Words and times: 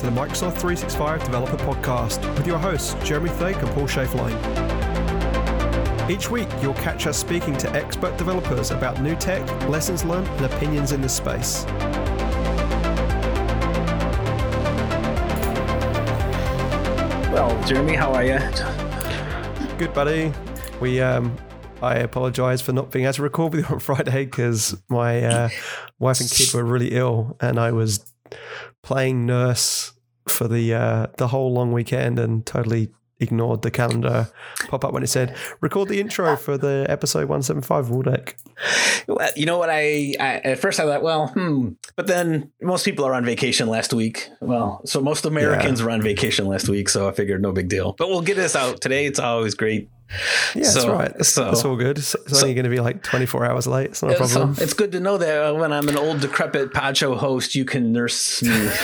to 0.00 0.06
the 0.06 0.12
Microsoft 0.12 0.56
365 0.56 1.24
Developer 1.24 1.58
Podcast 1.58 2.22
with 2.38 2.46
your 2.46 2.56
hosts, 2.56 2.94
Jeremy 3.06 3.28
Thake 3.28 3.56
and 3.56 3.68
Paul 3.72 3.86
Schaeflein. 3.86 4.34
Each 6.08 6.30
week, 6.30 6.48
you'll 6.62 6.72
catch 6.72 7.06
us 7.06 7.18
speaking 7.18 7.54
to 7.58 7.70
expert 7.72 8.16
developers 8.16 8.70
about 8.70 9.02
new 9.02 9.14
tech, 9.16 9.46
lessons 9.68 10.02
learned, 10.02 10.26
and 10.26 10.46
opinions 10.46 10.92
in 10.92 11.02
this 11.02 11.14
space. 11.14 11.66
Well, 17.30 17.62
Jeremy, 17.66 17.94
how 17.94 18.14
are 18.14 18.24
you? 18.24 18.38
Good, 19.76 19.92
buddy. 19.92 20.32
We 20.80 21.02
um, 21.02 21.36
I 21.82 21.96
apologize 21.96 22.62
for 22.62 22.72
not 22.72 22.90
being 22.90 23.04
able 23.04 23.12
to 23.12 23.22
record 23.22 23.52
with 23.52 23.68
you 23.68 23.70
on 23.74 23.80
Friday 23.80 24.24
because 24.24 24.80
my 24.88 25.22
uh, 25.24 25.48
wife 25.98 26.20
and 26.20 26.30
kid 26.30 26.54
were 26.54 26.64
really 26.64 26.92
ill, 26.92 27.36
and 27.38 27.60
I 27.60 27.72
was 27.72 28.10
playing 28.82 29.26
nurse 29.26 29.89
for 30.40 30.48
the 30.48 30.72
uh, 30.72 31.06
the 31.18 31.28
whole 31.28 31.52
long 31.52 31.70
weekend 31.70 32.18
and 32.18 32.46
totally 32.46 32.88
ignored 33.18 33.60
the 33.60 33.70
calendar 33.70 34.26
pop 34.68 34.86
up 34.86 34.94
when 34.94 35.02
it 35.02 35.08
said 35.08 35.36
record 35.60 35.86
the 35.88 36.00
intro 36.00 36.34
for 36.34 36.56
the 36.56 36.86
episode 36.88 37.28
175 37.28 37.88
Waldek. 37.88 38.36
Well, 39.06 39.30
you 39.36 39.44
know 39.44 39.58
what? 39.58 39.68
I, 39.68 40.14
I, 40.18 40.36
at 40.36 40.58
first 40.58 40.80
I 40.80 40.84
thought, 40.84 41.02
well, 41.02 41.26
hmm. 41.26 41.72
But 41.94 42.06
then 42.06 42.52
most 42.62 42.86
people 42.86 43.04
are 43.04 43.12
on 43.12 43.22
vacation 43.22 43.68
last 43.68 43.92
week. 43.92 44.30
Well, 44.40 44.80
so 44.86 45.02
most 45.02 45.26
Americans 45.26 45.80
yeah. 45.80 45.84
were 45.84 45.90
on 45.90 46.00
vacation 46.00 46.46
last 46.46 46.70
week, 46.70 46.88
so 46.88 47.06
I 47.06 47.12
figured 47.12 47.42
no 47.42 47.52
big 47.52 47.68
deal. 47.68 47.94
But 47.98 48.08
we'll 48.08 48.22
get 48.22 48.36
this 48.36 48.56
out 48.56 48.80
today. 48.80 49.04
It's 49.04 49.18
always 49.18 49.54
great. 49.54 49.90
Yeah, 50.54 50.62
so, 50.62 50.80
that's 50.80 50.86
right. 50.86 51.26
So 51.26 51.44
that's 51.44 51.66
all 51.66 51.76
good. 51.76 51.98
It's, 51.98 52.14
it's 52.14 52.38
so, 52.38 52.46
only 52.46 52.54
going 52.54 52.64
to 52.64 52.70
be 52.70 52.80
like 52.80 53.02
24 53.02 53.44
hours 53.44 53.66
late. 53.66 53.90
It's 53.90 54.02
not 54.02 54.12
a 54.12 54.16
problem. 54.16 54.54
So 54.54 54.62
it's 54.62 54.72
good 54.72 54.92
to 54.92 55.00
know 55.00 55.18
that 55.18 55.54
when 55.56 55.70
I'm 55.70 55.86
an 55.90 55.98
old 55.98 56.20
decrepit 56.20 56.72
pod 56.72 56.96
show 56.96 57.14
host, 57.14 57.54
you 57.54 57.66
can 57.66 57.92
nurse 57.92 58.42
me. 58.42 58.70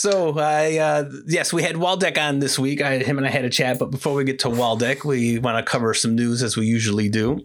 so 0.00 0.38
I 0.38 0.78
uh, 0.78 1.10
yes, 1.26 1.52
we 1.52 1.62
had 1.62 1.76
Waldek 1.76 2.16
on 2.18 2.38
this 2.38 2.58
week. 2.58 2.80
I, 2.80 2.98
him 2.98 3.18
and 3.18 3.26
I 3.26 3.30
had 3.30 3.44
a 3.44 3.50
chat, 3.50 3.78
but 3.78 3.90
before 3.90 4.14
we 4.14 4.24
get 4.24 4.38
to 4.40 4.48
Waldek, 4.48 5.04
we 5.04 5.38
want 5.38 5.58
to 5.58 5.70
cover 5.70 5.92
some 5.92 6.14
news 6.14 6.42
as 6.42 6.56
we 6.56 6.66
usually 6.66 7.10
do. 7.10 7.44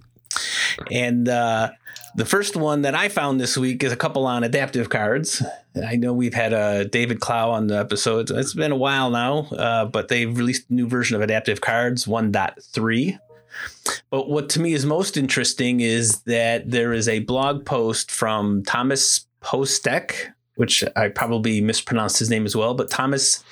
And 0.89 1.28
uh, 1.28 1.72
the 2.16 2.26
first 2.26 2.56
one 2.56 2.83
that 2.83 2.95
I 2.95 3.09
found 3.09 3.42
this 3.42 3.58
week 3.58 3.83
is 3.83 3.92
a 3.92 3.98
couple 3.98 4.26
on 4.26 4.45
adaptive 4.45 4.89
cards. 4.89 5.44
I 5.86 5.98
know 5.98 6.14
we've 6.14 6.33
had 6.33 6.53
uh, 6.53 6.86
David 6.86 7.20
Claux 7.20 7.52
on 7.52 7.67
the 7.67 7.78
episode. 7.78 8.31
It's 8.31 8.53
been 8.53 8.72
a 8.72 8.78
while 8.78 9.09
now, 9.09 9.39
uh, 9.52 9.86
but 9.86 10.08
they've 10.08 10.36
released 10.36 10.70
a 10.70 10.73
new 10.73 10.88
version 10.88 11.17
of 11.17 11.22
adaptive 11.22 11.59
cards 11.59 12.06
1.3. 12.06 13.20
But 14.09 14.30
what 14.30 14.48
to 14.52 14.61
me 14.61 14.73
is 14.73 14.86
most 14.86 15.17
interesting 15.17 15.81
is 15.81 16.22
that 16.22 16.72
there 16.72 16.94
is 16.94 17.09
a 17.09 17.20
blog 17.20 17.66
post 17.66 18.11
from 18.11 18.64
Thomas 18.64 19.28
Postek, 19.42 20.33
which 20.56 20.84
I 20.95 21.09
probably 21.09 21.61
mispronounced 21.61 22.20
his 22.20 22.30
name 22.30 22.45
as 22.45 22.56
well. 22.56 22.73
But 22.73 22.89
Thomas 22.89 23.44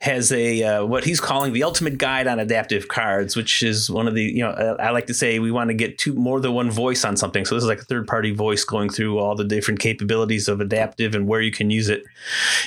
has 0.00 0.32
a 0.32 0.62
uh, 0.62 0.84
what 0.84 1.04
he's 1.04 1.20
calling 1.20 1.52
the 1.52 1.62
ultimate 1.62 1.98
guide 1.98 2.26
on 2.26 2.38
adaptive 2.38 2.88
cards, 2.88 3.36
which 3.36 3.62
is 3.62 3.90
one 3.90 4.08
of 4.08 4.14
the 4.14 4.22
you 4.22 4.42
know 4.42 4.76
I 4.78 4.90
like 4.90 5.06
to 5.06 5.14
say 5.14 5.38
we 5.38 5.50
want 5.50 5.68
to 5.68 5.74
get 5.74 5.98
two 5.98 6.14
more 6.14 6.40
than 6.40 6.54
one 6.54 6.70
voice 6.70 7.04
on 7.04 7.16
something. 7.16 7.44
So 7.44 7.54
this 7.54 7.64
is 7.64 7.68
like 7.68 7.80
a 7.80 7.84
third 7.84 8.06
party 8.06 8.32
voice 8.32 8.64
going 8.64 8.90
through 8.90 9.18
all 9.18 9.34
the 9.34 9.44
different 9.44 9.80
capabilities 9.80 10.48
of 10.48 10.60
adaptive 10.60 11.14
and 11.14 11.26
where 11.28 11.40
you 11.40 11.52
can 11.52 11.70
use 11.70 11.88
it, 11.88 12.04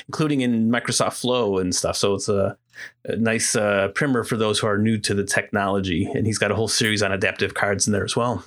including 0.08 0.40
in 0.40 0.70
Microsoft 0.70 1.14
Flow 1.14 1.58
and 1.58 1.74
stuff. 1.74 1.96
So 1.96 2.14
it's 2.14 2.28
a, 2.28 2.56
a 3.04 3.16
nice 3.16 3.56
uh, 3.56 3.88
primer 3.88 4.24
for 4.24 4.36
those 4.36 4.58
who 4.58 4.66
are 4.66 4.78
new 4.78 4.98
to 4.98 5.14
the 5.14 5.24
technology, 5.24 6.04
and 6.14 6.26
he's 6.26 6.38
got 6.38 6.50
a 6.50 6.54
whole 6.54 6.68
series 6.68 7.02
on 7.02 7.12
adaptive 7.12 7.54
cards 7.54 7.86
in 7.86 7.92
there 7.92 8.04
as 8.04 8.16
well. 8.16 8.44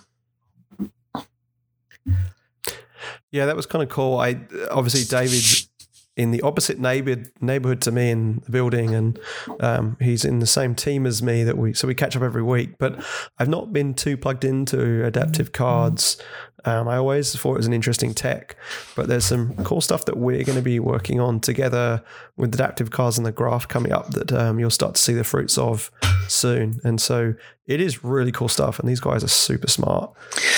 Yeah, 3.33 3.47
that 3.47 3.55
was 3.55 3.65
kind 3.65 3.81
of 3.81 3.89
cool. 3.89 4.19
I 4.19 4.39
obviously 4.69 5.05
David's 5.05 5.67
in 6.15 6.31
the 6.31 6.41
opposite 6.41 6.79
neighbor 6.79 7.23
neighborhood 7.41 7.81
to 7.81 7.91
me 7.91 8.11
in 8.11 8.41
the 8.45 8.51
building, 8.51 8.93
and 8.93 9.19
um, 9.59 9.97
he's 9.99 10.23
in 10.23 10.39
the 10.39 10.47
same 10.47 10.75
team 10.75 11.05
as 11.05 11.23
me. 11.23 11.43
That 11.43 11.57
we 11.57 11.73
so 11.73 11.87
we 11.87 11.95
catch 11.95 12.15
up 12.15 12.21
every 12.21 12.43
week. 12.43 12.77
But 12.77 13.03
I've 13.39 13.49
not 13.49 13.73
been 13.73 13.93
too 13.93 14.17
plugged 14.17 14.45
into 14.45 15.05
adaptive 15.05 15.51
cards. 15.51 16.21
Um, 16.65 16.87
I 16.87 16.95
always 16.95 17.35
thought 17.35 17.55
it 17.55 17.57
was 17.57 17.67
an 17.67 17.73
interesting 17.73 18.13
tech, 18.13 18.55
but 18.95 19.07
there's 19.07 19.25
some 19.25 19.53
cool 19.65 19.81
stuff 19.81 20.05
that 20.05 20.15
we're 20.15 20.43
going 20.45 20.55
to 20.57 20.61
be 20.61 20.79
working 20.79 21.19
on 21.19 21.41
together 21.41 22.01
with 22.37 22.53
adaptive 22.53 22.89
cards 22.89 23.17
and 23.17 23.25
the 23.25 23.33
graph 23.33 23.67
coming 23.67 23.91
up 23.91 24.11
that 24.11 24.31
um, 24.31 24.59
you'll 24.59 24.69
start 24.69 24.95
to 24.95 25.01
see 25.01 25.13
the 25.13 25.25
fruits 25.25 25.57
of 25.57 25.91
soon. 26.29 26.79
And 26.85 27.01
so 27.01 27.33
it 27.67 27.81
is 27.81 28.03
really 28.03 28.31
cool 28.31 28.47
stuff, 28.47 28.79
and 28.79 28.87
these 28.87 29.01
guys 29.01 29.23
are 29.23 29.29
super 29.29 29.67
smart. 29.67 30.13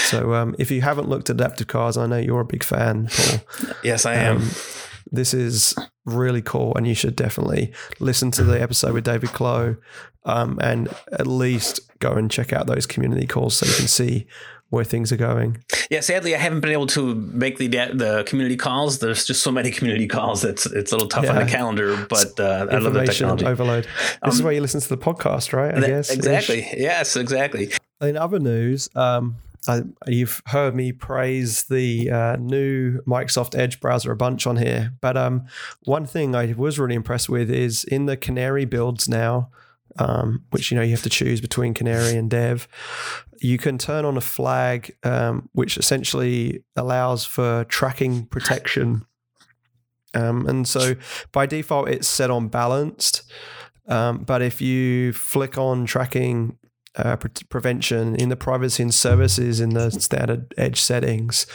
So 0.10 0.34
um, 0.36 0.56
if 0.60 0.70
you 0.70 0.82
haven't 0.82 1.10
looked 1.10 1.30
at 1.30 1.38
adaptive 1.38 1.68
cards, 1.68 1.98
I 1.98 2.06
know 2.06 2.18
you're 2.18 2.42
a 2.42 2.46
big 2.46 2.64
fan, 2.64 3.10
Paul. 3.12 3.40
Yes, 3.84 4.06
I 4.06 4.16
am 4.16 4.38
um, 4.38 4.50
this 5.16 5.34
is 5.34 5.76
really 6.06 6.42
cool, 6.42 6.74
and 6.76 6.88
you 6.88 6.94
should 6.94 7.16
definitely 7.16 7.74
listen 8.00 8.32
to 8.32 8.44
the 8.44 8.62
episode 8.62 8.94
with 8.94 9.04
David 9.04 9.30
Claux, 9.30 9.78
um, 10.26 10.60
and 10.62 10.94
at 11.12 11.28
least 11.28 11.80
go 12.00 12.14
and 12.14 12.30
check 12.30 12.54
out 12.54 12.68
those 12.68 12.86
community 12.86 13.28
calls 13.28 13.58
so 13.58 13.66
you 13.66 13.74
can 13.76 13.88
see 13.88 14.28
where 14.70 14.84
things 14.84 15.12
are 15.12 15.18
going. 15.18 15.64
Yeah, 15.90 16.02
sadly, 16.02 16.36
I 16.36 16.38
haven't 16.38 16.62
been 16.62 16.72
able 16.72 16.88
to 16.88 17.16
make 17.16 17.58
the 17.58 17.68
the 17.68 18.24
community 18.28 18.58
calls. 18.58 19.00
There's 19.00 19.26
just 19.26 19.42
so 19.42 19.52
many 19.52 19.72
community 19.78 20.08
calls. 20.08 20.44
It's 20.44 20.66
it's 20.66 20.92
a 20.92 20.96
little 20.96 21.08
tough 21.08 21.26
yeah. 21.26 21.38
on 21.38 21.46
the 21.46 21.52
calendar, 21.52 22.06
but 22.10 22.40
uh, 22.40 22.68
I 22.70 22.78
love 22.78 22.94
the 22.94 23.06
technology. 23.06 23.46
overload. 23.46 23.86
This 23.86 24.20
um, 24.22 24.32
is 24.32 24.44
where 24.44 24.54
you 24.54 24.62
listen 24.62 24.82
to 24.82 24.90
the 24.90 24.98
podcast, 24.98 25.54
right? 25.54 25.74
I 25.74 25.80
that, 25.80 25.88
guess 25.88 26.10
exactly. 26.10 26.60
Ish. 26.60 26.74
Yes, 26.78 27.16
exactly. 27.16 27.72
In 28.02 28.18
other 28.18 28.40
news, 28.40 28.90
um, 28.96 29.38
I, 29.68 29.82
you've 30.08 30.42
heard 30.48 30.76
me 30.76 30.92
praise 30.92 31.64
the 31.64 32.10
uh, 32.10 32.36
new 32.38 33.02
Microsoft 33.02 33.58
Edge 33.58 33.80
browser 33.80 34.12
a 34.12 34.16
bunch 34.16 34.46
on 34.48 34.58
here, 34.58 34.94
but 35.02 35.18
um, 35.18 35.46
one 35.84 36.06
thing 36.06 36.36
I 36.36 36.54
was 36.54 36.80
really 36.80 36.96
impressed 36.96 37.30
with 37.30 37.50
is 37.50 37.84
in 37.84 38.06
the 38.06 38.18
Canary 38.18 38.66
builds 38.66 39.10
now, 39.10 39.50
um, 39.98 40.46
which 40.52 40.72
you 40.72 40.78
know 40.78 40.84
you 40.84 40.92
have 40.92 41.04
to 41.04 41.10
choose 41.10 41.42
between 41.42 41.74
Canary 41.74 42.16
and 42.16 42.30
Dev. 42.30 42.68
You 43.40 43.58
can 43.58 43.78
turn 43.78 44.06
on 44.06 44.18
a 44.18 44.22
flag, 44.22 44.96
um, 45.04 45.50
which 45.54 45.78
essentially 45.78 46.64
allows 46.76 47.26
for 47.26 47.66
tracking 47.66 48.26
protection. 48.28 49.06
Um, 50.14 50.48
and 50.48 50.68
so 50.68 50.96
by 51.32 51.46
default, 51.46 51.90
it's 51.90 52.08
set 52.08 52.32
on 52.32 52.48
balanced. 52.48 53.24
Um, 53.88 54.20
but 54.20 54.42
if 54.42 54.62
you 54.62 55.14
flick 55.14 55.58
on 55.58 55.86
tracking 55.86 56.58
uh, 56.98 57.16
pre- 57.18 57.32
prevention 57.50 58.16
in 58.16 58.30
the 58.30 58.36
privacy 58.36 58.84
and 58.84 58.94
services 58.94 59.60
in 59.60 59.70
the 59.70 59.90
standard 59.92 60.54
edge 60.58 60.80
settings, 60.80 61.46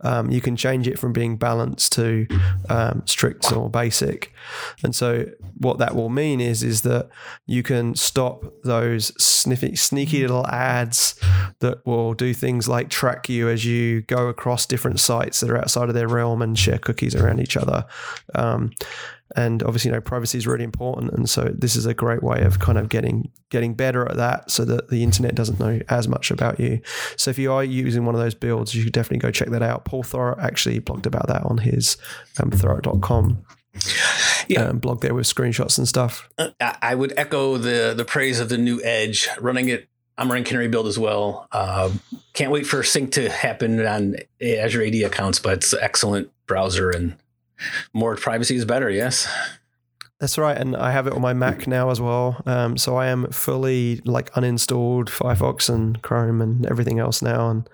um, 0.00 0.30
you 0.30 0.40
can 0.40 0.56
change 0.56 0.88
it 0.88 0.98
from 0.98 1.12
being 1.12 1.36
balanced 1.36 1.92
to 1.92 2.26
um, 2.68 3.02
strict 3.06 3.52
or 3.52 3.68
basic. 3.68 4.32
And 4.82 4.94
so 4.94 5.26
what 5.58 5.78
that 5.78 5.94
will 5.94 6.08
mean 6.08 6.40
is 6.40 6.62
is 6.62 6.82
that 6.82 7.08
you 7.46 7.62
can 7.62 7.94
stop 7.94 8.44
those 8.64 9.12
sniffy, 9.22 9.76
sneaky 9.76 10.22
little 10.22 10.46
ads 10.46 11.18
that 11.60 11.84
will 11.86 12.14
do 12.14 12.34
things 12.34 12.68
like 12.68 12.88
track 12.88 13.28
you 13.28 13.48
as 13.48 13.64
you 13.64 14.02
go 14.02 14.28
across 14.28 14.66
different 14.66 15.00
sites 15.00 15.40
that 15.40 15.50
are 15.50 15.58
outside 15.58 15.88
of 15.88 15.94
their 15.94 16.08
realm 16.08 16.42
and 16.42 16.58
share 16.58 16.78
cookies 16.78 17.14
around 17.14 17.40
each 17.40 17.56
other. 17.56 17.84
Um, 18.34 18.72
and 19.34 19.62
obviously 19.62 19.88
you 19.88 19.94
know 19.94 20.00
privacy 20.00 20.38
is 20.38 20.46
really 20.46 20.64
important. 20.64 21.12
And 21.12 21.28
so 21.28 21.52
this 21.52 21.76
is 21.76 21.86
a 21.86 21.94
great 21.94 22.22
way 22.22 22.42
of 22.42 22.58
kind 22.58 22.78
of 22.78 22.88
getting 22.88 23.30
getting 23.50 23.74
better 23.74 24.08
at 24.08 24.16
that 24.16 24.50
so 24.50 24.64
that 24.64 24.88
the 24.88 25.02
internet 25.02 25.34
doesn't 25.34 25.58
know 25.58 25.80
as 25.88 26.06
much 26.06 26.30
about 26.30 26.60
you. 26.60 26.80
So 27.16 27.30
if 27.30 27.38
you 27.38 27.52
are 27.52 27.64
using 27.64 28.04
one 28.04 28.14
of 28.14 28.20
those 28.20 28.34
builds 28.34 28.74
you 28.74 28.82
should 28.82 28.92
definitely 28.92 29.18
go 29.18 29.30
check 29.30 29.48
that 29.48 29.62
out. 29.62 29.84
Paul 29.84 30.04
thurrott 30.04 30.38
actually 30.38 30.80
blogged 30.80 31.06
about 31.06 31.26
that 31.28 31.42
on 31.42 31.58
his 31.58 31.96
um, 32.40 32.50
thurrott.com 32.50 33.44
yeah. 34.48 34.64
Um, 34.66 34.78
blog 34.78 35.02
there 35.02 35.14
with 35.14 35.26
screenshots 35.26 35.76
and 35.76 35.86
stuff. 35.86 36.30
Uh, 36.38 36.50
i 36.60 36.94
would 36.94 37.12
echo 37.16 37.58
the 37.58 37.94
the 37.94 38.04
praise 38.04 38.40
of 38.40 38.48
the 38.48 38.58
new 38.58 38.82
edge. 38.82 39.28
Running 39.40 39.68
it 39.68 39.88
I'm 40.18 40.28
running 40.28 40.44
Canary 40.44 40.68
Build 40.68 40.86
as 40.86 40.98
well. 40.98 41.46
Uh, 41.52 41.90
can't 42.32 42.50
wait 42.50 42.66
for 42.66 42.82
sync 42.82 43.12
to 43.12 43.28
happen 43.28 43.84
on 43.84 44.16
Azure 44.40 44.84
AD 44.84 44.94
accounts, 44.94 45.38
but 45.38 45.54
it's 45.54 45.72
an 45.72 45.80
excellent 45.82 46.30
browser 46.46 46.90
and 46.90 47.16
more 47.92 48.16
privacy 48.16 48.56
is 48.56 48.64
better. 48.64 48.90
Yes. 48.90 49.28
That's 50.18 50.38
right, 50.38 50.56
and 50.56 50.74
I 50.74 50.92
have 50.92 51.06
it 51.06 51.12
on 51.12 51.20
my 51.20 51.34
Mac 51.34 51.66
now 51.66 51.90
as 51.90 52.00
well. 52.00 52.40
Um, 52.46 52.78
so 52.78 52.96
I 52.96 53.08
am 53.08 53.30
fully 53.32 54.00
like 54.06 54.32
uninstalled 54.32 55.10
Firefox 55.10 55.68
and 55.68 56.00
Chrome 56.00 56.40
and 56.40 56.64
everything 56.64 56.98
else 56.98 57.20
now, 57.20 57.50
and 57.50 57.68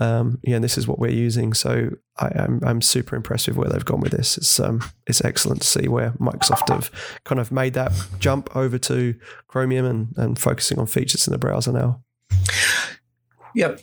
um, 0.00 0.40
yeah, 0.42 0.58
this 0.58 0.76
is 0.76 0.88
what 0.88 0.98
we're 0.98 1.12
using. 1.12 1.54
So 1.54 1.90
I, 2.18 2.32
am 2.34 2.58
I'm, 2.62 2.64
I'm 2.64 2.82
super 2.82 3.14
impressed 3.14 3.46
with 3.46 3.56
where 3.56 3.68
they've 3.68 3.84
gone 3.84 4.00
with 4.00 4.10
this. 4.10 4.36
It's 4.36 4.58
um 4.58 4.82
it's 5.06 5.24
excellent 5.24 5.62
to 5.62 5.68
see 5.68 5.86
where 5.86 6.10
Microsoft 6.12 6.68
have 6.68 6.90
kind 7.22 7.40
of 7.40 7.52
made 7.52 7.74
that 7.74 7.92
jump 8.18 8.56
over 8.56 8.76
to 8.78 9.14
Chromium 9.46 9.86
and 9.86 10.08
and 10.16 10.36
focusing 10.40 10.80
on 10.80 10.86
features 10.86 11.28
in 11.28 11.32
the 11.32 11.38
browser 11.38 11.70
now. 11.70 12.02
Yep. 13.54 13.82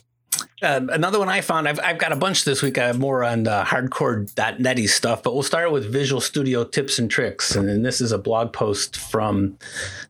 Uh, 0.62 0.80
another 0.90 1.18
one 1.18 1.28
I 1.28 1.40
found, 1.40 1.68
I've, 1.68 1.80
I've 1.80 1.98
got 1.98 2.12
a 2.12 2.16
bunch 2.16 2.44
this 2.44 2.62
week. 2.62 2.78
I 2.78 2.86
have 2.86 2.98
more 2.98 3.24
on 3.24 3.46
uh, 3.46 3.64
hardcore.netty 3.64 4.86
stuff, 4.86 5.22
but 5.22 5.34
we'll 5.34 5.42
start 5.42 5.72
with 5.72 5.90
Visual 5.90 6.20
Studio 6.20 6.64
tips 6.64 6.98
and 6.98 7.10
tricks. 7.10 7.56
And, 7.56 7.68
and 7.68 7.84
this 7.84 8.00
is 8.00 8.12
a 8.12 8.18
blog 8.18 8.52
post 8.52 8.96
from 8.96 9.58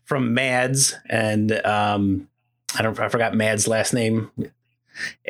from 0.04 0.34
Mads, 0.34 0.94
and 1.08 1.52
um, 1.64 2.28
I 2.76 2.82
don't 2.82 2.98
I 2.98 3.08
forgot 3.08 3.34
Mads' 3.34 3.68
last 3.68 3.92
name. 3.94 4.30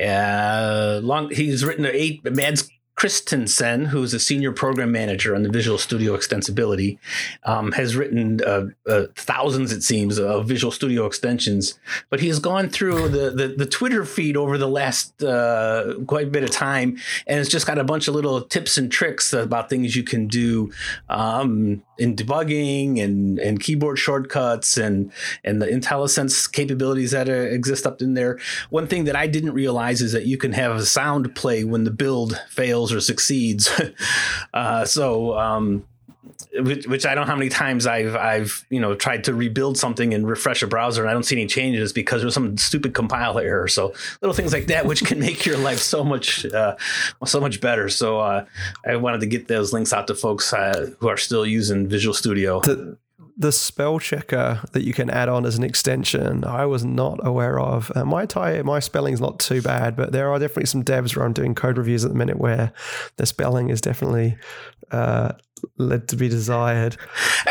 Uh, 0.00 1.00
long, 1.02 1.30
he's 1.30 1.64
written 1.64 1.86
eight. 1.86 2.24
Mads 2.24 2.70
Kristensen, 3.00 3.86
who's 3.86 4.12
a 4.12 4.20
senior 4.20 4.52
program 4.52 4.92
manager 4.92 5.34
on 5.34 5.42
the 5.42 5.48
Visual 5.48 5.78
Studio 5.78 6.14
Extensibility, 6.14 6.98
um, 7.44 7.72
has 7.72 7.96
written 7.96 8.42
uh, 8.44 8.66
uh, 8.86 9.06
thousands, 9.14 9.72
it 9.72 9.82
seems, 9.82 10.18
of 10.18 10.46
Visual 10.46 10.70
Studio 10.70 11.06
extensions. 11.06 11.78
But 12.10 12.20
he 12.20 12.28
has 12.28 12.40
gone 12.40 12.68
through 12.68 13.08
the, 13.08 13.30
the, 13.30 13.54
the 13.56 13.64
Twitter 13.64 14.04
feed 14.04 14.36
over 14.36 14.58
the 14.58 14.68
last 14.68 15.22
uh, 15.22 15.94
quite 16.06 16.26
a 16.26 16.30
bit 16.30 16.44
of 16.44 16.50
time, 16.50 16.98
and 17.26 17.40
it's 17.40 17.48
just 17.48 17.66
got 17.66 17.78
a 17.78 17.84
bunch 17.84 18.06
of 18.06 18.14
little 18.14 18.42
tips 18.42 18.76
and 18.76 18.92
tricks 18.92 19.32
about 19.32 19.70
things 19.70 19.96
you 19.96 20.02
can 20.02 20.26
do 20.26 20.70
um, 21.08 21.82
in 21.96 22.14
debugging 22.14 23.02
and, 23.02 23.38
and 23.38 23.60
keyboard 23.60 23.98
shortcuts 23.98 24.76
and 24.76 25.10
and 25.42 25.62
the 25.62 25.66
IntelliSense 25.66 26.52
capabilities 26.52 27.12
that 27.12 27.30
uh, 27.30 27.32
exist 27.32 27.86
up 27.86 28.02
in 28.02 28.12
there. 28.12 28.38
One 28.68 28.86
thing 28.86 29.04
that 29.04 29.16
I 29.16 29.26
didn't 29.26 29.52
realize 29.52 30.02
is 30.02 30.12
that 30.12 30.26
you 30.26 30.36
can 30.36 30.52
have 30.52 30.76
a 30.76 30.84
sound 30.84 31.34
play 31.34 31.64
when 31.64 31.84
the 31.84 31.90
build 31.90 32.38
fails 32.50 32.89
or 32.92 33.00
succeeds. 33.00 33.70
uh, 34.54 34.84
so 34.84 35.38
um, 35.38 35.84
which, 36.54 36.86
which, 36.86 37.06
I 37.06 37.14
don't 37.14 37.26
know 37.26 37.30
how 37.30 37.36
many 37.36 37.48
times 37.48 37.86
I've 37.86 38.16
I've 38.16 38.64
you 38.70 38.80
know 38.80 38.94
tried 38.94 39.24
to 39.24 39.34
rebuild 39.34 39.78
something 39.78 40.14
and 40.14 40.26
refresh 40.26 40.62
a 40.62 40.66
browser 40.66 41.02
and 41.02 41.10
I 41.10 41.12
don't 41.12 41.22
see 41.22 41.36
any 41.36 41.46
changes 41.46 41.92
because 41.92 42.22
there's 42.22 42.34
some 42.34 42.56
stupid 42.56 42.94
compile 42.94 43.38
error. 43.38 43.68
So 43.68 43.94
little 44.20 44.34
things 44.34 44.52
like 44.52 44.66
that 44.66 44.86
which 44.86 45.04
can 45.04 45.18
make 45.28 45.46
your 45.46 45.58
life 45.58 45.78
so 45.78 46.04
much 46.04 46.44
uh, 46.46 46.76
so 47.24 47.40
much 47.40 47.60
better. 47.60 47.88
So 47.88 48.20
uh, 48.20 48.46
I 48.86 48.96
wanted 48.96 49.20
to 49.20 49.26
get 49.26 49.48
those 49.48 49.72
links 49.72 49.92
out 49.92 50.06
to 50.08 50.14
folks 50.14 50.52
uh, 50.52 50.90
who 50.98 51.08
are 51.08 51.16
still 51.16 51.46
using 51.46 51.88
Visual 51.88 52.14
Studio. 52.14 52.60
The 53.40 53.52
spell 53.52 53.98
checker 53.98 54.60
that 54.72 54.84
you 54.84 54.92
can 54.92 55.08
add 55.08 55.30
on 55.30 55.46
as 55.46 55.56
an 55.56 55.64
extension, 55.64 56.44
I 56.44 56.66
was 56.66 56.84
not 56.84 57.26
aware 57.26 57.58
of. 57.58 57.90
Uh, 57.94 58.04
my 58.04 58.26
tie, 58.26 58.60
my 58.60 58.80
spelling's 58.80 59.20
not 59.20 59.38
too 59.38 59.62
bad, 59.62 59.96
but 59.96 60.12
there 60.12 60.30
are 60.30 60.38
definitely 60.38 60.66
some 60.66 60.84
devs 60.84 61.16
where 61.16 61.24
I'm 61.24 61.32
doing 61.32 61.54
code 61.54 61.78
reviews 61.78 62.04
at 62.04 62.10
the 62.10 62.18
minute 62.18 62.36
where 62.36 62.70
the 63.16 63.24
spelling 63.24 63.70
is 63.70 63.80
definitely 63.80 64.36
uh, 64.90 65.32
led 65.76 66.08
to 66.08 66.16
be 66.16 66.28
desired. 66.28 66.96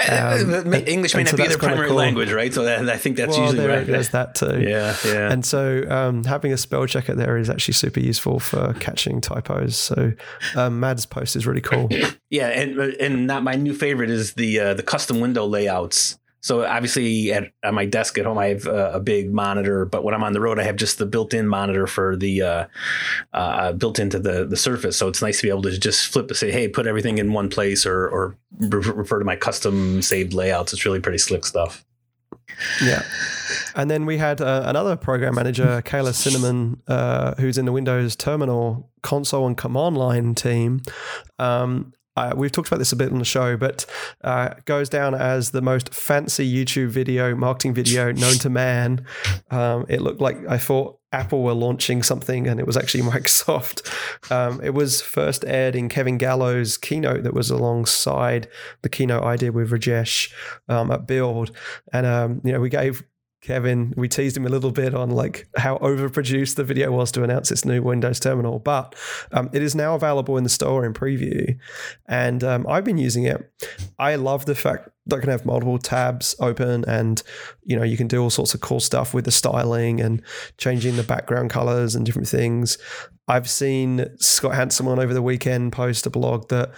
Um, 0.09 0.73
English 0.73 1.15
may 1.15 1.23
not 1.23 1.31
so 1.31 1.37
be 1.37 1.47
their 1.47 1.57
primary 1.57 1.87
cool. 1.87 1.97
language, 1.97 2.31
right? 2.31 2.53
So 2.53 2.63
that, 2.63 2.87
I 2.89 2.97
think 2.97 3.17
that's 3.17 3.31
well, 3.31 3.41
usually 3.41 3.67
there, 3.67 3.77
right. 3.77 3.87
There's 3.87 4.09
that 4.09 4.35
too. 4.35 4.61
Yeah, 4.61 4.95
yeah. 5.05 5.31
And 5.31 5.45
so 5.45 5.83
um, 5.89 6.23
having 6.23 6.53
a 6.53 6.57
spell 6.57 6.85
checker 6.85 7.15
there 7.15 7.37
is 7.37 7.49
actually 7.49 7.73
super 7.73 7.99
useful 7.99 8.39
for 8.39 8.73
catching 8.75 9.21
typos. 9.21 9.75
So 9.75 10.13
um, 10.55 10.79
Mad's 10.79 11.05
post 11.05 11.35
is 11.35 11.47
really 11.47 11.61
cool. 11.61 11.89
yeah, 12.29 12.47
and 12.47 12.79
and 12.79 13.27
not 13.27 13.43
my 13.43 13.55
new 13.55 13.73
favorite 13.73 14.09
is 14.09 14.33
the 14.33 14.59
uh, 14.59 14.73
the 14.73 14.83
custom 14.83 15.19
window 15.19 15.45
layouts. 15.45 16.18
So 16.41 16.65
obviously 16.65 17.33
at, 17.33 17.51
at, 17.63 17.73
my 17.73 17.85
desk 17.85 18.17
at 18.17 18.25
home, 18.25 18.37
I 18.37 18.47
have 18.47 18.65
a, 18.65 18.93
a, 18.93 18.99
big 18.99 19.33
monitor, 19.33 19.85
but 19.85 20.03
when 20.03 20.13
I'm 20.13 20.23
on 20.23 20.33
the 20.33 20.39
road, 20.39 20.59
I 20.59 20.63
have 20.63 20.77
just 20.77 20.97
the 20.97 21.05
built-in 21.05 21.47
monitor 21.47 21.85
for 21.85 22.15
the 22.15 22.41
uh, 22.41 22.65
uh, 23.33 23.73
built 23.73 23.99
into 23.99 24.19
the 24.19 24.45
the 24.45 24.57
Surface. 24.57 24.97
So 24.97 25.07
it's 25.07 25.21
nice 25.21 25.37
to 25.39 25.47
be 25.47 25.49
able 25.49 25.63
to 25.63 25.77
just 25.77 26.07
flip 26.07 26.27
and 26.29 26.37
say, 26.37 26.51
"Hey, 26.51 26.67
put 26.67 26.87
everything 26.87 27.17
in 27.17 27.33
one 27.33 27.49
place," 27.49 27.85
or 27.85 28.07
or 28.07 28.37
refer 28.59 29.19
to 29.19 29.25
my 29.25 29.35
custom 29.35 30.01
saved 30.01 30.33
layouts. 30.33 30.73
It's 30.73 30.85
really 30.85 30.99
pretty 30.99 31.17
slick 31.17 31.45
stuff. 31.45 31.85
Yeah. 32.81 33.03
And 33.75 33.89
then 33.89 34.05
we 34.05 34.17
had 34.17 34.41
uh, 34.41 34.63
another 34.65 34.95
program 34.95 35.35
manager, 35.35 35.81
Kayla 35.85 36.13
Cinnamon, 36.13 36.81
uh, 36.87 37.35
who's 37.35 37.57
in 37.57 37.65
the 37.65 37.71
Windows 37.71 38.15
Terminal 38.15 38.89
console 39.01 39.47
and 39.47 39.57
command 39.57 39.97
line 39.97 40.35
team. 40.35 40.81
Um, 41.37 41.93
uh, 42.19 42.33
we've 42.35 42.51
talked 42.51 42.67
about 42.67 42.79
this 42.79 42.91
a 42.91 42.95
bit 42.95 43.11
on 43.11 43.19
the 43.19 43.25
show, 43.25 43.55
but 43.55 43.85
uh, 44.23 44.49
goes 44.65 44.89
down 44.89 45.15
as 45.15 45.51
the 45.51 45.61
most 45.61 45.93
fancy 45.93 46.51
YouTube 46.51 46.89
video, 46.89 47.33
marketing 47.35 47.73
video 47.73 48.11
known 48.11 48.33
to 48.33 48.49
man. 48.49 49.05
Um, 49.51 49.85
it 49.87 50.01
looked 50.01 50.19
like 50.19 50.37
I 50.47 50.57
thought 50.57 50.99
Apple 51.13 51.43
were 51.43 51.53
launching 51.53 52.03
something, 52.03 52.45
and 52.47 52.59
it 52.59 52.67
was 52.67 52.75
actually 52.75 53.03
Microsoft. 53.09 53.89
Um, 54.31 54.59
it 54.61 54.73
was 54.73 55.01
first 55.01 55.45
aired 55.45 55.75
in 55.75 55.87
Kevin 55.87 56.17
Gallo's 56.17 56.77
keynote 56.77 57.23
that 57.23 57.33
was 57.33 57.49
alongside 57.49 58.49
the 58.81 58.89
keynote 58.89 59.23
I 59.23 59.37
did 59.37 59.51
with 59.51 59.71
Rajesh 59.71 60.31
um, 60.67 60.91
at 60.91 61.07
Build, 61.07 61.51
and 61.93 62.05
um, 62.05 62.41
you 62.43 62.51
know 62.51 62.59
we 62.59 62.69
gave 62.69 63.03
Kevin, 63.41 63.93
we 63.95 64.09
teased 64.09 64.35
him 64.35 64.45
a 64.45 64.49
little 64.49 64.71
bit 64.71 64.93
on 64.93 65.11
like 65.11 65.47
how 65.55 65.77
overproduced 65.77 66.55
the 66.55 66.63
video 66.63 66.91
was 66.91 67.09
to 67.13 67.23
announce 67.23 67.51
its 67.51 67.63
new 67.63 67.81
Windows 67.81 68.19
terminal, 68.19 68.59
but 68.59 68.95
um, 69.31 69.49
it 69.53 69.63
is 69.63 69.75
now 69.75 69.95
available 69.95 70.37
in 70.37 70.43
the 70.43 70.49
store 70.49 70.85
in 70.85 70.93
preview, 70.93 71.57
and 72.05 72.43
um, 72.43 72.65
I've 72.67 72.83
been 72.83 72.97
using 72.97 73.23
it. 73.23 73.49
I 73.97 74.15
love 74.15 74.45
the 74.45 74.55
fact 74.55 74.89
that 75.05 75.17
I 75.17 75.19
can 75.21 75.29
have 75.29 75.45
multiple 75.45 75.77
tabs 75.77 76.35
open, 76.41 76.83
and 76.85 77.23
you 77.63 77.77
know 77.77 77.83
you 77.83 77.95
can 77.95 78.07
do 78.07 78.21
all 78.21 78.29
sorts 78.29 78.53
of 78.53 78.59
cool 78.59 78.81
stuff 78.81 79.13
with 79.13 79.23
the 79.23 79.31
styling 79.31 80.01
and 80.01 80.21
changing 80.57 80.97
the 80.97 81.03
background 81.03 81.49
colors 81.49 81.95
and 81.95 82.05
different 82.05 82.27
things. 82.27 82.77
I've 83.29 83.49
seen 83.49 84.07
Scott 84.17 84.53
Hanselman 84.53 84.97
over 84.97 85.13
the 85.13 85.21
weekend 85.21 85.71
post 85.71 86.05
a 86.07 86.09
blog 86.09 86.49
that 86.49 86.71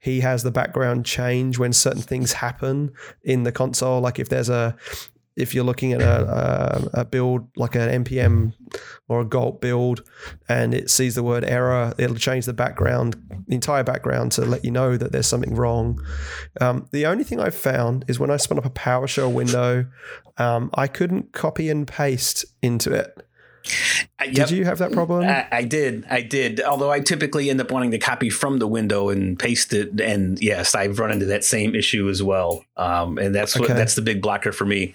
he 0.00 0.20
has 0.20 0.42
the 0.42 0.50
background 0.50 1.04
change 1.04 1.58
when 1.58 1.72
certain 1.72 2.02
things 2.02 2.32
happen 2.32 2.92
in 3.22 3.44
the 3.44 3.52
console. 3.52 4.00
Like 4.00 4.18
if 4.18 4.30
there's 4.30 4.48
a 4.48 4.74
if 5.38 5.54
you're 5.54 5.64
looking 5.64 5.92
at 5.92 6.02
a, 6.02 6.90
a, 6.94 7.00
a, 7.00 7.04
build 7.04 7.48
like 7.56 7.74
an 7.74 8.04
npm 8.04 8.52
or 9.08 9.20
a 9.20 9.24
gulp 9.24 9.60
build 9.60 10.02
and 10.48 10.74
it 10.74 10.90
sees 10.90 11.14
the 11.14 11.22
word 11.22 11.44
error 11.44 11.94
it'll 11.96 12.16
change 12.16 12.44
the 12.44 12.52
background 12.52 13.16
the 13.46 13.54
entire 13.54 13.84
background 13.84 14.32
to 14.32 14.44
let 14.44 14.64
you 14.64 14.70
know 14.70 14.96
that 14.96 15.12
there's 15.12 15.26
something 15.26 15.54
wrong. 15.54 16.04
Um, 16.60 16.86
the 16.90 17.06
only 17.06 17.24
thing 17.24 17.40
i've 17.40 17.54
found 17.54 18.04
is 18.08 18.18
when 18.18 18.30
i 18.30 18.36
spun 18.36 18.58
up 18.58 18.66
a 18.66 18.70
powershell 18.70 19.32
window 19.32 19.86
um, 20.36 20.70
i 20.74 20.86
couldn't 20.86 21.32
copy 21.32 21.70
and 21.70 21.86
paste 21.86 22.44
into 22.60 22.92
it 22.92 23.27
Yep. 24.20 24.34
Did 24.34 24.50
you 24.50 24.64
have 24.64 24.78
that 24.78 24.92
problem? 24.92 25.24
I, 25.24 25.46
I, 25.50 25.64
did. 25.64 26.04
I 26.10 26.22
did. 26.22 26.60
Although 26.60 26.90
I 26.90 27.00
typically 27.00 27.50
end 27.50 27.60
up 27.60 27.70
wanting 27.70 27.92
to 27.92 27.98
copy 27.98 28.30
from 28.30 28.58
the 28.58 28.66
window 28.66 29.10
and 29.10 29.38
paste 29.38 29.72
it. 29.72 30.00
And 30.00 30.40
yes, 30.42 30.74
I've 30.74 30.98
run 30.98 31.12
into 31.12 31.26
that 31.26 31.44
same 31.44 31.74
issue 31.74 32.08
as 32.08 32.22
well. 32.22 32.64
Um, 32.76 33.18
and 33.18 33.34
that's 33.34 33.56
what 33.56 33.66
okay. 33.70 33.74
that's 33.74 33.94
the 33.94 34.02
big 34.02 34.20
blocker 34.20 34.52
for 34.52 34.64
me. 34.64 34.94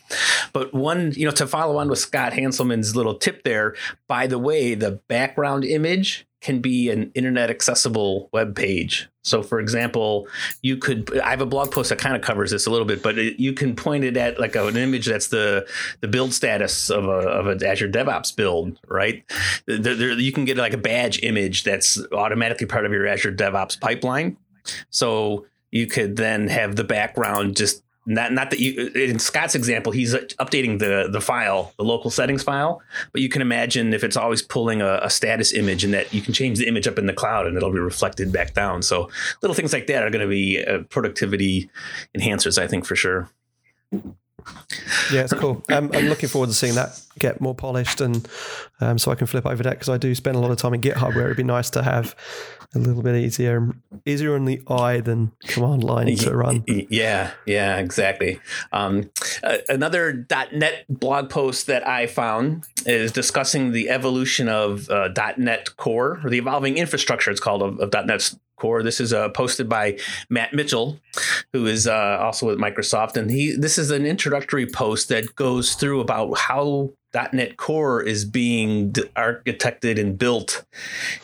But 0.51 0.74
one, 0.74 1.13
you 1.15 1.25
know, 1.25 1.31
to 1.31 1.48
follow 1.48 1.77
on 1.77 1.89
with 1.89 2.00
Scott 2.00 2.33
Hanselman's 2.33 2.95
little 2.95 3.15
tip 3.15 3.44
there. 3.44 3.75
By 4.07 4.27
the 4.27 4.39
way, 4.39 4.75
the 4.75 4.92
background 5.07 5.63
image 5.63 6.27
can 6.44 6.60
be 6.60 6.90
an 6.90 7.12
internet 7.16 7.50
accessible 7.50 8.30
web 8.34 8.56
page. 8.56 9.10
So, 9.24 9.42
for 9.42 9.60
example, 9.60 10.28
you 10.62 10.78
could. 10.78 11.19
I 11.22 11.30
have 11.30 11.42
a 11.42 11.45
blog 11.45 11.72
post 11.72 11.90
that 11.90 11.98
kind 11.98 12.16
of 12.16 12.22
covers 12.22 12.51
this 12.51 12.66
a 12.66 12.69
little 12.69 12.86
bit, 12.86 13.01
but 13.01 13.18
it, 13.18 13.40
you 13.40 13.54
can 13.54 13.75
point 13.75 14.04
it 14.04 14.18
at 14.18 14.40
like 14.40 14.56
an 14.56 14.75
image 14.75 15.07
that's 15.07 15.28
the 15.28 15.66
the 16.02 16.07
build 16.07 16.33
status 16.33 16.90
of 16.90 17.06
a 17.06 17.30
of 17.30 17.47
an 17.47 17.64
Azure 17.64 17.90
DevOps 17.90 18.35
build, 18.35 18.80
right? 18.88 19.23
The, 19.66 19.78
the, 19.78 20.21
you 20.21 20.33
can 20.33 20.45
get 20.45 20.57
like 20.57 20.73
a 20.73 20.78
badge 20.78 21.23
image 21.23 21.64
that's 21.64 21.97
automatically 22.12 22.68
part 22.68 22.85
of 22.85 22.92
your 22.92 23.07
Azure 23.07 23.31
DevOps 23.31 23.80
pipeline. 23.80 24.38
So 24.90 25.45
you 25.71 25.88
could 25.88 26.18
then 26.18 26.50
have 26.50 26.76
the 26.76 26.83
background 26.83 27.56
just 27.56 27.82
not 28.06 28.33
not 28.33 28.50
that 28.50 28.60
you 28.60 28.88
in 28.95 29.19
Scott's 29.19 29.56
example, 29.56 29.92
he's 29.92 30.14
updating 30.14 30.80
the 30.80 31.07
the 31.10 31.22
file, 31.22 31.74
the 31.78 31.83
local 31.83 32.12
settings 32.12 32.44
file. 32.44 32.81
But 33.12 33.22
you 33.22 33.30
can 33.30 33.42
imagine 33.42 33.94
if 33.94 34.04
it's 34.04 34.18
always 34.18 34.42
pulling 34.42 34.81
a, 34.81 35.00
a, 35.04 35.10
status 35.10 35.54
image, 35.54 35.83
and 35.83 35.94
that 35.94 36.14
you 36.14 36.22
can 36.22 36.33
change 36.33 36.57
the 36.60 36.68
image 36.68 36.88
up 36.88 37.00
in 37.00 37.06
the 37.06 37.14
cloud, 37.14 37.48
and 37.48 37.56
it'll 37.56 37.72
be 37.72 37.80
reflected 37.80 38.31
back 38.33 38.54
down. 38.54 38.81
So 38.81 39.10
little 39.42 39.56
things 39.56 39.72
like 39.72 39.88
that 39.88 40.04
are 40.04 40.10
going 40.10 40.26
to 40.26 40.30
be 40.30 40.64
uh, 40.64 40.80
productivity 40.90 41.69
enhancers, 42.18 42.62
I 42.62 42.68
think 42.68 42.86
for 42.86 42.95
sure. 42.95 43.30
Yeah, 45.12 45.22
it's 45.22 45.33
cool. 45.33 45.64
Um, 45.69 45.90
I'm 45.94 46.07
looking 46.07 46.28
forward 46.28 46.48
to 46.48 46.54
seeing 46.54 46.76
that 46.76 47.00
get 47.19 47.40
more 47.40 47.56
polished, 47.56 48.02
and 48.02 48.28
um, 48.83 48.97
so 48.97 49.11
I 49.11 49.16
can 49.16 49.28
flip 49.28 49.45
over 49.45 49.63
that 49.63 49.71
because 49.71 49.90
I 49.90 49.97
do 49.97 50.13
spend 50.13 50.35
a 50.35 50.40
lot 50.40 50.52
of 50.52 50.57
time 50.57 50.73
in 50.73 50.81
GitHub, 50.81 51.16
where 51.16 51.25
it'd 51.25 51.37
be 51.37 51.44
nice 51.44 51.69
to 51.71 51.83
have 51.83 52.16
a 52.75 52.80
little 52.80 53.04
bit 53.04 53.16
easier, 53.16 53.69
easier 54.06 54.35
on 54.35 54.45
the 54.45 54.61
eye 54.68 54.99
than 54.99 55.31
command 55.45 55.83
line 55.83 56.16
to 56.16 56.35
run. 56.35 56.63
Yeah, 56.68 57.31
yeah, 57.45 57.78
exactly. 57.78 58.40
Um, 58.71 59.11
uh, 59.44 59.57
another 59.69 60.25
.NET 60.52 60.85
blog 60.90 61.30
post 61.30 61.68
that 61.68 61.87
I 61.87 62.07
found 62.07 62.66
is 62.85 63.11
discussing 63.11 63.71
the 63.71 63.90
evolution 63.90 64.49
of 64.49 64.90
uh, 64.90 65.09
.NET 65.37 65.78
Core 65.78 66.19
or 66.23 66.30
the 66.30 66.37
evolving 66.37 66.78
infrastructure. 66.78 67.31
It's 67.31 67.40
called 67.40 67.61
of, 67.61 67.80
of 67.80 68.06
.NET 68.06 68.33
Core. 68.56 68.81
This 68.81 68.99
is 68.99 69.13
uh, 69.13 69.30
posted 69.30 69.69
by 69.69 69.99
Matt 70.30 70.54
Mitchell, 70.54 70.99
who 71.52 71.68
is 71.68 71.87
uh, 71.87 72.18
also 72.21 72.47
with 72.47 72.57
Microsoft, 72.57 73.18
and 73.18 73.30
he. 73.30 73.56
This 73.56 73.78
is 73.78 73.92
an 73.92 74.06
introductory 74.06 74.66
post 74.66 75.09
that 75.09 75.35
goes 75.35 75.75
through 75.75 76.02
about 76.02 76.37
how 76.37 76.94
.NET 77.14 77.58
Core 77.58 78.02
is 78.02 78.26
being 78.26 78.92
architected 79.16 80.00
and 80.00 80.18
built, 80.18 80.66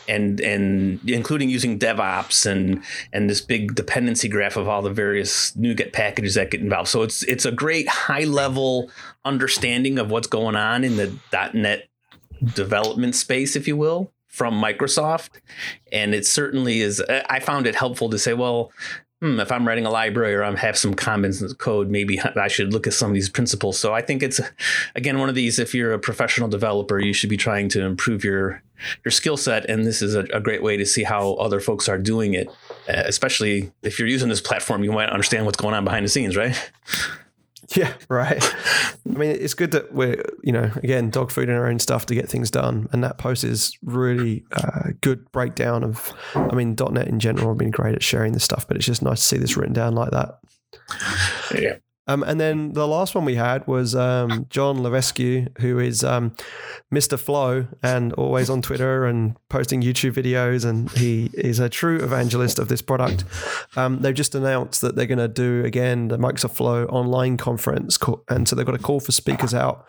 and 0.08 0.40
and 0.40 1.00
including 1.08 1.50
using 1.50 1.80
DevOps 1.80 2.46
and 2.46 2.84
and 3.12 3.30
this 3.30 3.42
big 3.42 3.76
dependency 3.76 4.28
graph 4.28 4.56
of 4.56 4.68
all 4.68 4.82
the 4.82 4.90
various 4.92 5.52
NuGet 5.54 5.92
packages 5.94 6.36
that 6.36 6.52
get 6.52 6.62
involved. 6.62 6.90
So 6.90 7.02
it's 7.02 7.24
it's 7.24 7.46
a 7.46 7.52
great 7.52 7.88
high 7.88 8.26
level 8.26 8.90
understanding 9.26 9.98
of 10.00 10.12
what's 10.12 10.28
going 10.28 10.56
on 10.56 10.84
in 10.84 10.98
the 10.98 11.14
.NET 11.54 11.88
development 12.54 13.16
space, 13.16 13.56
if 13.56 13.68
you 13.68 13.76
will, 13.76 14.12
from 14.28 14.54
Microsoft, 14.62 15.42
and 15.92 16.14
it 16.14 16.26
certainly 16.26 16.82
is. 16.82 17.02
I 17.30 17.40
found 17.40 17.68
it 17.68 17.76
helpful 17.76 18.10
to 18.10 18.20
say, 18.20 18.34
well, 18.34 18.72
hmm, 19.22 19.40
if 19.40 19.52
I'm 19.52 19.68
writing 19.68 19.86
a 19.86 19.90
library 19.90 20.36
or 20.36 20.44
I 20.44 20.56
have 20.58 20.78
some 20.78 20.94
comments 20.94 21.42
in 21.42 21.48
the 21.48 21.56
code, 21.56 21.90
maybe 21.90 22.20
I 22.20 22.48
should 22.48 22.74
look 22.74 22.88
at 22.88 22.94
some 22.94 23.10
of 23.10 23.14
these 23.14 23.30
principles. 23.30 23.80
So 23.80 23.94
I 23.94 24.02
think 24.02 24.24
it's 24.24 24.40
again 24.96 25.20
one 25.20 25.30
of 25.30 25.36
these. 25.36 25.60
If 25.60 25.74
you're 25.74 25.94
a 25.94 26.00
professional 26.00 26.50
developer, 26.50 27.00
you 27.00 27.14
should 27.14 27.30
be 27.30 27.38
trying 27.38 27.70
to 27.70 27.82
improve 27.82 28.24
your 28.24 28.62
your 29.04 29.12
skill 29.12 29.38
set, 29.38 29.70
and 29.70 29.86
this 29.86 30.02
is 30.02 30.16
a, 30.16 30.22
a, 30.34 30.40
great 30.40 30.64
way 30.64 30.78
to 30.78 30.86
see 30.86 31.04
how 31.04 31.34
other 31.34 31.60
folks 31.60 31.90
are 31.90 31.98
doing 31.98 32.34
it. 32.34 32.48
Uh, 32.88 33.04
especially 33.06 33.72
if 33.84 34.00
you're 34.00 34.08
using 34.08 34.30
this 34.30 34.40
platform, 34.40 34.84
you 34.84 34.92
might 34.92 35.10
understand 35.10 35.46
what's 35.46 35.58
going 35.58 35.76
on 35.76 35.84
behind 35.84 36.06
the 36.06 36.10
scenes, 36.10 36.38
right? 36.38 36.72
Yeah, 37.76 37.94
right. 38.10 38.44
I 38.44 39.18
mean, 39.18 39.30
it's 39.30 39.54
good 39.54 39.72
that 39.72 39.94
we're, 39.94 40.24
you 40.44 40.52
know, 40.52 40.72
again, 40.78 41.10
dog 41.12 41.32
food 41.32 41.50
and 41.50 41.58
our 41.58 41.68
own 41.68 41.80
stuff 41.80 42.08
to 42.08 42.16
get 42.16 42.28
things 42.28 42.50
done. 42.50 42.88
And 42.92 43.04
that 43.04 43.18
post 43.18 43.44
is 43.44 43.78
really 43.84 44.44
uh, 44.54 44.90
good 45.02 45.32
breakdown 45.32 45.84
of, 45.84 46.12
I 46.34 46.56
mean, 46.56 46.76
.NET 46.80 47.08
in 47.08 47.20
general 47.20 47.50
have 47.50 47.58
been 47.58 47.70
great 47.70 47.96
at 47.96 48.04
sharing 48.04 48.34
this 48.34 48.44
stuff, 48.44 48.68
but 48.68 48.76
it's 48.78 48.88
just 48.88 49.04
nice 49.04 49.20
to 49.20 49.26
see 49.26 49.38
this 49.38 49.56
written 49.56 49.74
down 49.74 49.94
like 49.94 50.12
that. 50.12 50.40
Yeah. 51.54 51.78
Um, 52.10 52.24
and 52.24 52.42
then 52.42 52.74
the 52.74 52.88
last 52.88 53.14
one 53.14 53.24
we 53.24 53.36
had 53.36 53.68
was 53.68 53.94
um, 53.94 54.48
John 54.50 54.82
Levesque, 54.82 55.20
who 55.60 55.78
is 55.78 56.04
um, 56.04 56.36
Mr. 56.92 57.20
Flow 57.20 57.68
and 57.84 58.14
always 58.14 58.50
on 58.50 58.64
Twitter 58.64 59.06
and 59.06 59.36
posting 59.50 59.84
YouTube 59.84 60.14
videos. 60.14 60.68
And 60.68 60.90
he 60.94 61.30
is 61.36 61.60
a 61.60 61.70
true 61.70 61.98
evangelist 61.98 62.58
of 62.58 62.68
this 62.68 62.82
product. 62.82 63.26
Um, 63.76 64.00
they've 64.00 64.16
just 64.16 64.34
announced 64.34 64.82
that 64.82 64.96
they're 64.96 65.06
going 65.06 65.20
to 65.20 65.28
do 65.28 65.64
again 65.64 66.08
the 66.08 66.18
Microsoft 66.18 66.56
Flow 66.56 66.86
online 66.86 67.38
conference. 67.38 68.00
And 68.28 68.48
so 68.48 68.56
they've 68.56 68.66
got 68.66 68.74
a 68.74 68.80
call 68.80 69.00
for 69.00 69.12
speakers 69.12 69.54
out. 69.54 69.86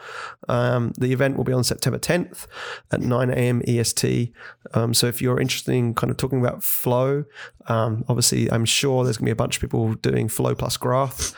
Um, 0.47 0.93
the 0.99 1.15
event 1.15 1.39
will 1.39 1.45
be 1.45 1.55
on 1.55 1.65
September 1.65 1.99
10th 1.99 2.47
at 2.93 3.01
9 3.01 3.31
a.m. 3.31 3.63
EST. 3.67 4.31
Um, 4.75 4.93
so 4.93 5.07
if 5.07 5.23
you're 5.23 5.41
interested 5.41 5.73
in 5.73 5.95
kind 5.95 6.11
of 6.11 6.19
talking 6.19 6.41
about 6.41 6.63
Flow, 6.63 7.25
obviously, 7.67 8.51
I'm 8.51 8.65
sure 8.65 9.05
there's 9.05 9.17
going 9.17 9.27
to 9.27 9.31
be 9.31 9.33
a 9.33 9.37
bunch 9.37 9.57
of 9.57 9.63
people 9.63 9.95
doing 9.95 10.29
Flow 10.29 10.55
plus 10.55 10.77
Graph. 10.77 11.33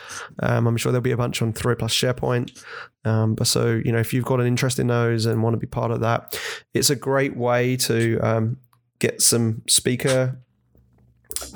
I'm 0.73 0.77
sure 0.77 0.91
there'll 0.91 1.01
be 1.01 1.11
a 1.11 1.17
bunch 1.17 1.41
on 1.41 1.53
Flow 1.53 1.75
plus 1.75 1.93
SharePoint. 1.93 2.63
Um, 3.05 3.35
but 3.35 3.47
so, 3.47 3.81
you 3.83 3.91
know, 3.91 3.99
if 3.99 4.13
you've 4.13 4.25
got 4.25 4.39
an 4.39 4.47
interest 4.47 4.79
in 4.79 4.87
those 4.87 5.25
and 5.25 5.43
want 5.43 5.53
to 5.53 5.59
be 5.59 5.67
part 5.67 5.91
of 5.91 5.99
that, 6.01 6.39
it's 6.73 6.89
a 6.89 6.95
great 6.95 7.37
way 7.37 7.77
to 7.77 8.19
um, 8.19 8.57
get 8.99 9.21
some 9.21 9.61
speaker 9.67 10.39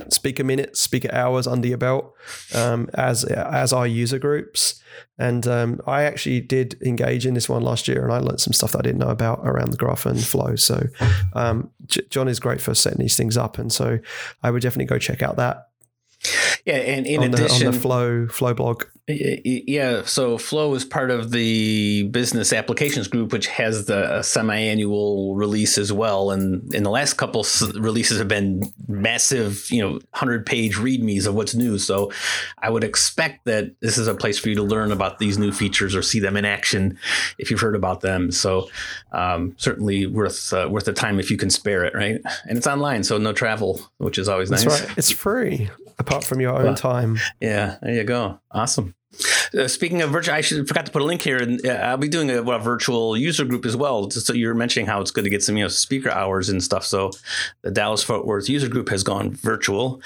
speaker 0.10 0.44
minutes, 0.44 0.82
speaker 0.82 1.10
hours 1.14 1.48
under 1.48 1.68
your 1.68 1.78
belt 1.78 2.14
um, 2.54 2.90
as 2.94 3.24
as 3.24 3.74
our 3.74 3.88
user 3.88 4.20
groups. 4.20 4.82
And 5.18 5.48
um, 5.48 5.82
I 5.88 6.04
actually 6.04 6.42
did 6.42 6.82
engage 6.82 7.26
in 7.26 7.34
this 7.34 7.48
one 7.48 7.62
last 7.62 7.88
year, 7.88 8.04
and 8.04 8.14
I 8.14 8.20
learned 8.20 8.42
some 8.42 8.54
stuff 8.54 8.72
that 8.72 8.80
I 8.80 8.82
didn't 8.82 9.00
know 9.00 9.10
about 9.10 9.42
around 9.44 9.72
the 9.72 9.78
graph 9.78 10.06
and 10.06 10.24
flow. 10.24 10.56
So 10.56 10.88
um, 11.34 11.72
J- 11.86 12.06
John 12.10 12.28
is 12.28 12.40
great 12.40 12.62
for 12.62 12.74
setting 12.74 13.00
these 13.00 13.18
things 13.18 13.38
up, 13.38 13.58
and 13.58 13.72
so 13.72 14.00
I 14.44 14.52
would 14.52 14.62
definitely 14.62 14.86
go 14.86 15.00
check 15.00 15.22
out 15.22 15.38
that. 15.38 15.70
Yeah, 16.66 16.76
and 16.76 17.06
in 17.06 17.20
on 17.20 17.34
addition, 17.34 17.60
the, 17.60 17.68
on 17.68 17.74
the 17.74 17.80
Flow 17.80 18.28
Flow 18.28 18.54
blog. 18.54 18.84
Yeah, 19.10 20.04
so 20.04 20.38
Flow 20.38 20.74
is 20.74 20.84
part 20.84 21.12
of 21.12 21.32
the 21.32 22.04
business 22.10 22.52
applications 22.52 23.08
group, 23.08 23.32
which 23.32 23.48
has 23.48 23.86
the 23.86 24.22
semi-annual 24.22 25.34
release 25.34 25.78
as 25.78 25.94
well. 25.94 26.32
And 26.32 26.74
in 26.74 26.84
the 26.84 26.90
last 26.90 27.14
couple 27.14 27.46
releases 27.76 28.18
have 28.18 28.28
been 28.28 28.64
massive, 28.86 29.72
you 29.72 29.82
know, 29.82 30.00
hundred-page 30.14 30.76
readmes 30.76 31.26
of 31.26 31.36
what's 31.36 31.56
new. 31.56 31.78
So 31.78 32.12
I 32.58 32.70
would 32.70 32.84
expect 32.84 33.46
that 33.46 33.80
this 33.80 33.98
is 33.98 34.08
a 34.08 34.16
place 34.16 34.38
for 34.38 34.50
you 34.50 34.56
to 34.56 34.64
learn 34.64 34.92
about 34.92 35.20
these 35.20 35.38
new 35.38 35.54
features 35.54 35.96
or 35.96 36.02
see 36.02 36.20
them 36.20 36.36
in 36.36 36.44
action 36.44 37.00
if 37.38 37.50
you've 37.50 37.62
heard 37.62 37.76
about 37.78 38.02
them. 38.02 38.30
So 38.30 38.70
um, 39.14 39.56
certainly 39.58 40.06
worth 40.06 40.52
uh, 40.52 40.68
worth 40.70 40.84
the 40.84 40.92
time 40.92 41.18
if 41.18 41.32
you 41.32 41.38
can 41.38 41.50
spare 41.50 41.86
it, 41.86 41.96
right? 41.96 42.20
And 42.44 42.58
it's 42.58 42.68
online, 42.68 43.06
so 43.06 43.18
no 43.18 43.32
travel, 43.32 43.80
which 44.00 44.18
is 44.18 44.28
always 44.28 44.50
That's 44.50 44.66
nice. 44.66 44.82
Right. 44.82 44.98
It's 44.98 45.12
free 45.12 45.70
apart 45.98 46.26
from 46.26 46.42
your 46.42 46.54
own 46.54 46.64
well, 46.64 46.76
time. 46.76 47.18
Yeah, 47.40 47.78
there 47.82 47.94
you 47.94 48.04
go. 48.04 48.40
Awesome. 48.52 48.96
Uh, 49.58 49.68
speaking 49.68 50.02
of 50.02 50.12
virtual, 50.12 50.36
I 50.36 50.42
should 50.42 50.68
forgot 50.68 50.86
to 50.86 50.92
put 50.92 51.02
a 51.02 51.06
link 51.06 51.22
here, 51.22 51.38
and 51.38 51.66
uh, 51.66 51.72
I'll 51.72 51.98
be 51.98 52.08
doing 52.08 52.30
a, 52.30 52.42
a, 52.42 52.60
virtual 52.60 53.18
user 53.18 53.46
group 53.46 53.66
as 53.66 53.76
well. 53.76 54.10
So 54.10 54.34
you're 54.34 54.54
mentioning 54.54 54.88
how 54.88 55.02
it's 55.02 55.12
good 55.12 55.24
to 55.24 55.30
get 55.30 55.44
some 55.44 55.58
you 55.58 55.64
know 55.64 55.70
speaker 55.70 56.10
hours 56.10 56.50
and 56.50 56.64
stuff. 56.64 56.86
So 56.86 57.12
the 57.62 57.72
Dallas 57.72 58.04
Fort 58.04 58.26
Worth 58.26 58.50
user 58.50 58.68
group 58.68 58.90
has 58.90 59.04
gone 59.04 59.32
virtual, 59.32 60.02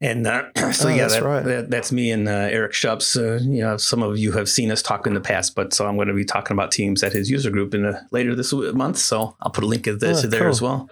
and 0.00 0.26
uh, 0.26 0.44
so 0.72 0.88
oh, 0.88 0.92
yeah, 0.92 1.02
that's 1.02 1.14
that, 1.14 1.22
right. 1.24 1.44
that, 1.44 1.70
that's 1.70 1.92
me 1.92 2.10
and 2.10 2.28
uh, 2.28 2.48
Eric 2.50 2.72
Shupps. 2.72 3.16
Uh, 3.16 3.42
you 3.42 3.62
know, 3.62 3.76
some 3.76 4.02
of 4.02 4.18
you 4.18 4.32
have 4.32 4.48
seen 4.48 4.70
us 4.70 4.82
talk 4.82 5.06
in 5.06 5.14
the 5.14 5.20
past, 5.20 5.54
but 5.54 5.74
so 5.74 5.86
I'm 5.86 5.96
going 5.96 6.08
to 6.08 6.14
be 6.14 6.24
talking 6.24 6.54
about 6.54 6.70
teams 6.70 7.02
at 7.02 7.12
his 7.12 7.30
user 7.30 7.50
group 7.50 7.74
in 7.74 7.96
later 8.10 8.34
this 8.34 8.52
month. 8.52 8.98
So 8.98 9.36
I'll 9.40 9.50
put 9.50 9.64
a 9.64 9.66
link 9.66 9.86
of 9.86 10.00
this 10.00 10.24
oh, 10.24 10.28
there 10.28 10.40
cool. 10.40 10.48
as 10.48 10.62
well. 10.62 10.90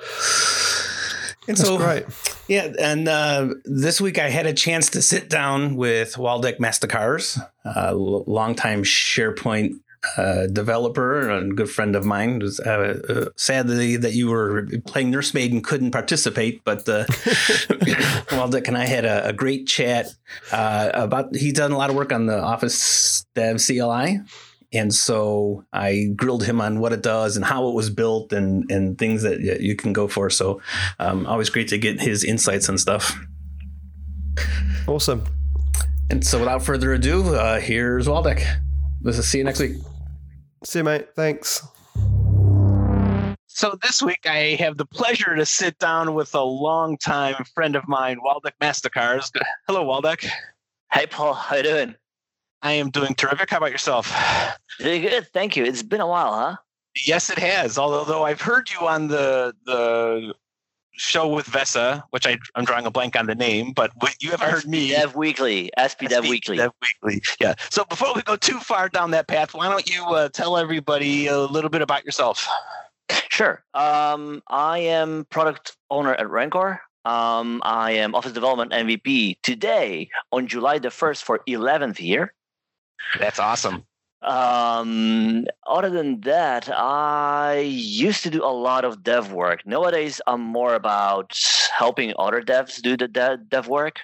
And 1.46 1.56
That's 1.56 1.68
so, 1.68 1.76
great. 1.76 2.04
Yeah, 2.46 2.72
and 2.78 3.08
uh, 3.08 3.54
this 3.64 4.00
week 4.00 4.18
I 4.18 4.28
had 4.28 4.46
a 4.46 4.52
chance 4.52 4.90
to 4.90 5.02
sit 5.02 5.30
down 5.30 5.76
with 5.76 6.14
Waldek 6.16 6.58
Mastykarz, 6.58 7.40
a 7.64 7.94
longtime 7.94 8.82
SharePoint 8.82 9.80
uh, 10.18 10.46
developer 10.48 11.30
and 11.30 11.52
a 11.52 11.54
good 11.54 11.70
friend 11.70 11.96
of 11.96 12.04
mine. 12.04 12.40
Was 12.40 12.60
uh, 12.60 13.00
uh, 13.08 13.24
sadly 13.36 13.96
that 13.96 14.12
you 14.12 14.28
were 14.28 14.68
playing 14.86 15.10
nursemaid 15.10 15.52
and 15.52 15.64
couldn't 15.64 15.92
participate, 15.92 16.62
but 16.64 16.86
uh, 16.88 17.04
Waldek 18.28 18.68
and 18.68 18.76
I 18.76 18.84
had 18.84 19.06
a, 19.06 19.28
a 19.28 19.32
great 19.32 19.66
chat 19.66 20.14
uh, 20.52 20.90
about. 20.92 21.34
He's 21.34 21.54
done 21.54 21.72
a 21.72 21.78
lot 21.78 21.88
of 21.88 21.96
work 21.96 22.12
on 22.12 22.26
the 22.26 22.38
Office 22.38 23.24
Dev 23.34 23.56
CLI, 23.64 24.20
and 24.74 24.92
so 24.92 25.64
I 25.72 26.08
grilled 26.16 26.44
him 26.44 26.60
on 26.60 26.80
what 26.80 26.92
it 26.92 27.02
does 27.02 27.36
and 27.36 27.44
how 27.44 27.68
it 27.68 27.74
was 27.74 27.90
built 27.90 28.32
and 28.32 28.70
and 28.70 28.98
things 28.98 29.22
that 29.22 29.40
you 29.40 29.76
can 29.76 29.92
go 29.92 30.08
for. 30.08 30.28
So 30.28 30.60
um, 30.98 31.26
always 31.26 31.48
great 31.48 31.68
to 31.68 31.78
get 31.78 32.00
his 32.00 32.24
insights 32.24 32.68
and 32.68 32.78
stuff. 32.78 33.16
Awesome. 34.86 35.24
And 36.10 36.26
so 36.26 36.38
without 36.38 36.62
further 36.62 36.92
ado, 36.92 37.34
uh, 37.34 37.60
here's 37.60 38.06
Waldek. 38.06 38.44
Let's 39.02 39.18
see 39.26 39.38
you 39.38 39.44
next 39.44 39.60
week. 39.60 39.76
See 40.64 40.80
you, 40.80 40.84
mate. 40.84 41.08
Thanks. 41.14 41.66
So 43.46 43.78
this 43.82 44.02
week 44.02 44.26
I 44.26 44.56
have 44.58 44.76
the 44.76 44.84
pleasure 44.84 45.36
to 45.36 45.46
sit 45.46 45.78
down 45.78 46.14
with 46.14 46.34
a 46.34 46.42
longtime 46.42 47.44
friend 47.54 47.76
of 47.76 47.86
mine, 47.86 48.18
Waldek 48.18 48.52
Mastykarz. 48.60 49.30
Hello, 49.68 49.84
Waldek. 49.84 50.28
Hey, 50.92 51.06
Paul. 51.06 51.34
How 51.34 51.56
you 51.56 51.62
doing? 51.62 51.94
I 52.64 52.72
am 52.72 52.88
doing 52.88 53.14
terrific. 53.14 53.50
How 53.50 53.58
about 53.58 53.70
yourself? 53.70 54.10
Doing 54.78 55.02
good, 55.02 55.28
thank 55.34 55.54
you. 55.54 55.64
It's 55.64 55.82
been 55.82 56.00
a 56.00 56.06
while, 56.06 56.32
huh? 56.32 56.56
Yes, 57.06 57.28
it 57.28 57.38
has. 57.38 57.76
Although 57.76 58.24
I've 58.24 58.40
heard 58.40 58.70
you 58.70 58.88
on 58.88 59.08
the 59.08 59.54
the 59.66 60.32
show 60.96 61.28
with 61.28 61.46
Vesa, 61.46 62.02
which 62.10 62.26
I, 62.26 62.38
am 62.56 62.64
drawing 62.64 62.86
a 62.86 62.90
blank 62.90 63.16
on 63.16 63.26
the 63.26 63.34
name, 63.34 63.72
but 63.72 63.92
you 64.20 64.30
haven't 64.30 64.48
heard 64.48 64.66
me. 64.66 64.90
Dev 64.90 65.14
Weekly, 65.14 65.70
SP 65.76 66.08
Dev 66.08 66.26
Weekly. 66.26 66.56
Dev 66.56 66.72
Weekly, 66.80 67.22
yeah. 67.38 67.54
So 67.70 67.84
before 67.84 68.14
we 68.14 68.22
go 68.22 68.36
too 68.36 68.58
far 68.60 68.88
down 68.88 69.10
that 69.10 69.28
path, 69.28 69.52
why 69.52 69.68
don't 69.68 69.88
you 69.88 70.02
uh, 70.06 70.30
tell 70.30 70.56
everybody 70.56 71.26
a 71.26 71.38
little 71.38 71.70
bit 71.70 71.82
about 71.82 72.04
yourself? 72.04 72.48
Sure. 73.28 73.62
Um, 73.74 74.42
I 74.48 74.78
am 74.78 75.26
product 75.28 75.76
owner 75.90 76.14
at 76.14 76.26
Rencore. 76.26 76.78
Um, 77.04 77.60
I 77.64 77.90
am 77.92 78.14
Office 78.14 78.32
Development 78.32 78.72
MVP 78.72 79.36
today 79.42 80.08
on 80.32 80.46
July 80.46 80.78
the 80.78 80.88
1st 80.88 81.22
for 81.22 81.40
11th 81.46 82.00
year. 82.00 82.32
That's 83.18 83.38
awesome. 83.38 83.84
Um, 84.24 85.44
other 85.66 85.90
than 85.90 86.20
that, 86.22 86.70
I 86.70 87.58
used 87.58 88.22
to 88.22 88.30
do 88.30 88.42
a 88.42 88.48
lot 88.48 88.84
of 88.84 89.02
dev 89.02 89.32
work. 89.32 89.66
Nowadays, 89.66 90.20
I'm 90.26 90.40
more 90.40 90.74
about 90.74 91.38
helping 91.76 92.14
other 92.18 92.40
devs 92.40 92.80
do 92.80 92.96
the 92.96 93.06
dev, 93.06 93.68
work. 93.68 94.00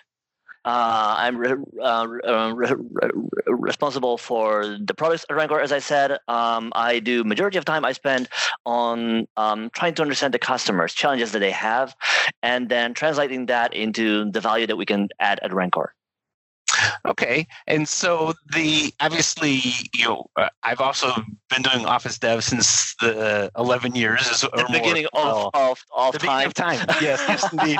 Uh, 0.62 1.14
I'm 1.16 1.38
re- 1.38 1.64
uh, 1.80 2.06
uh 2.28 2.52
re- 2.54 2.74
re- 2.74 3.10
responsible 3.46 4.18
for 4.18 4.76
the 4.78 4.92
products 4.92 5.24
at 5.30 5.36
Rencore. 5.36 5.62
As 5.62 5.72
I 5.72 5.78
said, 5.78 6.18
um, 6.28 6.70
I 6.74 6.98
do 6.98 7.24
majority 7.24 7.56
of 7.56 7.64
time 7.64 7.86
I 7.86 7.92
spend 7.92 8.28
on 8.66 9.26
um, 9.38 9.70
trying 9.74 9.94
to 9.94 10.02
understand 10.02 10.34
the 10.34 10.38
customers, 10.38 10.92
challenges 10.92 11.32
that 11.32 11.38
they 11.38 11.50
have, 11.50 11.94
and 12.42 12.68
then 12.68 12.92
translating 12.92 13.46
that 13.46 13.72
into 13.72 14.30
the 14.30 14.40
value 14.42 14.66
that 14.66 14.76
we 14.76 14.84
can 14.84 15.08
add 15.18 15.40
at 15.42 15.50
Rencore. 15.50 15.92
Okay, 17.06 17.46
and 17.66 17.88
so 17.88 18.34
the 18.52 18.92
obviously 19.00 19.62
you 19.94 20.04
know 20.04 20.30
uh, 20.36 20.48
I've 20.62 20.80
also 20.80 21.12
been 21.48 21.62
doing 21.62 21.86
Office 21.86 22.18
Dev 22.18 22.44
since 22.44 22.94
the 23.00 23.50
eleven 23.56 23.94
years 23.94 24.26
is 24.26 24.40
the 24.42 24.66
beginning 24.70 25.06
of, 25.12 25.50
of, 25.54 25.84
of 25.94 26.12
the 26.12 26.18
time. 26.18 26.46
of 26.46 26.54
time. 26.54 26.84
Yes, 27.00 27.22
yes, 27.28 27.52
indeed. 27.52 27.78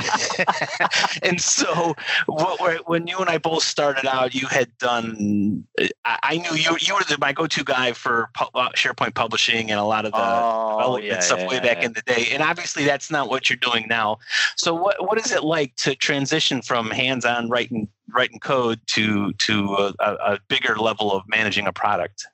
and 1.22 1.40
so 1.40 1.94
what, 2.26 2.88
when 2.88 3.06
you 3.06 3.18
and 3.18 3.28
I 3.28 3.38
both 3.38 3.62
started 3.62 4.06
out, 4.06 4.34
you 4.34 4.46
had 4.46 4.76
done. 4.78 5.64
I, 6.04 6.18
I 6.22 6.36
knew 6.38 6.54
you 6.54 6.76
you 6.80 6.94
were 6.94 7.04
the, 7.08 7.18
my 7.20 7.32
go-to 7.32 7.64
guy 7.64 7.92
for 7.92 8.30
pu- 8.34 8.50
uh, 8.54 8.70
SharePoint 8.70 9.14
publishing 9.14 9.70
and 9.70 9.78
a 9.78 9.84
lot 9.84 10.04
of 10.04 10.12
the 10.12 10.18
oh, 10.20 10.76
development 10.78 11.04
yeah, 11.04 11.20
stuff 11.20 11.40
yeah, 11.40 11.48
way 11.48 11.54
yeah, 11.56 11.74
back 11.74 11.82
in 11.82 11.92
the 11.92 12.02
day. 12.02 12.28
And 12.32 12.42
obviously, 12.42 12.84
that's 12.84 13.10
not 13.10 13.28
what 13.28 13.48
you're 13.48 13.56
doing 13.56 13.86
now. 13.88 14.18
So 14.56 14.74
what 14.74 14.96
what 15.06 15.18
is 15.18 15.32
it 15.32 15.44
like 15.44 15.74
to 15.76 15.94
transition 15.94 16.62
from 16.62 16.90
hands-on 16.90 17.48
writing 17.48 17.88
writing 18.14 18.38
code 18.40 18.80
to 18.88 19.32
to 19.34 19.92
a, 20.00 20.12
a 20.32 20.38
bigger 20.48 20.76
level 20.76 21.12
of 21.12 21.22
managing 21.28 21.66
a 21.66 21.72
product? 21.72 22.26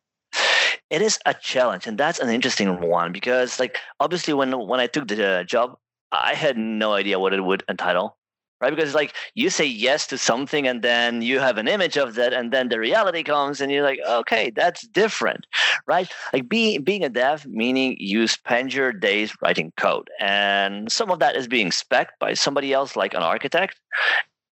It 0.91 1.03
is 1.03 1.19
a 1.27 1.35
challenge, 1.35 1.87
and 1.87 1.99
that's 1.99 2.19
an 2.21 2.29
interesting 2.31 2.81
one 2.81 3.13
because, 3.13 3.59
like, 3.61 3.79
obviously, 4.01 4.35
when 4.35 4.53
when 4.69 4.81
I 4.81 4.87
took 4.87 5.09
the 5.09 5.41
uh, 5.41 5.45
job, 5.45 5.79
I 6.13 6.35
had 6.35 6.57
no 6.59 6.93
idea 6.95 7.19
what 7.19 7.33
it 7.33 7.43
would 7.45 7.63
entitle. 7.69 8.17
right? 8.61 8.75
Because 8.75 8.95
like 8.95 9.15
you 9.35 9.51
say 9.51 9.65
yes 9.67 10.07
to 10.09 10.19
something 10.19 10.67
and 10.67 10.83
then 10.83 11.23
you 11.23 11.41
have 11.41 11.59
an 11.59 11.69
image 11.69 11.97
of 11.99 12.15
that 12.15 12.33
and 12.33 12.53
then 12.53 12.69
the 12.69 12.79
reality 12.79 13.23
comes 13.23 13.61
and 13.61 13.71
you're 13.71 13.83
like, 13.85 14.01
okay, 14.09 14.51
that's 14.51 14.87
different, 14.89 15.47
right? 15.87 16.09
Like 16.33 16.49
being 16.49 16.83
being 16.83 17.05
a 17.05 17.09
dev 17.09 17.47
meaning 17.47 17.97
you 17.99 18.27
spend 18.29 18.73
your 18.75 18.93
days 18.93 19.35
writing 19.43 19.73
code 19.77 20.09
and 20.21 20.91
some 20.91 21.11
of 21.11 21.19
that 21.21 21.37
is 21.37 21.49
being 21.49 21.71
spec 21.73 22.19
by 22.19 22.35
somebody 22.35 22.73
else 22.73 22.97
like 22.97 23.15
an 23.15 23.23
architect. 23.23 23.79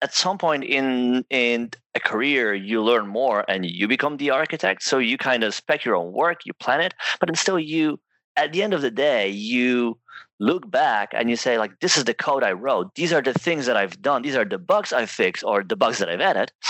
At 0.02 0.14
some 0.14 0.37
point 0.38 0.64
in 0.64 1.25
in 1.30 1.71
a 1.94 2.00
career, 2.00 2.54
you 2.54 2.82
learn 2.82 3.06
more 3.06 3.44
and 3.49 3.64
you 3.64 3.87
become 3.87 4.16
the 4.16 4.30
architect. 4.30 4.82
So 4.82 4.99
you 4.99 5.16
kind 5.16 5.44
of 5.44 5.54
spec 5.54 5.85
your 5.85 5.97
own 5.97 6.12
work, 6.12 6.40
you 6.44 6.52
plan 6.54 6.80
it, 6.80 6.94
but 7.21 7.37
still 7.37 7.59
you 7.59 8.00
at 8.37 8.52
the 8.52 8.62
end 8.62 8.75
of 8.75 8.82
the 8.82 8.90
day, 8.90 9.28
you 9.28 9.99
look 10.40 10.68
back 10.68 11.11
and 11.14 11.30
you 11.30 11.37
say 11.37 11.56
like 11.56 11.78
this 11.80 11.97
is 11.97 12.04
the 12.04 12.14
code 12.14 12.42
i 12.42 12.52
wrote. 12.52 12.94
These 12.97 13.12
are 13.12 13.23
the 13.23 13.32
things 13.32 13.66
that 13.66 13.76
i've 13.76 14.02
done. 14.02 14.23
These 14.23 14.37
are 14.37 14.44
the 14.44 14.59
bugs 14.59 14.92
i 14.92 15.06
fixed 15.06 15.44
or 15.44 15.62
the 15.62 15.76
bugs 15.76 15.99
that 15.99 16.09
i've 16.09 16.21
added. 16.21 16.52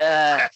Uh, 0.00 0.46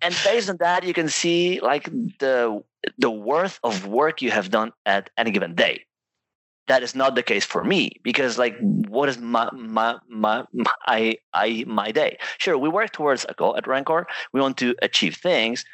and 0.00 0.16
based 0.24 0.50
on 0.50 0.56
that 0.58 0.82
you 0.82 0.92
can 0.92 1.08
see 1.08 1.60
like 1.60 1.84
the 2.18 2.60
the 2.98 3.10
worth 3.10 3.60
of 3.62 3.86
work 3.86 4.20
you 4.20 4.32
have 4.32 4.50
done 4.50 4.72
at 4.84 5.10
any 5.16 5.30
given 5.30 5.54
day 5.54 5.84
that 6.68 6.82
is 6.82 6.94
not 6.94 7.14
the 7.14 7.22
case 7.22 7.44
for 7.44 7.64
me 7.64 7.92
because 8.02 8.38
like 8.38 8.56
what 8.60 9.08
is 9.08 9.18
my 9.18 9.48
my 9.52 9.96
my, 10.08 10.44
my 10.52 10.72
I, 10.86 11.16
I 11.32 11.64
my 11.66 11.92
day 11.92 12.18
sure 12.38 12.56
we 12.56 12.68
work 12.68 12.92
towards 12.92 13.26
a 13.28 13.34
goal 13.34 13.56
at 13.56 13.64
Rencore 13.64 14.04
we 14.32 14.40
want 14.40 14.56
to 14.58 14.74
achieve 14.82 15.16
things 15.16 15.64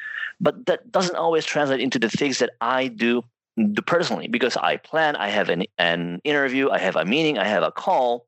but 0.41 0.65
that 0.65 0.91
doesn't 0.91 1.15
always 1.15 1.45
translate 1.45 1.81
into 1.81 1.99
the 1.99 2.09
things 2.09 2.39
that 2.39 2.51
i 2.61 2.87
do 2.87 3.23
do 3.67 3.81
personally 3.81 4.27
because 4.27 4.57
I 4.57 4.77
plan, 4.77 5.15
I 5.15 5.29
have 5.29 5.49
an, 5.49 5.63
an 5.77 6.21
interview, 6.23 6.69
I 6.69 6.79
have 6.79 6.95
a 6.95 7.05
meeting, 7.05 7.37
I 7.37 7.45
have 7.45 7.63
a 7.63 7.71
call. 7.71 8.25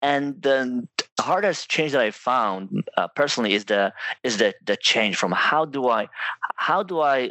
And 0.00 0.40
the 0.42 0.88
hardest 1.20 1.70
change 1.70 1.92
that 1.92 2.00
I 2.00 2.10
found 2.10 2.88
uh, 2.96 3.06
personally 3.08 3.54
is 3.54 3.66
the 3.66 3.92
is 4.24 4.38
the 4.38 4.54
the 4.64 4.76
change 4.76 5.16
from 5.16 5.30
how 5.30 5.64
do 5.64 5.88
I 5.88 6.08
how 6.56 6.82
do 6.82 7.00
I 7.00 7.30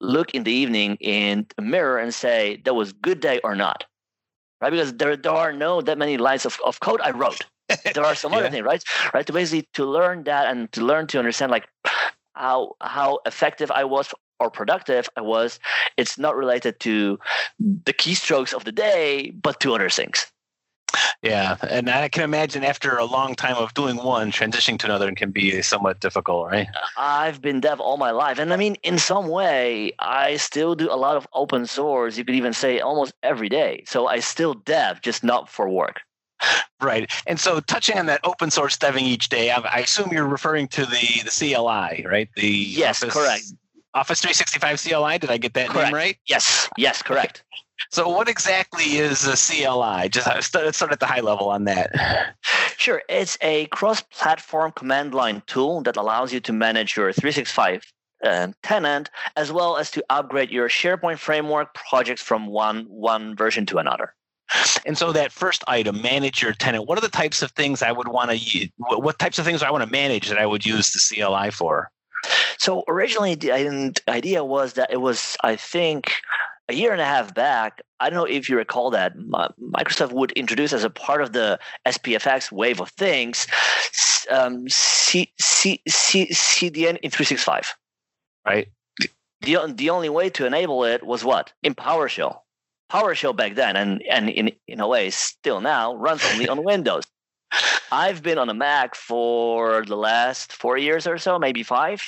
look 0.00 0.32
in 0.34 0.44
the 0.44 0.52
evening 0.52 0.96
in 1.00 1.46
a 1.56 1.62
mirror 1.62 1.98
and 1.98 2.14
say 2.14 2.60
that 2.64 2.74
was 2.74 2.92
good 2.92 3.20
day 3.20 3.40
or 3.42 3.54
not, 3.54 3.84
right? 4.60 4.70
Because 4.70 4.94
there 4.94 5.16
there 5.16 5.32
are 5.32 5.52
no 5.52 5.80
that 5.80 5.98
many 5.98 6.16
lines 6.16 6.46
of, 6.46 6.58
of 6.64 6.80
code 6.80 7.00
I 7.02 7.10
wrote. 7.10 7.46
there 7.94 8.04
are 8.04 8.14
some 8.14 8.32
yeah. 8.32 8.38
other 8.38 8.50
things, 8.50 8.64
right? 8.64 8.82
Right. 9.12 9.26
To 9.26 9.32
basically 9.32 9.68
to 9.74 9.84
learn 9.84 10.24
that 10.24 10.48
and 10.48 10.70
to 10.72 10.84
learn 10.84 11.06
to 11.08 11.18
understand 11.18 11.50
like 11.50 11.68
how 12.34 12.76
how 12.80 13.20
effective 13.26 13.70
I 13.70 13.84
was 13.84 14.12
or 14.40 14.50
productive 14.50 15.08
I 15.16 15.20
was, 15.20 15.58
it's 15.96 16.18
not 16.18 16.36
related 16.36 16.78
to 16.80 17.18
the 17.58 17.92
keystrokes 17.92 18.54
of 18.54 18.64
the 18.64 18.72
day, 18.72 19.30
but 19.30 19.60
to 19.60 19.74
other 19.74 19.90
things. 19.90 20.30
Yeah, 21.22 21.56
and 21.68 21.90
I 21.90 22.08
can 22.08 22.22
imagine 22.22 22.64
after 22.64 22.96
a 22.96 23.04
long 23.04 23.34
time 23.34 23.56
of 23.56 23.74
doing 23.74 23.96
one, 23.96 24.30
transitioning 24.30 24.78
to 24.80 24.86
another 24.86 25.10
can 25.12 25.32
be 25.32 25.60
somewhat 25.62 26.00
difficult, 26.00 26.46
right? 26.46 26.68
I've 26.96 27.42
been 27.42 27.60
dev 27.60 27.80
all 27.80 27.96
my 27.96 28.12
life, 28.12 28.38
and 28.38 28.52
I 28.52 28.56
mean, 28.56 28.76
in 28.82 28.98
some 28.98 29.28
way, 29.28 29.92
I 29.98 30.36
still 30.36 30.74
do 30.74 30.90
a 30.90 30.94
lot 30.94 31.16
of 31.16 31.26
open 31.32 31.66
source. 31.66 32.16
You 32.16 32.24
could 32.24 32.36
even 32.36 32.52
say 32.52 32.78
almost 32.78 33.12
every 33.22 33.48
day. 33.48 33.82
So 33.86 34.06
I 34.06 34.20
still 34.20 34.54
dev, 34.54 35.00
just 35.00 35.24
not 35.24 35.48
for 35.48 35.68
work. 35.68 36.00
Right, 36.80 37.10
and 37.26 37.40
so 37.40 37.58
touching 37.58 37.98
on 37.98 38.06
that 38.06 38.20
open 38.22 38.52
source 38.52 38.76
deving 38.76 39.02
each 39.02 39.28
day, 39.28 39.50
I, 39.50 39.80
assume 39.80 40.10
you're 40.12 40.28
referring 40.28 40.68
to 40.68 40.86
the 40.86 41.22
the 41.24 41.30
CLI, 41.30 42.06
right? 42.06 42.28
The 42.36 42.46
yes, 42.46 43.02
Office, 43.02 43.14
correct. 43.14 43.42
Office 43.94 44.20
365 44.20 44.80
CLI. 44.80 45.18
Did 45.18 45.30
I 45.30 45.38
get 45.38 45.54
that 45.54 45.70
correct. 45.70 45.86
name 45.86 45.94
right? 45.94 46.16
Yes, 46.26 46.68
yes, 46.76 47.02
correct. 47.02 47.42
So, 47.90 48.08
what 48.08 48.28
exactly 48.28 48.96
is 48.96 49.26
a 49.26 49.36
CLI? 49.36 50.08
Just 50.08 50.26
uh, 50.26 50.40
start, 50.40 50.74
start 50.74 50.92
at 50.92 51.00
the 51.00 51.06
high 51.06 51.20
level 51.20 51.48
on 51.48 51.64
that. 51.64 52.34
Sure. 52.76 53.02
It's 53.08 53.36
a 53.40 53.66
cross 53.66 54.02
platform 54.02 54.72
command 54.72 55.12
line 55.12 55.42
tool 55.46 55.82
that 55.82 55.96
allows 55.96 56.32
you 56.32 56.38
to 56.40 56.52
manage 56.52 56.96
your 56.96 57.12
365 57.12 57.82
um, 58.24 58.54
tenant 58.62 59.10
as 59.36 59.52
well 59.52 59.76
as 59.76 59.90
to 59.92 60.04
upgrade 60.10 60.50
your 60.50 60.68
SharePoint 60.68 61.18
framework 61.18 61.74
projects 61.74 62.22
from 62.22 62.46
one, 62.46 62.84
one 62.88 63.36
version 63.36 63.66
to 63.66 63.78
another. 63.78 64.14
And 64.86 64.96
so 64.96 65.12
that 65.12 65.32
first 65.32 65.62
item, 65.66 66.00
manage 66.00 66.42
your 66.42 66.52
tenant. 66.52 66.86
What 66.86 66.96
are 66.98 67.02
the 67.02 67.08
types 67.08 67.42
of 67.42 67.50
things 67.50 67.82
I 67.82 67.92
would 67.92 68.08
want 68.08 68.30
to? 68.30 68.68
What 68.78 69.18
types 69.18 69.38
of 69.38 69.44
things 69.44 69.62
I 69.62 69.70
want 69.70 69.84
to 69.84 69.90
manage 69.90 70.28
that 70.28 70.38
I 70.38 70.46
would 70.46 70.64
use 70.64 70.92
the 70.92 71.00
CLI 71.00 71.50
for? 71.50 71.90
So 72.56 72.82
originally, 72.88 73.34
the 73.34 73.52
idea 74.08 74.44
was 74.44 74.72
that 74.74 74.90
it 74.90 75.00
was, 75.00 75.36
I 75.44 75.56
think, 75.56 76.14
a 76.68 76.74
year 76.74 76.92
and 76.92 77.00
a 77.00 77.04
half 77.04 77.34
back. 77.34 77.80
I 78.00 78.10
don't 78.10 78.16
know 78.16 78.24
if 78.24 78.48
you 78.48 78.56
recall 78.56 78.90
that 78.90 79.16
Microsoft 79.16 80.12
would 80.12 80.32
introduce 80.32 80.72
as 80.72 80.84
a 80.84 80.90
part 80.90 81.22
of 81.22 81.32
the 81.32 81.58
SPFX 81.86 82.52
wave 82.52 82.80
of 82.80 82.90
things, 82.90 83.46
um, 84.30 84.68
C, 84.68 85.32
C, 85.40 85.80
C, 85.88 86.26
CDN 86.26 86.98
in 86.98 87.10
365. 87.10 87.74
Right. 88.46 88.68
The, 89.40 89.58
the 89.74 89.90
only 89.90 90.08
way 90.08 90.30
to 90.30 90.46
enable 90.46 90.84
it 90.84 91.04
was 91.04 91.24
what? 91.24 91.52
In 91.62 91.74
PowerShell. 91.74 92.40
PowerShell 92.90 93.36
back 93.36 93.54
then, 93.54 93.76
and, 93.76 94.02
and 94.10 94.28
in, 94.28 94.52
in 94.66 94.80
a 94.80 94.88
way 94.88 95.10
still 95.10 95.60
now, 95.60 95.94
runs 95.94 96.22
only 96.32 96.48
on 96.48 96.64
Windows. 96.64 97.04
I've 97.90 98.22
been 98.22 98.38
on 98.38 98.50
a 98.50 98.54
Mac 98.54 98.94
for 98.94 99.84
the 99.84 99.96
last 99.96 100.52
four 100.52 100.76
years 100.76 101.06
or 101.06 101.18
so, 101.18 101.38
maybe 101.38 101.62
five. 101.62 102.02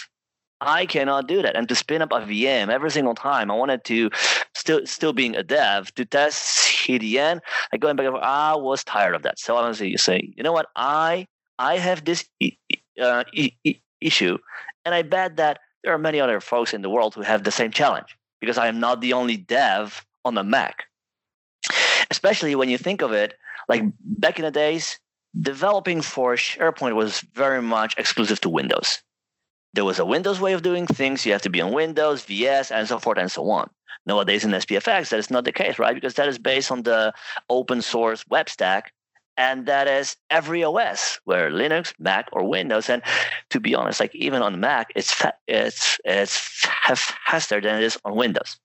I 0.60 0.86
cannot 0.86 1.26
do 1.26 1.42
that. 1.42 1.56
And 1.56 1.68
to 1.68 1.74
spin 1.74 2.02
up 2.02 2.12
a 2.12 2.20
VM 2.20 2.68
every 2.68 2.90
single 2.90 3.14
time, 3.14 3.50
I 3.50 3.54
wanted 3.54 3.84
to 3.84 4.10
still 4.54 4.86
still 4.86 5.12
being 5.12 5.36
a 5.36 5.42
dev 5.42 5.94
to 5.94 6.04
test 6.04 6.42
CDN. 6.86 7.40
I 7.72 7.76
going 7.76 7.96
back. 7.96 8.06
I 8.06 8.56
was 8.56 8.84
tired 8.84 9.14
of 9.14 9.22
that. 9.22 9.38
So 9.38 9.56
I 9.56 9.68
was 9.68 9.82
saying, 10.02 10.34
you 10.36 10.42
know 10.42 10.52
what? 10.52 10.66
I 10.76 11.26
I 11.58 11.78
have 11.78 12.04
this 12.04 12.24
uh, 13.00 13.24
issue, 14.00 14.38
and 14.84 14.94
I 14.94 15.02
bet 15.02 15.36
that 15.36 15.60
there 15.82 15.94
are 15.94 15.98
many 15.98 16.20
other 16.20 16.40
folks 16.40 16.74
in 16.74 16.82
the 16.82 16.90
world 16.90 17.14
who 17.14 17.22
have 17.22 17.44
the 17.44 17.50
same 17.50 17.70
challenge 17.70 18.16
because 18.40 18.58
I 18.58 18.68
am 18.68 18.80
not 18.80 19.00
the 19.00 19.12
only 19.12 19.36
dev 19.36 20.04
on 20.24 20.34
the 20.34 20.44
Mac. 20.44 20.84
Especially 22.10 22.54
when 22.54 22.68
you 22.68 22.76
think 22.76 23.02
of 23.02 23.12
it, 23.12 23.34
like 23.68 23.82
back 24.00 24.38
in 24.38 24.44
the 24.44 24.50
days, 24.50 24.98
developing 25.40 26.02
for 26.02 26.34
SharePoint 26.34 26.96
was 26.96 27.20
very 27.34 27.62
much 27.62 27.94
exclusive 27.96 28.40
to 28.40 28.48
Windows. 28.48 29.02
There 29.72 29.84
was 29.84 29.98
a 29.98 30.04
Windows 30.04 30.40
way 30.40 30.52
of 30.52 30.62
doing 30.62 30.86
things. 30.86 31.24
You 31.24 31.32
have 31.32 31.42
to 31.42 31.50
be 31.50 31.60
on 31.60 31.72
Windows, 31.72 32.24
VS, 32.24 32.70
and 32.70 32.88
so 32.88 32.98
forth 32.98 33.18
and 33.18 33.30
so 33.30 33.48
on. 33.50 33.70
Nowadays 34.06 34.44
in 34.44 34.50
SPFX, 34.50 35.10
that 35.10 35.18
is 35.18 35.30
not 35.30 35.44
the 35.44 35.52
case, 35.52 35.78
right? 35.78 35.94
Because 35.94 36.14
that 36.14 36.28
is 36.28 36.38
based 36.38 36.72
on 36.72 36.82
the 36.82 37.12
open 37.48 37.82
source 37.82 38.24
web 38.28 38.48
stack. 38.48 38.92
And 39.36 39.66
that 39.66 39.86
is 39.88 40.16
every 40.28 40.64
OS, 40.64 41.20
where 41.24 41.50
Linux, 41.50 41.94
Mac, 41.98 42.28
or 42.32 42.44
Windows. 42.44 42.90
And 42.90 43.02
to 43.50 43.60
be 43.60 43.74
honest, 43.74 44.00
like 44.00 44.14
even 44.14 44.42
on 44.42 44.60
Mac, 44.60 44.88
it's 44.94 45.12
fa- 45.12 45.34
it's 45.46 45.98
it's 46.04 46.36
faster 47.26 47.60
than 47.60 47.76
it 47.76 47.82
is 47.84 47.98
on 48.04 48.16
Windows, 48.16 48.58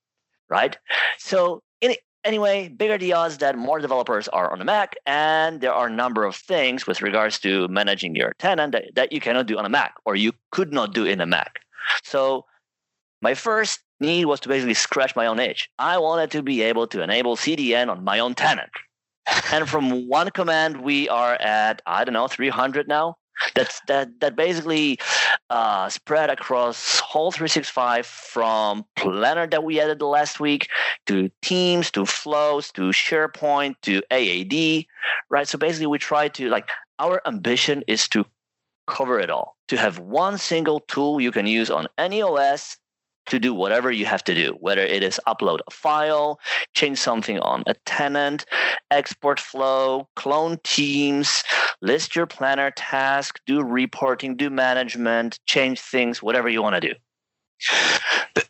right? 0.49 0.77
So 1.17 1.61
in 1.79 1.95
anyway, 2.25 2.67
bigger 2.67 2.97
the 2.97 3.13
odds 3.13 3.37
that 3.37 3.57
more 3.57 3.79
developers 3.79 4.27
are 4.29 4.51
on 4.51 4.59
the 4.59 4.65
Mac, 4.65 4.95
and 5.05 5.61
there 5.61 5.73
are 5.73 5.87
a 5.87 5.91
number 5.91 6.25
of 6.25 6.35
things 6.35 6.85
with 6.85 7.01
regards 7.01 7.39
to 7.39 7.67
managing 7.69 8.15
your 8.15 8.33
tenant 8.39 8.73
that, 8.73 8.85
that 8.95 9.11
you 9.13 9.21
cannot 9.21 9.45
do 9.45 9.57
on 9.57 9.65
a 9.65 9.69
Mac 9.69 9.93
or 10.05 10.15
you 10.15 10.33
could 10.51 10.73
not 10.73 10.93
do 10.93 11.05
in 11.05 11.21
a 11.21 11.25
Mac. 11.25 11.59
So 12.03 12.45
my 13.21 13.35
first 13.35 13.79
need 13.99 14.25
was 14.25 14.39
to 14.41 14.49
basically 14.49 14.73
scratch 14.73 15.15
my 15.15 15.27
own 15.27 15.39
itch. 15.39 15.69
I 15.79 15.97
wanted 15.99 16.31
to 16.31 16.43
be 16.43 16.61
able 16.63 16.87
to 16.87 17.01
enable 17.01 17.37
CDN 17.37 17.89
on 17.89 18.03
my 18.03 18.19
own 18.19 18.35
tenant. 18.35 18.71
and 19.51 19.69
from 19.69 20.07
one 20.07 20.29
command, 20.31 20.81
we 20.81 21.07
are 21.09 21.35
at, 21.35 21.81
I 21.85 22.03
don't 22.03 22.13
know, 22.13 22.27
300 22.27 22.87
now. 22.87 23.15
That's 23.53 23.81
that 23.87 24.19
that 24.19 24.35
basically 24.35 24.99
uh, 25.49 25.89
spread 25.89 26.29
across 26.29 26.99
whole 26.99 27.31
365 27.31 28.05
from 28.05 28.85
Planner 28.95 29.47
that 29.47 29.63
we 29.63 29.79
added 29.79 30.01
last 30.01 30.39
week 30.39 30.69
to 31.07 31.29
Teams 31.41 31.91
to 31.91 32.05
Flows 32.05 32.71
to 32.73 32.89
SharePoint 32.91 33.75
to 33.83 34.01
AAD, 34.11 34.85
right? 35.29 35.47
So 35.47 35.57
basically, 35.57 35.87
we 35.87 35.99
try 35.99 36.27
to 36.29 36.49
like 36.49 36.69
our 36.99 37.21
ambition 37.25 37.83
is 37.87 38.07
to 38.09 38.25
cover 38.87 39.19
it 39.19 39.29
all 39.29 39.57
to 39.67 39.77
have 39.77 39.99
one 39.99 40.37
single 40.37 40.79
tool 40.81 41.19
you 41.19 41.31
can 41.31 41.47
use 41.47 41.69
on 41.69 41.87
any 41.97 42.21
OS 42.21 42.77
to 43.27 43.39
do 43.39 43.53
whatever 43.53 43.91
you 43.91 44.05
have 44.05 44.23
to 44.25 44.35
do, 44.35 44.57
whether 44.59 44.81
it 44.81 45.03
is 45.03 45.19
upload 45.27 45.59
a 45.67 45.71
file, 45.71 46.39
change 46.73 46.97
something 46.97 47.39
on 47.39 47.63
a 47.67 47.73
tenant, 47.85 48.45
export 48.91 49.39
flow, 49.39 50.07
clone 50.15 50.59
teams, 50.63 51.43
list 51.81 52.15
your 52.15 52.25
planner 52.25 52.71
task, 52.71 53.39
do 53.45 53.61
reporting, 53.63 54.35
do 54.35 54.49
management, 54.49 55.39
change 55.45 55.79
things, 55.79 56.21
whatever 56.21 56.49
you 56.49 56.61
want 56.61 56.75
to 56.75 56.81
do. 56.81 56.93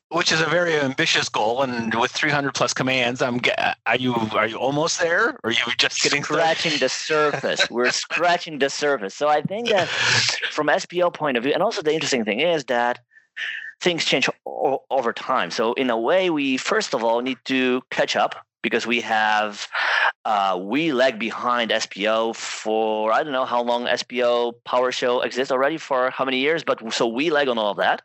Which 0.09 0.31
is 0.31 0.41
a 0.41 0.45
very 0.45 0.79
ambitious 0.79 1.29
goal, 1.29 1.61
and 1.61 1.93
with 1.93 2.11
300 2.11 2.53
plus 2.53 2.73
commands, 2.73 3.21
I'm. 3.21 3.39
Are 3.85 3.97
you 3.97 4.15
are 4.31 4.47
you 4.47 4.55
almost 4.55 4.99
there, 4.99 5.37
or 5.43 5.49
are 5.49 5.51
you 5.51 5.63
just 5.77 6.01
getting 6.01 6.23
scratching 6.23 6.71
started? 6.71 6.79
the 6.79 6.89
surface? 6.89 7.69
We're 7.69 7.91
scratching 8.05 8.59
the 8.59 8.69
surface. 8.69 9.13
So 9.13 9.27
I 9.27 9.41
think 9.41 9.69
that 9.69 9.87
from 10.51 10.67
SPO 10.67 11.13
point 11.13 11.37
of 11.37 11.43
view, 11.43 11.53
and 11.53 11.61
also 11.61 11.81
the 11.81 11.93
interesting 11.93 12.25
thing 12.25 12.39
is 12.39 12.65
that 12.65 12.99
things 13.81 14.05
change 14.05 14.29
o- 14.45 14.83
over 14.89 15.13
time. 15.13 15.51
So 15.51 15.73
in 15.73 15.89
a 15.89 15.99
way, 15.99 16.29
we 16.29 16.57
first 16.57 16.93
of 16.93 17.03
all 17.03 17.21
need 17.21 17.37
to 17.45 17.81
catch 17.89 18.15
up 18.15 18.35
because 18.61 18.87
we 18.87 19.01
have 19.01 19.67
uh, 20.25 20.59
we 20.59 20.91
lag 20.91 21.19
behind 21.19 21.71
SPO 21.71 22.35
for 22.35 23.11
I 23.11 23.23
don't 23.23 23.33
know 23.33 23.45
how 23.45 23.61
long 23.61 23.85
SPO 23.85 24.53
PowerShell 24.67 25.23
exists 25.23 25.51
already 25.51 25.77
for 25.77 26.09
how 26.09 26.25
many 26.25 26.39
years, 26.39 26.63
but 26.63 26.93
so 26.93 27.07
we 27.07 27.29
lag 27.29 27.47
on 27.47 27.57
all 27.57 27.71
of 27.71 27.77
that. 27.77 28.01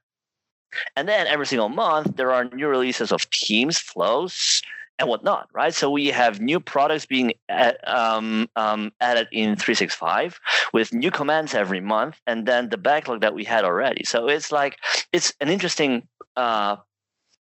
And 0.96 1.08
then 1.08 1.26
every 1.26 1.46
single 1.46 1.68
month 1.68 2.16
there 2.16 2.30
are 2.32 2.44
new 2.44 2.68
releases 2.68 3.10
of 3.10 3.28
teams, 3.30 3.78
flows, 3.78 4.62
and 5.00 5.08
whatnot, 5.08 5.48
right? 5.52 5.74
So 5.74 5.90
we 5.90 6.08
have 6.08 6.40
new 6.40 6.60
products 6.60 7.06
being 7.06 7.32
add, 7.48 7.78
um, 7.84 8.48
um, 8.54 8.92
added 9.00 9.28
in 9.32 9.56
365 9.56 10.38
with 10.72 10.92
new 10.92 11.10
commands 11.10 11.54
every 11.54 11.80
month, 11.80 12.20
and 12.26 12.46
then 12.46 12.68
the 12.68 12.76
backlog 12.76 13.22
that 13.22 13.34
we 13.34 13.44
had 13.44 13.64
already. 13.64 14.04
So 14.04 14.28
it's 14.28 14.52
like 14.52 14.76
it's 15.12 15.32
an 15.40 15.48
interesting 15.48 16.06
uh, 16.36 16.76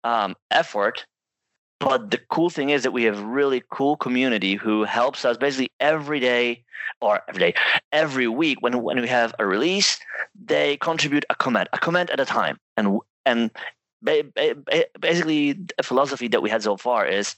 um, 0.04 0.34
effort. 0.50 1.06
But 1.78 2.10
the 2.10 2.18
cool 2.30 2.50
thing 2.50 2.70
is 2.70 2.82
that 2.82 2.92
we 2.92 3.04
have 3.04 3.22
really 3.22 3.62
cool 3.70 3.96
community 3.96 4.54
who 4.54 4.84
helps 4.84 5.24
us 5.24 5.36
basically 5.36 5.70
every 5.78 6.20
day 6.20 6.64
or 7.00 7.20
every 7.28 7.38
day, 7.38 7.54
every 7.92 8.26
week 8.26 8.58
when 8.60 8.82
when 8.82 9.00
we 9.00 9.08
have 9.08 9.34
a 9.38 9.46
release, 9.46 9.98
they 10.34 10.78
contribute 10.78 11.24
a 11.30 11.34
comment, 11.34 11.68
a 11.72 11.78
comment 11.78 12.10
at 12.10 12.18
a 12.18 12.24
time, 12.24 12.58
and 12.76 12.98
and 13.24 13.50
basically 15.00 15.58
a 15.78 15.82
philosophy 15.82 16.28
that 16.28 16.42
we 16.42 16.50
had 16.50 16.62
so 16.62 16.76
far 16.76 17.06
is 17.06 17.36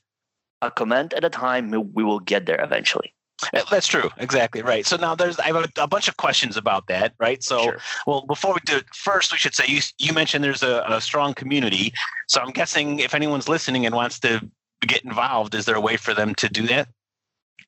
a 0.63 0.71
comment 0.71 1.13
at 1.13 1.25
a 1.25 1.31
time 1.31 1.71
we 1.71 2.05
will 2.05 2.21
get 2.21 2.47
there 2.47 2.63
eventually. 2.63 3.15
That's 3.53 3.87
true. 3.87 4.11
Exactly 4.17 4.63
right. 4.63 4.85
So 4.85 4.97
now 4.97 5.15
there's 5.15 5.39
i 5.39 5.47
have 5.47 5.57
a, 5.57 5.69
a 5.79 5.87
bunch 5.87 6.09
of 6.09 6.17
questions 6.17 6.57
about 6.57 6.89
that 6.89 7.15
right? 7.21 7.43
So 7.43 7.63
sure. 7.63 7.79
well 8.07 8.23
before 8.27 8.53
we 8.53 8.61
do 8.65 8.77
it 8.77 8.87
first 8.95 9.31
we 9.31 9.39
should 9.39 9.55
say 9.55 9.65
you 9.67 9.81
you 9.99 10.13
mentioned 10.13 10.43
there's 10.43 10.63
a, 10.63 10.85
a 10.89 11.01
strong 11.01 11.35
community. 11.35 11.93
So 12.27 12.41
i'm 12.41 12.51
guessing 12.51 12.99
if 12.99 13.15
anyone's 13.15 13.49
listening 13.49 13.87
and 13.87 13.95
wants 13.95 14.19
to 14.21 14.41
get 14.87 15.05
involved 15.05 15.55
is 15.55 15.67
there 15.67 15.77
a 15.77 15.81
way 15.81 15.97
for 15.97 16.15
them 16.15 16.35
to 16.37 16.49
do 16.49 16.67
that? 16.67 16.89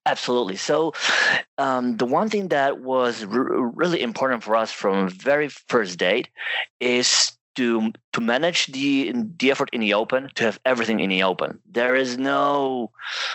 Absolutely. 0.06 0.56
So, 0.56 0.94
um, 1.58 1.98
the 1.98 2.06
one 2.06 2.30
thing 2.30 2.48
that 2.48 2.80
was 2.80 3.22
r- 3.24 3.28
really 3.28 4.00
important 4.00 4.42
for 4.42 4.56
us 4.56 4.72
from 4.72 5.10
very 5.10 5.48
first 5.48 5.98
date 5.98 6.30
is 6.80 7.32
to 7.56 7.92
to 8.12 8.20
manage 8.20 8.66
the 8.66 9.12
the 9.38 9.50
effort 9.50 9.70
in 9.72 9.80
the 9.80 9.94
open 9.94 10.28
to 10.34 10.44
have 10.44 10.60
everything 10.64 11.00
in 11.00 11.10
the 11.10 11.22
open. 11.22 11.58
There 11.70 11.96
is 11.96 12.18
no 12.18 12.90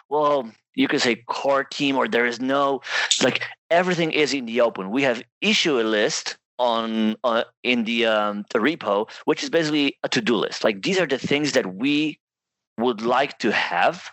well 0.09 0.49
you 0.75 0.87
could 0.87 1.01
say 1.01 1.15
core 1.27 1.63
team 1.63 1.95
or 1.95 2.07
there 2.07 2.25
is 2.25 2.39
no 2.39 2.81
like 3.23 3.43
everything 3.69 4.11
is 4.11 4.33
in 4.33 4.45
the 4.45 4.61
open. 4.61 4.91
We 4.91 5.03
have 5.03 5.23
issue 5.41 5.79
a 5.79 5.83
list 5.83 6.37
on 6.57 7.15
uh, 7.23 7.43
in 7.63 7.83
the 7.83 8.05
um, 8.05 8.45
the 8.51 8.59
repo 8.59 9.09
which 9.25 9.43
is 9.43 9.49
basically 9.49 9.97
a 10.03 10.09
to-do 10.09 10.35
list. 10.35 10.63
Like 10.63 10.83
these 10.83 10.99
are 10.99 11.07
the 11.07 11.17
things 11.17 11.53
that 11.53 11.75
we 11.75 12.19
would 12.77 13.01
like 13.01 13.37
to 13.39 13.51
have 13.51 14.09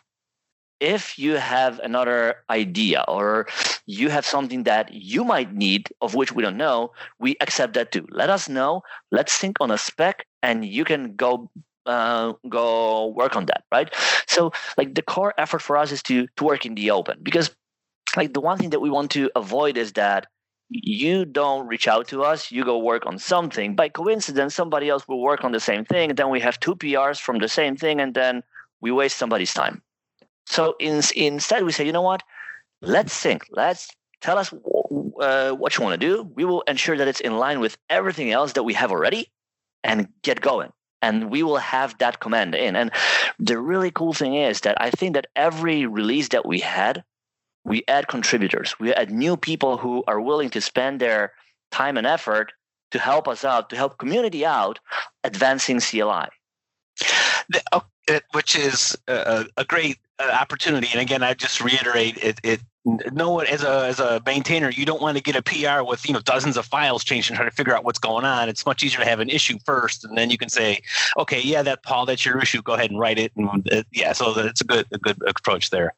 if 0.82 1.16
you 1.16 1.36
have 1.36 1.78
another 1.78 2.34
idea 2.50 3.04
or 3.06 3.46
you 3.86 4.10
have 4.10 4.26
something 4.26 4.64
that 4.64 4.92
you 4.92 5.22
might 5.22 5.54
need 5.54 5.88
of 6.00 6.16
which 6.16 6.32
we 6.32 6.42
don't 6.42 6.56
know 6.56 6.90
we 7.20 7.36
accept 7.40 7.74
that 7.74 7.92
too. 7.92 8.04
Let 8.10 8.30
us 8.30 8.48
know. 8.48 8.82
Let's 9.12 9.38
think 9.38 9.58
on 9.60 9.70
a 9.70 9.78
spec 9.78 10.26
and 10.42 10.64
you 10.64 10.84
can 10.84 11.14
go 11.14 11.50
uh, 11.86 12.32
go 12.48 13.06
work 13.08 13.36
on 13.36 13.46
that 13.46 13.62
right? 13.70 13.94
So 14.26 14.50
like 14.76 14.94
the 14.96 15.02
core 15.02 15.32
effort 15.38 15.62
for 15.62 15.76
us 15.78 15.92
is 15.92 16.02
to 16.04 16.26
to 16.36 16.44
work 16.44 16.66
in 16.66 16.74
the 16.74 16.90
open 16.90 17.18
because 17.22 17.54
like 18.16 18.34
the 18.34 18.40
one 18.40 18.58
thing 18.58 18.70
that 18.70 18.80
we 18.80 18.90
want 18.90 19.12
to 19.12 19.30
avoid 19.36 19.76
is 19.76 19.92
that 19.92 20.26
you 20.68 21.24
don't 21.24 21.68
reach 21.68 21.86
out 21.86 22.08
to 22.08 22.24
us 22.24 22.50
you 22.50 22.64
go 22.64 22.78
work 22.78 23.06
on 23.06 23.18
something. 23.18 23.76
By 23.76 23.88
coincidence 23.88 24.52
somebody 24.56 24.88
else 24.88 25.06
will 25.06 25.22
work 25.22 25.44
on 25.44 25.52
the 25.52 25.60
same 25.60 25.84
thing 25.84 26.10
and 26.10 26.18
then 26.18 26.30
we 26.30 26.40
have 26.40 26.58
two 26.58 26.74
prs 26.74 27.20
from 27.20 27.38
the 27.38 27.48
same 27.48 27.76
thing 27.76 28.00
and 28.00 28.14
then 28.14 28.42
we 28.80 28.90
waste 28.90 29.16
somebody's 29.16 29.54
time 29.54 29.80
so 30.46 30.74
in, 30.78 31.02
instead, 31.16 31.64
we 31.64 31.72
say, 31.72 31.86
you 31.86 31.92
know 31.92 32.02
what? 32.02 32.22
Let's 32.80 33.16
think. 33.16 33.46
Let's 33.50 33.88
tell 34.20 34.38
us 34.38 34.52
uh, 34.52 35.52
what 35.52 35.76
you 35.76 35.84
want 35.84 36.00
to 36.00 36.06
do. 36.06 36.22
We 36.34 36.44
will 36.44 36.62
ensure 36.62 36.96
that 36.96 37.08
it's 37.08 37.20
in 37.20 37.36
line 37.36 37.60
with 37.60 37.76
everything 37.88 38.30
else 38.30 38.52
that 38.54 38.62
we 38.62 38.74
have 38.74 38.90
already 38.90 39.30
and 39.84 40.08
get 40.22 40.40
going. 40.40 40.72
And 41.00 41.30
we 41.30 41.42
will 41.42 41.56
have 41.56 41.98
that 41.98 42.20
command 42.20 42.54
in. 42.54 42.76
And 42.76 42.92
the 43.38 43.58
really 43.58 43.90
cool 43.90 44.12
thing 44.12 44.34
is 44.34 44.60
that 44.60 44.80
I 44.80 44.90
think 44.90 45.14
that 45.14 45.26
every 45.34 45.86
release 45.86 46.28
that 46.28 46.46
we 46.46 46.60
had, 46.60 47.02
we 47.64 47.82
add 47.88 48.06
contributors. 48.06 48.78
We 48.78 48.94
add 48.94 49.10
new 49.10 49.36
people 49.36 49.78
who 49.78 50.04
are 50.06 50.20
willing 50.20 50.50
to 50.50 50.60
spend 50.60 51.00
their 51.00 51.32
time 51.72 51.96
and 51.96 52.06
effort 52.06 52.52
to 52.92 52.98
help 52.98 53.26
us 53.26 53.44
out, 53.44 53.70
to 53.70 53.76
help 53.76 53.98
community 53.98 54.46
out, 54.46 54.78
advancing 55.24 55.80
CLI. 55.80 56.28
The, 57.48 57.82
it, 58.08 58.24
which 58.32 58.56
is 58.56 58.96
a, 59.08 59.46
a 59.56 59.64
great 59.64 59.98
uh, 60.11 60.11
opportunity. 60.30 60.88
And 60.92 61.00
again, 61.00 61.22
I 61.22 61.34
just 61.34 61.60
reiterate 61.60 62.18
it, 62.18 62.40
it 62.42 62.60
no 62.84 63.30
one 63.30 63.46
as 63.46 63.62
a 63.62 63.86
as 63.86 64.00
a 64.00 64.20
maintainer 64.26 64.70
you 64.70 64.84
don't 64.84 65.00
want 65.00 65.16
to 65.16 65.22
get 65.22 65.36
a 65.36 65.42
pr 65.42 65.84
with 65.84 66.06
you 66.06 66.12
know 66.12 66.20
dozens 66.20 66.56
of 66.56 66.66
files 66.66 67.04
changed 67.04 67.30
and 67.30 67.36
try 67.36 67.44
to 67.44 67.50
figure 67.50 67.74
out 67.74 67.84
what's 67.84 67.98
going 67.98 68.24
on. 68.24 68.48
It's 68.48 68.66
much 68.66 68.82
easier 68.82 69.00
to 69.00 69.06
have 69.06 69.20
an 69.20 69.30
issue 69.30 69.58
first 69.64 70.04
and 70.04 70.16
then 70.18 70.30
you 70.30 70.38
can 70.38 70.48
say 70.48 70.80
okay 71.18 71.40
yeah 71.40 71.62
that 71.62 71.82
paul 71.82 72.06
that's 72.06 72.24
your 72.24 72.38
issue 72.40 72.60
go 72.62 72.74
ahead 72.74 72.90
and 72.90 72.98
write 72.98 73.18
it 73.18 73.32
and 73.36 73.72
uh, 73.72 73.82
yeah 73.92 74.12
so 74.12 74.36
it's 74.38 74.60
a 74.60 74.64
good 74.64 74.86
a 74.92 74.98
good 74.98 75.16
approach 75.26 75.70
there. 75.70 75.94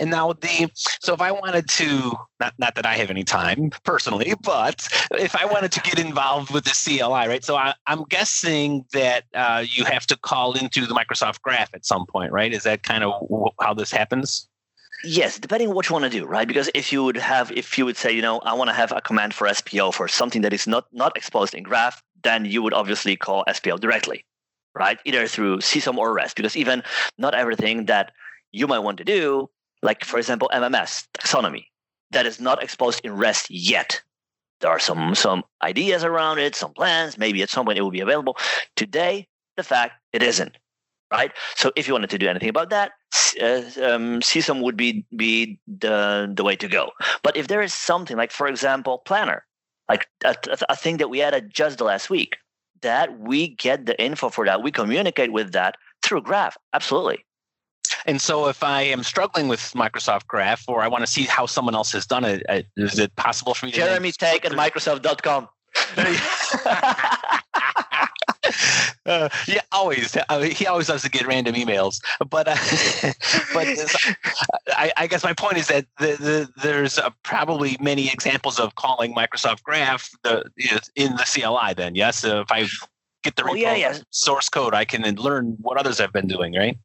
And 0.00 0.10
now 0.10 0.32
the 0.32 0.70
so 0.74 1.14
if 1.14 1.20
i 1.20 1.30
wanted 1.30 1.68
to 1.68 2.12
not 2.40 2.54
not 2.58 2.74
that 2.74 2.86
i 2.86 2.94
have 2.94 3.10
any 3.10 3.24
time 3.24 3.70
personally 3.84 4.34
but 4.42 4.88
if 5.12 5.36
i 5.36 5.44
wanted 5.44 5.70
to 5.72 5.80
get 5.80 5.98
involved 5.98 6.52
with 6.52 6.64
the 6.64 6.70
cli 6.70 7.28
right 7.28 7.44
so 7.44 7.54
I, 7.56 7.74
am 7.86 8.04
guessing 8.08 8.84
that 8.92 9.24
uh, 9.34 9.64
you 9.68 9.84
have 9.84 10.06
to 10.08 10.16
call 10.16 10.54
into 10.54 10.86
the 10.86 10.94
microsoft 10.94 11.42
graph 11.42 11.72
at 11.74 11.86
some 11.86 12.06
point 12.06 12.32
right? 12.32 12.52
Is 12.52 12.64
that 12.64 12.82
kind 12.82 13.04
of 13.04 13.12
how 13.60 13.74
this 13.74 13.90
happens 13.90 14.48
Yes, 15.06 15.38
depending 15.38 15.68
on 15.68 15.74
what 15.74 15.88
you 15.88 15.92
want 15.92 16.04
to 16.04 16.10
do, 16.10 16.24
right? 16.24 16.48
Because 16.48 16.70
if 16.74 16.90
you 16.90 17.04
would 17.04 17.16
have, 17.16 17.52
if 17.52 17.76
you 17.76 17.84
would 17.84 17.96
say, 17.96 18.12
you 18.12 18.22
know, 18.22 18.38
I 18.38 18.54
want 18.54 18.68
to 18.68 18.74
have 18.74 18.90
a 18.90 19.02
command 19.02 19.34
for 19.34 19.46
SPO 19.46 19.92
for 19.92 20.08
something 20.08 20.42
that 20.42 20.52
is 20.54 20.66
not 20.66 20.86
not 20.92 21.16
exposed 21.16 21.54
in 21.54 21.62
Graph, 21.62 22.02
then 22.22 22.46
you 22.46 22.62
would 22.62 22.72
obviously 22.72 23.14
call 23.16 23.44
SPO 23.46 23.80
directly, 23.80 24.24
right? 24.74 24.98
Either 25.04 25.26
through 25.26 25.58
CSOM 25.58 25.98
or 25.98 26.14
REST, 26.14 26.36
because 26.36 26.56
even 26.56 26.82
not 27.18 27.34
everything 27.34 27.84
that 27.86 28.12
you 28.50 28.66
might 28.66 28.78
want 28.78 28.96
to 28.98 29.04
do, 29.04 29.50
like 29.82 30.04
for 30.04 30.18
example, 30.18 30.50
MMS 30.54 31.06
taxonomy, 31.18 31.66
that 32.12 32.24
is 32.24 32.40
not 32.40 32.62
exposed 32.62 33.02
in 33.04 33.12
REST 33.14 33.50
yet. 33.50 34.00
There 34.60 34.70
are 34.70 34.78
some 34.78 35.14
some 35.14 35.44
ideas 35.62 36.02
around 36.02 36.38
it, 36.38 36.56
some 36.56 36.72
plans. 36.72 37.18
Maybe 37.18 37.42
at 37.42 37.50
some 37.50 37.66
point 37.66 37.76
it 37.78 37.82
will 37.82 37.90
be 37.90 38.00
available. 38.00 38.38
Today, 38.74 39.28
the 39.56 39.62
fact 39.62 40.00
it 40.14 40.22
isn't 40.22 40.56
right? 41.14 41.32
So 41.56 41.72
if 41.76 41.86
you 41.86 41.94
wanted 41.94 42.10
to 42.10 42.18
do 42.18 42.28
anything 42.28 42.48
about 42.48 42.70
that, 42.70 42.92
uh, 43.40 43.62
um, 43.82 44.20
CSOM 44.20 44.62
would 44.62 44.76
be 44.76 45.04
be 45.16 45.58
the 45.66 46.32
the 46.34 46.44
way 46.44 46.56
to 46.56 46.68
go. 46.68 46.92
But 47.22 47.36
if 47.36 47.48
there 47.48 47.62
is 47.62 47.74
something 47.74 48.16
like, 48.16 48.32
for 48.32 48.46
example, 48.46 48.98
Planner, 48.98 49.44
like 49.88 50.06
a, 50.24 50.36
a 50.68 50.76
thing 50.76 50.98
that 50.98 51.10
we 51.10 51.22
added 51.22 51.52
just 51.52 51.78
the 51.78 51.84
last 51.84 52.10
week, 52.10 52.36
that 52.82 53.18
we 53.18 53.48
get 53.48 53.86
the 53.86 54.00
info 54.02 54.28
for 54.28 54.44
that, 54.44 54.62
we 54.62 54.70
communicate 54.70 55.32
with 55.32 55.52
that 55.52 55.76
through 56.02 56.22
Graph. 56.22 56.56
Absolutely. 56.72 57.24
And 58.06 58.20
so, 58.20 58.48
if 58.48 58.62
I 58.62 58.82
am 58.82 59.02
struggling 59.02 59.48
with 59.48 59.60
Microsoft 59.74 60.26
Graph, 60.26 60.64
or 60.68 60.82
I 60.82 60.88
want 60.88 61.02
to 61.02 61.06
see 61.06 61.24
how 61.24 61.46
someone 61.46 61.74
else 61.74 61.92
has 61.92 62.06
done 62.06 62.24
it, 62.24 62.42
uh, 62.48 62.62
it 62.76 63.16
possible 63.16 63.54
for 63.54 63.66
me 63.66 63.72
to? 63.72 63.78
Jeremy 63.78 64.10
Thake 64.10 64.44
at 64.44 64.52
Microsoft.com. 64.52 65.48
uh, 69.06 69.28
yeah, 69.46 69.60
always. 69.72 70.16
Uh, 70.28 70.40
he 70.40 70.66
always 70.66 70.88
loves 70.88 71.02
to 71.02 71.10
get 71.10 71.26
random 71.26 71.54
emails. 71.54 72.00
But 72.18 72.48
uh, 72.48 72.56
but 73.54 73.66
I, 74.68 74.92
I, 74.96 75.06
guess 75.06 75.22
my 75.24 75.34
point 75.34 75.58
is 75.58 75.68
that 75.68 75.86
the, 75.98 76.16
the, 76.16 76.48
there's 76.62 76.98
uh, 76.98 77.10
probably 77.22 77.76
many 77.80 78.10
examples 78.10 78.58
of 78.58 78.74
calling 78.76 79.14
Microsoft 79.14 79.62
Graph 79.62 80.10
the, 80.22 80.44
in 80.96 81.16
the 81.16 81.24
CLI. 81.24 81.74
Then 81.74 81.94
yes, 81.94 82.24
if 82.24 82.50
I 82.50 82.66
get 83.22 83.36
the 83.36 83.44
oh, 83.44 83.54
yeah, 83.54 83.74
yeah. 83.74 83.98
source 84.10 84.48
code, 84.48 84.74
I 84.74 84.84
can 84.84 85.02
learn 85.16 85.56
what 85.60 85.78
others 85.78 85.98
have 85.98 86.12
been 86.12 86.26
doing. 86.26 86.54
Right. 86.54 86.78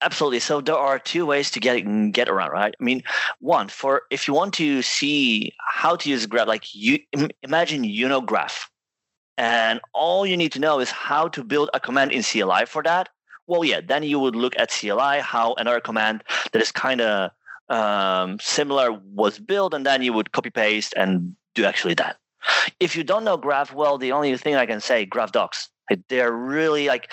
Absolutely. 0.00 0.40
So 0.40 0.60
there 0.60 0.76
are 0.76 0.98
two 0.98 1.26
ways 1.26 1.50
to 1.52 1.60
get 1.60 1.80
get 2.12 2.28
around, 2.28 2.50
right? 2.50 2.74
I 2.78 2.82
mean, 2.82 3.02
one 3.38 3.68
for 3.68 4.02
if 4.10 4.26
you 4.26 4.34
want 4.34 4.54
to 4.54 4.82
see 4.82 5.52
how 5.58 5.96
to 5.96 6.08
use 6.08 6.26
graph, 6.26 6.48
like 6.48 6.74
you 6.74 6.98
imagine 7.42 7.84
you 7.84 8.08
know 8.08 8.20
graph, 8.20 8.69
and 9.40 9.80
all 9.94 10.26
you 10.26 10.36
need 10.36 10.52
to 10.52 10.58
know 10.58 10.80
is 10.80 10.90
how 10.90 11.26
to 11.28 11.42
build 11.42 11.70
a 11.72 11.80
command 11.80 12.12
in 12.12 12.22
CLI 12.22 12.66
for 12.66 12.82
that. 12.82 13.08
Well, 13.46 13.64
yeah, 13.64 13.80
then 13.80 14.02
you 14.02 14.20
would 14.20 14.36
look 14.36 14.52
at 14.58 14.70
CLI, 14.70 15.20
how 15.20 15.54
another 15.54 15.80
command 15.80 16.22
that 16.52 16.60
is 16.60 16.70
kind 16.70 17.00
of 17.00 17.30
um, 17.70 18.38
similar 18.38 18.92
was 18.92 19.38
built, 19.38 19.72
and 19.72 19.86
then 19.86 20.02
you 20.02 20.12
would 20.12 20.32
copy 20.32 20.50
paste 20.50 20.92
and 20.94 21.34
do 21.54 21.64
actually 21.64 21.94
that. 21.94 22.18
If 22.80 22.94
you 22.94 23.02
don't 23.02 23.24
know 23.24 23.38
Graph, 23.38 23.72
well, 23.72 23.96
the 23.96 24.12
only 24.12 24.36
thing 24.36 24.56
I 24.56 24.66
can 24.66 24.80
say, 24.80 25.06
Graph 25.06 25.32
docs. 25.32 25.70
They're 26.10 26.32
really 26.32 26.88
like, 26.88 27.10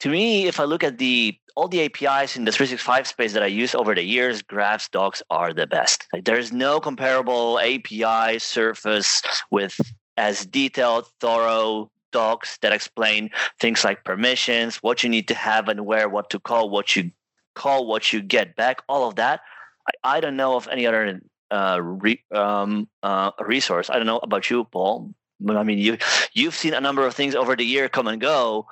to 0.00 0.08
me, 0.08 0.46
if 0.46 0.60
I 0.60 0.64
look 0.64 0.84
at 0.84 0.98
the 0.98 1.36
all 1.56 1.68
the 1.68 1.82
APIs 1.82 2.36
in 2.36 2.44
the 2.44 2.52
365 2.52 3.06
space 3.06 3.32
that 3.32 3.42
I 3.42 3.46
use 3.46 3.74
over 3.74 3.94
the 3.94 4.02
years, 4.02 4.42
Graphs 4.42 4.88
docs 4.88 5.22
are 5.30 5.52
the 5.52 5.66
best. 5.66 6.06
Like, 6.12 6.24
there's 6.24 6.52
no 6.52 6.80
comparable 6.80 7.60
API 7.60 8.38
surface 8.40 9.22
with 9.50 9.78
as 10.16 10.46
detailed, 10.46 11.06
thorough 11.20 11.90
docs 12.12 12.58
that 12.58 12.72
explain 12.72 13.30
things 13.60 13.84
like 13.84 14.04
permissions, 14.04 14.76
what 14.76 15.02
you 15.02 15.08
need 15.08 15.28
to 15.28 15.34
have 15.34 15.68
and 15.68 15.84
where, 15.84 16.08
what 16.08 16.30
to 16.30 16.38
call, 16.38 16.70
what 16.70 16.94
you 16.96 17.10
call, 17.54 17.86
what 17.86 18.12
you 18.12 18.22
get 18.22 18.56
back, 18.56 18.82
all 18.88 19.08
of 19.08 19.16
that. 19.16 19.40
I, 19.88 20.16
I 20.16 20.20
don't 20.20 20.36
know 20.36 20.56
of 20.56 20.68
any 20.68 20.86
other 20.86 21.20
uh, 21.50 21.78
re, 21.82 22.22
um, 22.32 22.88
uh, 23.02 23.32
resource. 23.40 23.90
I 23.90 23.96
don't 23.96 24.06
know 24.06 24.18
about 24.18 24.48
you, 24.48 24.64
Paul. 24.64 25.14
But 25.40 25.56
I 25.56 25.64
mean, 25.64 25.78
you 25.78 25.98
you've 26.32 26.54
seen 26.54 26.74
a 26.74 26.80
number 26.80 27.04
of 27.04 27.14
things 27.14 27.34
over 27.34 27.56
the 27.56 27.64
year 27.64 27.88
come 27.88 28.06
and 28.06 28.20
go, 28.20 28.66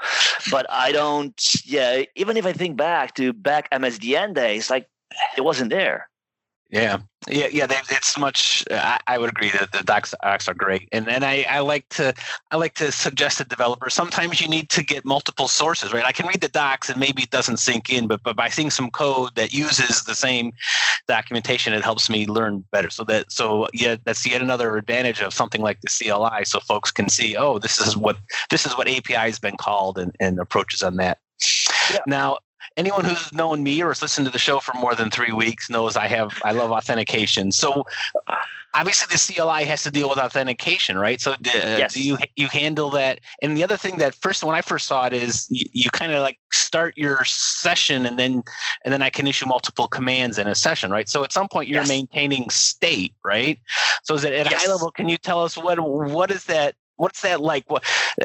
but 0.50 0.64
I 0.70 0.92
don't. 0.92 1.34
Yeah, 1.64 2.04
even 2.14 2.36
if 2.36 2.46
I 2.46 2.52
think 2.52 2.76
back 2.76 3.14
to 3.16 3.32
back 3.32 3.68
MSDN 3.70 4.34
days, 4.34 4.70
like 4.70 4.88
it 5.36 5.42
wasn't 5.42 5.70
there. 5.70 6.08
Yeah, 6.72 7.00
yeah, 7.28 7.48
yeah. 7.52 7.66
They, 7.66 7.76
it's 7.90 8.16
much. 8.16 8.64
I, 8.70 8.98
I, 9.06 9.18
would 9.18 9.28
agree 9.28 9.50
that 9.50 9.72
the 9.72 9.82
docs, 9.84 10.14
docs 10.22 10.48
are 10.48 10.54
great, 10.54 10.88
and 10.90 11.06
and 11.06 11.22
I, 11.22 11.44
I 11.46 11.60
like 11.60 11.86
to 11.90 12.14
I 12.50 12.56
like 12.56 12.72
to 12.76 12.90
suggest 12.90 13.38
to 13.38 13.44
developers 13.44 13.92
sometimes 13.92 14.40
you 14.40 14.48
need 14.48 14.70
to 14.70 14.82
get 14.82 15.04
multiple 15.04 15.48
sources, 15.48 15.92
right? 15.92 16.02
I 16.02 16.12
can 16.12 16.26
read 16.26 16.40
the 16.40 16.48
docs 16.48 16.88
and 16.88 16.98
maybe 16.98 17.24
it 17.24 17.30
doesn't 17.30 17.58
sink 17.58 17.90
in, 17.90 18.06
but 18.06 18.22
but 18.22 18.36
by 18.36 18.48
seeing 18.48 18.70
some 18.70 18.90
code 18.90 19.34
that 19.34 19.52
uses 19.52 20.04
the 20.04 20.14
same 20.14 20.52
documentation, 21.06 21.74
it 21.74 21.84
helps 21.84 22.08
me 22.08 22.26
learn 22.26 22.64
better. 22.72 22.88
So 22.88 23.04
that 23.04 23.30
so 23.30 23.68
yeah, 23.74 23.96
that's 24.06 24.26
yet 24.26 24.40
another 24.40 24.78
advantage 24.78 25.20
of 25.20 25.34
something 25.34 25.60
like 25.60 25.78
the 25.82 25.88
CLI, 25.88 26.46
so 26.46 26.58
folks 26.60 26.90
can 26.90 27.10
see, 27.10 27.36
oh, 27.36 27.58
this 27.58 27.86
is 27.86 27.98
what 27.98 28.16
this 28.48 28.64
is 28.64 28.78
what 28.78 28.88
API 28.88 29.12
has 29.12 29.38
been 29.38 29.58
called, 29.58 29.98
and, 29.98 30.16
and 30.20 30.38
approaches 30.40 30.82
on 30.82 30.96
that. 30.96 31.18
Yeah. 31.90 31.98
Now, 32.06 32.38
anyone 32.76 33.04
who's 33.04 33.32
known 33.32 33.62
me 33.62 33.82
or 33.82 33.88
has 33.88 34.02
listened 34.02 34.26
to 34.26 34.32
the 34.32 34.38
show 34.38 34.60
for 34.60 34.74
more 34.78 34.94
than 34.94 35.10
three 35.10 35.32
weeks 35.32 35.70
knows 35.70 35.96
I 35.96 36.06
have 36.08 36.40
I 36.44 36.52
love 36.52 36.70
authentication. 36.70 37.52
So 37.52 37.84
obviously 38.74 39.06
the 39.10 39.34
CLI 39.34 39.64
has 39.64 39.82
to 39.82 39.90
deal 39.90 40.08
with 40.08 40.18
authentication, 40.18 40.98
right? 40.98 41.20
So 41.20 41.34
do, 41.40 41.50
uh, 41.50 41.76
yes. 41.78 41.94
do 41.94 42.02
you 42.02 42.18
you 42.36 42.48
handle 42.48 42.90
that? 42.90 43.20
And 43.42 43.56
the 43.56 43.64
other 43.64 43.76
thing 43.76 43.98
that 43.98 44.14
first 44.14 44.42
when 44.42 44.54
I 44.54 44.62
first 44.62 44.86
saw 44.86 45.06
it 45.06 45.12
is 45.12 45.46
you, 45.50 45.66
you 45.72 45.90
kind 45.90 46.12
of 46.12 46.22
like 46.22 46.38
start 46.52 46.96
your 46.96 47.24
session 47.24 48.06
and 48.06 48.18
then 48.18 48.42
and 48.84 48.92
then 48.92 49.02
I 49.02 49.10
can 49.10 49.26
issue 49.26 49.46
multiple 49.46 49.88
commands 49.88 50.38
in 50.38 50.46
a 50.46 50.54
session, 50.54 50.90
right? 50.90 51.08
So 51.08 51.24
at 51.24 51.32
some 51.32 51.48
point 51.48 51.68
you're 51.68 51.80
yes. 51.80 51.88
maintaining 51.88 52.48
state, 52.50 53.14
right? 53.24 53.58
So 54.04 54.14
is 54.14 54.24
it 54.24 54.32
at 54.32 54.50
yes. 54.50 54.64
high 54.64 54.72
level? 54.72 54.90
Can 54.90 55.08
you 55.08 55.18
tell 55.18 55.42
us 55.42 55.56
what 55.56 55.78
what 55.80 56.30
is 56.30 56.44
that 56.44 56.74
what's 56.96 57.22
that 57.22 57.40
like? 57.40 57.68
What 57.68 57.84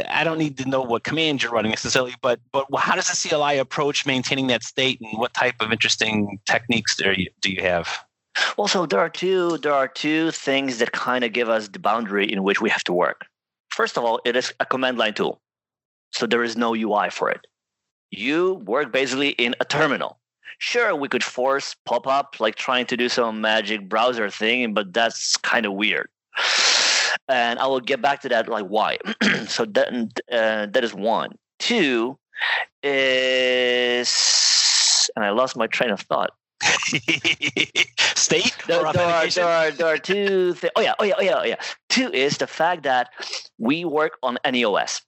I 0.10 0.24
don't 0.24 0.38
need 0.38 0.58
to 0.58 0.70
know 0.70 0.82
what 0.82 1.04
command 1.04 1.44
you're 1.44 1.52
running 1.52 1.72
necessarily, 1.72 2.16
but 2.22 2.40
but 2.52 2.66
how 2.78 2.96
does 2.96 3.08
the 3.08 3.30
CLI 3.30 3.58
approach 3.58 4.06
maintaining 4.06 4.48
that 4.48 4.64
state, 4.64 5.00
and 5.02 5.18
what 5.18 5.34
type 5.34 5.56
of 5.60 5.72
interesting 5.72 6.40
techniques 6.46 6.96
do 6.96 7.12
you, 7.14 7.30
do 7.42 7.52
you 7.52 7.62
have? 7.62 8.06
Well, 8.58 8.68
so 8.68 8.86
there 8.86 9.00
are 9.00 9.10
two 9.10 9.58
there 9.60 9.74
are 9.74 9.88
two 9.88 10.32
things 10.32 10.78
that 10.80 10.92
kind 10.92 11.24
of 11.24 11.34
give 11.34 11.50
us 11.50 11.68
the 11.70 11.80
boundary 11.80 12.32
in 12.32 12.44
which 12.44 12.62
we 12.62 12.70
have 12.70 12.84
to 12.86 12.94
work. 12.94 13.26
First 13.70 13.98
of 13.98 14.04
all, 14.04 14.20
it 14.26 14.36
is 14.36 14.54
a 14.60 14.66
command 14.66 14.98
line 14.98 15.14
tool, 15.14 15.42
so 16.12 16.26
there 16.26 16.44
is 16.44 16.56
no 16.56 16.76
UI 16.76 17.10
for 17.10 17.30
it. 17.30 17.46
You 18.12 18.56
work 18.66 18.92
basically 18.92 19.30
in 19.30 19.56
a 19.60 19.66
terminal. 19.66 20.20
Sure, 20.60 20.96
we 20.96 21.08
could 21.08 21.24
force 21.24 21.76
pop 21.86 22.08
up 22.08 22.40
like 22.40 22.56
trying 22.56 22.88
to 22.88 22.98
do 22.98 23.10
some 23.10 23.42
magic 23.42 23.88
browser 23.88 24.30
thing, 24.30 24.74
but 24.74 24.92
that's 24.92 25.38
kind 25.38 25.68
of 25.68 25.74
weird 25.74 26.10
and 27.30 27.60
I 27.60 27.68
will 27.68 27.80
get 27.80 28.02
back 28.02 28.22
to 28.22 28.30
that, 28.30 28.48
like 28.48 28.66
why. 28.66 28.98
so 29.48 29.66
that 29.66 30.22
uh, 30.32 30.68
that 30.68 30.84
is 30.84 30.94
one. 30.94 31.32
Two 31.60 32.18
is, 32.84 34.10
and 35.16 35.26
I 35.26 35.32
lost 35.32 35.58
my 35.58 35.68
train 35.68 35.92
of 35.92 36.02
thought. 36.02 36.32
State 36.64 38.56
there, 38.68 38.82
there, 38.94 39.06
are, 39.06 39.28
there, 39.28 39.46
are, 39.46 39.72
there 39.72 39.88
are 39.88 39.98
two 39.98 40.54
things. 40.54 40.72
Oh 40.76 40.82
yeah, 40.82 40.94
oh 41.00 41.04
yeah, 41.04 41.14
oh 41.18 41.22
yeah, 41.22 41.40
oh 41.40 41.44
yeah. 41.44 41.56
Two 41.90 42.12
is 42.12 42.38
the 42.38 42.48
fact 42.48 42.84
that 42.84 43.10
we 43.58 43.86
work 43.86 44.18
on 44.24 44.38
any 44.44 44.64
OS. 44.64 45.02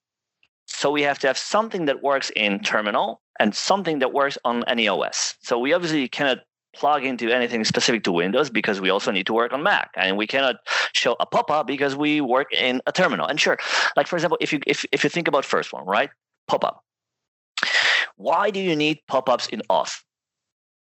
So 0.67 0.91
we 0.91 1.01
have 1.01 1.19
to 1.19 1.27
have 1.27 1.37
something 1.37 1.85
that 1.85 2.03
works 2.03 2.31
in 2.35 2.59
terminal 2.59 3.21
and 3.39 3.55
something 3.55 3.99
that 3.99 4.13
works 4.13 4.37
on 4.45 4.63
any 4.67 4.87
OS. 4.87 5.35
So 5.41 5.57
we 5.57 5.73
obviously 5.73 6.07
cannot 6.07 6.39
plug 6.75 7.03
into 7.03 7.31
anything 7.31 7.63
specific 7.63 8.03
to 8.03 8.11
Windows 8.11 8.49
because 8.49 8.79
we 8.79 8.89
also 8.89 9.11
need 9.11 9.25
to 9.27 9.33
work 9.33 9.53
on 9.53 9.61
Mac, 9.63 9.91
and 9.95 10.17
we 10.17 10.27
cannot 10.27 10.57
show 10.93 11.15
a 11.19 11.25
pop-up 11.25 11.67
because 11.67 11.95
we 11.95 12.21
work 12.21 12.53
in 12.53 12.81
a 12.85 12.91
terminal. 12.91 13.25
And 13.27 13.39
sure, 13.39 13.57
like 13.95 14.07
for 14.07 14.15
example, 14.15 14.37
if 14.41 14.53
you 14.53 14.59
if 14.67 14.85
if 14.91 15.03
you 15.03 15.09
think 15.09 15.27
about 15.27 15.45
first 15.45 15.73
one, 15.73 15.85
right, 15.85 16.09
pop-up. 16.47 16.83
Why 18.15 18.51
do 18.51 18.59
you 18.59 18.75
need 18.75 18.99
pop-ups 19.07 19.47
in 19.47 19.61
auth? 19.69 20.03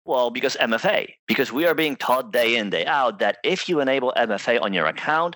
Well, 0.06 0.32
because 0.32 0.58
MFA, 0.60 1.14
because 1.28 1.52
we 1.52 1.68
are 1.68 1.76
being 1.76 1.96
taught 1.96 2.34
day 2.34 2.56
in, 2.56 2.72
day 2.72 2.88
out 2.88 3.20
that 3.20 3.38
if 3.44 3.70
you 3.70 3.80
enable 3.80 4.12
MFA 4.18 4.60
on 4.60 4.74
your 4.74 4.88
account, 4.88 5.36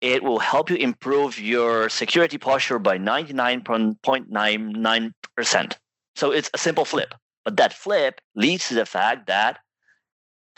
it 0.00 0.24
will 0.24 0.40
help 0.40 0.70
you 0.70 0.76
improve 0.76 1.38
your 1.38 1.88
security 1.88 2.38
posture 2.38 2.80
by 2.80 2.98
99.99%. 2.98 5.72
So 6.16 6.32
it's 6.32 6.50
a 6.52 6.58
simple 6.58 6.84
flip. 6.84 7.14
But 7.44 7.56
that 7.58 7.72
flip 7.72 8.20
leads 8.34 8.66
to 8.68 8.74
the 8.74 8.84
fact 8.84 9.28
that 9.28 9.60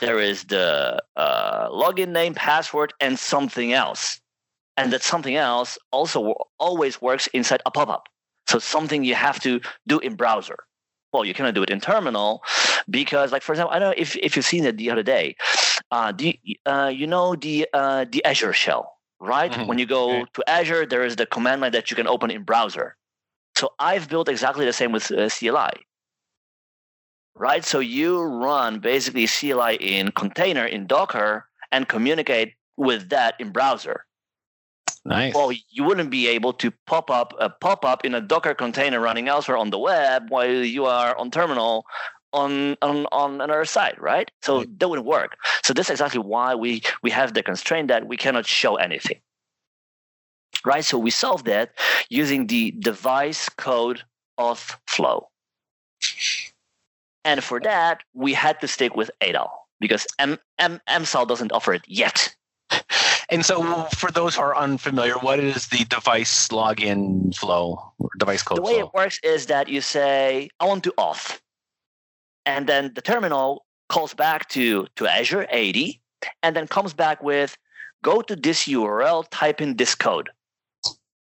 there 0.02 0.18
is 0.18 0.44
the 0.44 1.00
uh, 1.16 1.68
login 1.68 2.08
name, 2.08 2.34
password, 2.34 2.92
and 3.00 3.16
something 3.18 3.72
else. 3.72 4.20
And 4.76 4.92
that 4.92 5.02
something 5.02 5.36
else 5.36 5.78
also 5.92 6.34
always 6.58 7.00
works 7.00 7.28
inside 7.28 7.62
a 7.66 7.70
pop 7.70 7.88
up. 7.88 8.08
So 8.48 8.58
something 8.58 9.04
you 9.04 9.14
have 9.14 9.38
to 9.40 9.60
do 9.86 10.00
in 10.00 10.16
browser. 10.16 10.58
Well, 11.12 11.24
you 11.24 11.34
cannot 11.34 11.54
do 11.54 11.62
it 11.62 11.70
in 11.70 11.80
terminal 11.80 12.42
because, 12.90 13.30
like 13.30 13.42
for 13.42 13.52
example, 13.52 13.72
I 13.72 13.78
don't 13.78 13.90
know 13.90 13.94
if, 13.96 14.16
if 14.16 14.34
you've 14.34 14.44
seen 14.44 14.64
it 14.64 14.76
the 14.76 14.90
other 14.90 15.04
day. 15.04 15.36
Uh, 15.92 16.10
the, 16.10 16.38
uh, 16.66 16.90
you 16.92 17.06
know 17.06 17.36
the 17.36 17.68
uh, 17.72 18.06
the 18.10 18.24
Azure 18.24 18.54
shell, 18.54 18.96
right? 19.20 19.52
Mm-hmm. 19.52 19.66
When 19.66 19.78
you 19.78 19.86
go 19.86 20.22
okay. 20.22 20.30
to 20.34 20.50
Azure, 20.50 20.86
there 20.86 21.04
is 21.04 21.16
the 21.16 21.26
command 21.26 21.60
line 21.60 21.72
that 21.72 21.90
you 21.90 21.96
can 21.96 22.08
open 22.08 22.30
in 22.30 22.42
browser. 22.42 22.96
So 23.56 23.70
I've 23.78 24.08
built 24.08 24.28
exactly 24.28 24.64
the 24.64 24.72
same 24.72 24.90
with 24.90 25.12
uh, 25.12 25.28
CLI 25.28 25.84
right? 27.34 27.64
So 27.64 27.78
you 27.80 28.22
run 28.22 28.80
basically 28.80 29.26
CLI 29.26 29.76
in 29.76 30.12
container 30.12 30.64
in 30.64 30.86
Docker 30.86 31.46
and 31.70 31.88
communicate 31.88 32.54
with 32.76 33.08
that 33.10 33.34
in 33.38 33.50
browser. 33.50 34.04
Nice. 35.04 35.34
Well, 35.34 35.50
you 35.70 35.84
wouldn't 35.84 36.10
be 36.10 36.28
able 36.28 36.52
to 36.54 36.70
pop 36.86 37.10
up 37.10 37.34
a 37.40 37.50
pop 37.50 37.84
up 37.84 38.04
in 38.04 38.14
a 38.14 38.20
Docker 38.20 38.54
container 38.54 39.00
running 39.00 39.28
elsewhere 39.28 39.56
on 39.56 39.70
the 39.70 39.78
web 39.78 40.30
while 40.30 40.52
you 40.52 40.86
are 40.86 41.16
on 41.18 41.30
terminal 41.30 41.86
on 42.32 42.76
on, 42.82 43.06
on 43.10 43.40
another 43.40 43.64
site, 43.64 44.00
right? 44.00 44.30
So 44.42 44.58
right. 44.58 44.78
that 44.78 44.88
wouldn't 44.88 45.06
work. 45.06 45.36
So 45.64 45.72
this 45.72 45.86
is 45.86 45.92
exactly 45.92 46.20
why 46.20 46.54
we 46.54 46.82
we 47.02 47.10
have 47.10 47.34
the 47.34 47.42
constraint 47.42 47.88
that 47.88 48.06
we 48.06 48.16
cannot 48.16 48.46
show 48.46 48.76
anything. 48.76 49.20
Right? 50.64 50.84
So 50.84 50.98
we 50.98 51.10
solve 51.10 51.44
that 51.44 51.72
using 52.08 52.46
the 52.46 52.70
device 52.78 53.48
code 53.48 54.02
auth 54.38 54.76
flow. 54.86 55.28
And 57.24 57.42
for 57.42 57.60
that, 57.60 58.02
we 58.14 58.32
had 58.32 58.60
to 58.60 58.68
stick 58.68 58.96
with 58.96 59.10
ADAL 59.20 59.50
because 59.80 60.06
M- 60.18 60.38
M- 60.58 60.80
MSAL 60.88 61.26
doesn't 61.28 61.52
offer 61.52 61.74
it 61.74 61.82
yet. 61.86 62.34
And 63.28 63.46
so, 63.46 63.84
for 63.96 64.10
those 64.10 64.34
who 64.34 64.42
are 64.42 64.54
unfamiliar, 64.54 65.14
what 65.14 65.40
is 65.40 65.68
the 65.68 65.84
device 65.86 66.48
login 66.48 67.34
flow, 67.34 67.80
device 68.18 68.42
code? 68.42 68.58
The 68.58 68.62
way 68.62 68.74
flow? 68.74 68.86
it 68.88 68.94
works 68.94 69.18
is 69.22 69.46
that 69.46 69.68
you 69.68 69.80
say, 69.80 70.50
"I 70.60 70.66
want 70.66 70.84
to 70.84 70.92
auth," 70.98 71.40
and 72.44 72.68
then 72.68 72.92
the 72.94 73.00
terminal 73.00 73.64
calls 73.88 74.12
back 74.12 74.50
to 74.50 74.86
to 74.96 75.06
Azure 75.06 75.46
AD, 75.50 75.76
and 76.42 76.54
then 76.54 76.66
comes 76.68 76.92
back 76.92 77.22
with, 77.22 77.56
"Go 78.02 78.20
to 78.20 78.36
this 78.36 78.68
URL, 78.68 79.24
type 79.30 79.62
in 79.62 79.76
this 79.76 79.94
code," 79.94 80.28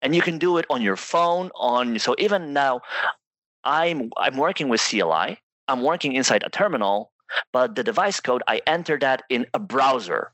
and 0.03 0.13
you 0.13 0.23
can 0.23 0.39
do 0.39 0.59
it 0.59 0.67
on 0.69 0.83
your 0.83 0.97
phone. 0.97 1.53
On 1.55 1.97
so 2.01 2.17
even 2.19 2.53
now, 2.53 2.81
I'm 3.63 4.11
I'm 4.17 4.37
working 4.37 4.69
with 4.69 4.81
CLI, 4.81 5.39
I'm 5.71 5.83
working 5.83 6.15
inside 6.15 6.43
a 6.45 6.51
terminal, 6.51 7.13
but 7.53 7.77
the 7.77 7.85
device 7.85 8.19
code, 8.21 8.43
I 8.49 8.61
enter 8.67 8.99
that 8.99 9.23
in 9.31 9.47
a 9.55 9.59
browser. 9.59 10.33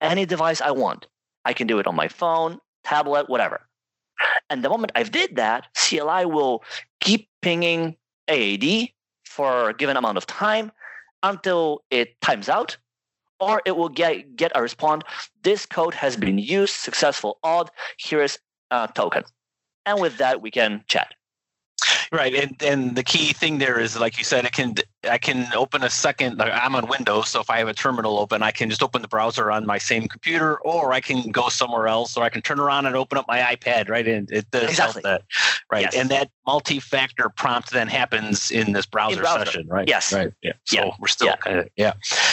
Any 0.00 0.24
device 0.24 0.60
I 0.60 0.70
want. 0.70 1.06
I 1.44 1.52
can 1.52 1.66
do 1.66 1.78
it 1.78 1.86
on 1.86 1.94
my 1.94 2.08
phone, 2.08 2.58
tablet, 2.84 3.28
whatever. 3.28 3.60
And 4.48 4.64
the 4.64 4.68
moment 4.68 4.92
I've 4.94 5.10
did 5.10 5.36
that, 5.36 5.66
CLI 5.76 6.24
will 6.26 6.64
keep 7.00 7.28
pinging 7.42 7.96
AAD 8.28 8.88
for 9.24 9.70
a 9.70 9.74
given 9.74 9.96
amount 9.96 10.16
of 10.16 10.26
time 10.26 10.72
until 11.22 11.84
it 11.90 12.20
times 12.20 12.48
out, 12.48 12.78
or 13.40 13.60
it 13.66 13.76
will 13.76 13.88
get, 13.88 14.36
get 14.36 14.52
a 14.54 14.62
response. 14.62 15.04
This 15.42 15.66
code 15.66 15.94
has 15.94 16.16
been 16.16 16.38
used, 16.38 16.74
successful 16.74 17.38
auth, 17.44 17.68
here 17.98 18.22
is 18.22 18.38
a 18.70 18.88
token. 18.94 19.24
And 19.84 20.00
with 20.00 20.18
that, 20.18 20.42
we 20.42 20.50
can 20.50 20.84
chat. 20.88 21.14
Right, 22.10 22.34
and 22.34 22.62
and 22.62 22.96
the 22.96 23.02
key 23.02 23.34
thing 23.34 23.58
there 23.58 23.78
is, 23.78 23.98
like 23.98 24.16
you 24.16 24.24
said, 24.24 24.46
it 24.46 24.52
can 24.52 24.74
I 25.08 25.18
can 25.18 25.52
open 25.54 25.82
a 25.82 25.90
second. 25.90 26.40
I'm 26.40 26.74
on 26.74 26.88
Windows, 26.88 27.28
so 27.28 27.40
if 27.40 27.50
I 27.50 27.58
have 27.58 27.68
a 27.68 27.74
terminal 27.74 28.18
open, 28.18 28.42
I 28.42 28.50
can 28.50 28.70
just 28.70 28.82
open 28.82 29.02
the 29.02 29.08
browser 29.08 29.50
on 29.50 29.66
my 29.66 29.76
same 29.76 30.08
computer, 30.08 30.58
or 30.60 30.94
I 30.94 31.00
can 31.00 31.30
go 31.30 31.50
somewhere 31.50 31.86
else, 31.86 32.16
or 32.16 32.24
I 32.24 32.30
can 32.30 32.40
turn 32.40 32.60
around 32.60 32.86
and 32.86 32.96
open 32.96 33.18
up 33.18 33.26
my 33.28 33.40
iPad. 33.40 33.90
Right, 33.90 34.08
and 34.08 34.30
it 34.30 34.50
does 34.50 34.70
exactly. 34.70 35.02
that. 35.02 35.22
Right, 35.70 35.82
yes. 35.82 35.94
and 35.96 36.08
that 36.08 36.30
multi-factor 36.46 37.28
prompt 37.28 37.72
then 37.72 37.88
happens 37.88 38.50
in 38.50 38.72
this 38.72 38.86
browser, 38.86 39.16
in 39.16 39.20
browser. 39.20 39.44
session. 39.44 39.68
Right. 39.68 39.86
Yes. 39.86 40.10
Right. 40.10 40.32
Yeah. 40.42 40.52
So 40.64 40.76
yeah. 40.78 40.90
we're 40.98 41.08
still 41.08 41.28
yeah. 41.28 41.36
kind 41.36 41.58
of 41.58 41.68
yeah. 41.76 41.92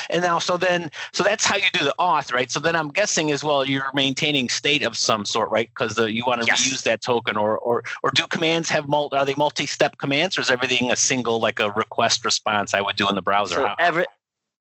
And 0.10 0.22
now, 0.22 0.40
so 0.40 0.58
then, 0.58 0.92
so 1.14 1.24
that's 1.24 1.46
how 1.46 1.56
you 1.56 1.70
do 1.74 1.84
the 1.84 1.96
auth, 2.00 2.34
right? 2.34 2.52
So 2.52 2.60
then 2.60 2.76
I'm 2.76 2.90
guessing 2.90 3.32
as 3.32 3.44
well, 3.44 3.66
you're 3.66 3.92
maintaining 3.94 4.50
state 4.50 4.84
of 4.84 4.98
some 4.98 5.26
sort, 5.26 5.50
right? 5.50 5.70
Because 5.70 5.98
you 5.98 6.24
want 6.26 6.42
to 6.42 6.48
yes. 6.48 6.68
reuse 6.68 6.84
that 6.84 7.02
token, 7.02 7.38
or 7.38 7.58
or 7.58 7.84
or 8.04 8.12
do 8.12 8.28
commands 8.28 8.70
have 8.70 8.88
multi? 8.88 9.18
Are 9.18 9.26
they 9.26 9.36
multi-step 9.36 9.98
commands, 9.98 10.38
or 10.38 10.42
is 10.42 10.52
everything 10.52 10.92
a 10.92 10.96
single 10.96 11.40
like 11.40 11.60
a 11.60 11.72
request 11.72 12.26
response? 12.26 12.74
I 12.74 12.82
would 12.82 12.96
do 12.96 13.08
in 13.10 13.16
the 13.16 13.22
browser. 13.22 13.56
So 13.56 13.70
every 13.80 14.06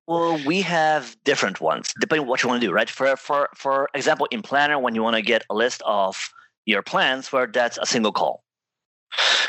well, 0.07 0.39
we 0.45 0.61
have 0.61 1.17
different 1.23 1.61
ones 1.61 1.93
depending 1.99 2.25
on 2.25 2.29
what 2.29 2.43
you 2.43 2.49
want 2.49 2.61
to 2.61 2.67
do, 2.67 2.73
right? 2.73 2.89
For 2.89 3.15
for 3.17 3.49
for 3.55 3.89
example, 3.93 4.27
in 4.31 4.41
Planner, 4.41 4.79
when 4.79 4.95
you 4.95 5.03
want 5.03 5.15
to 5.15 5.21
get 5.21 5.43
a 5.49 5.55
list 5.55 5.81
of 5.85 6.31
your 6.65 6.81
plans, 6.81 7.31
where 7.31 7.47
that's 7.47 7.77
a 7.77 7.85
single 7.85 8.11
call. 8.11 8.44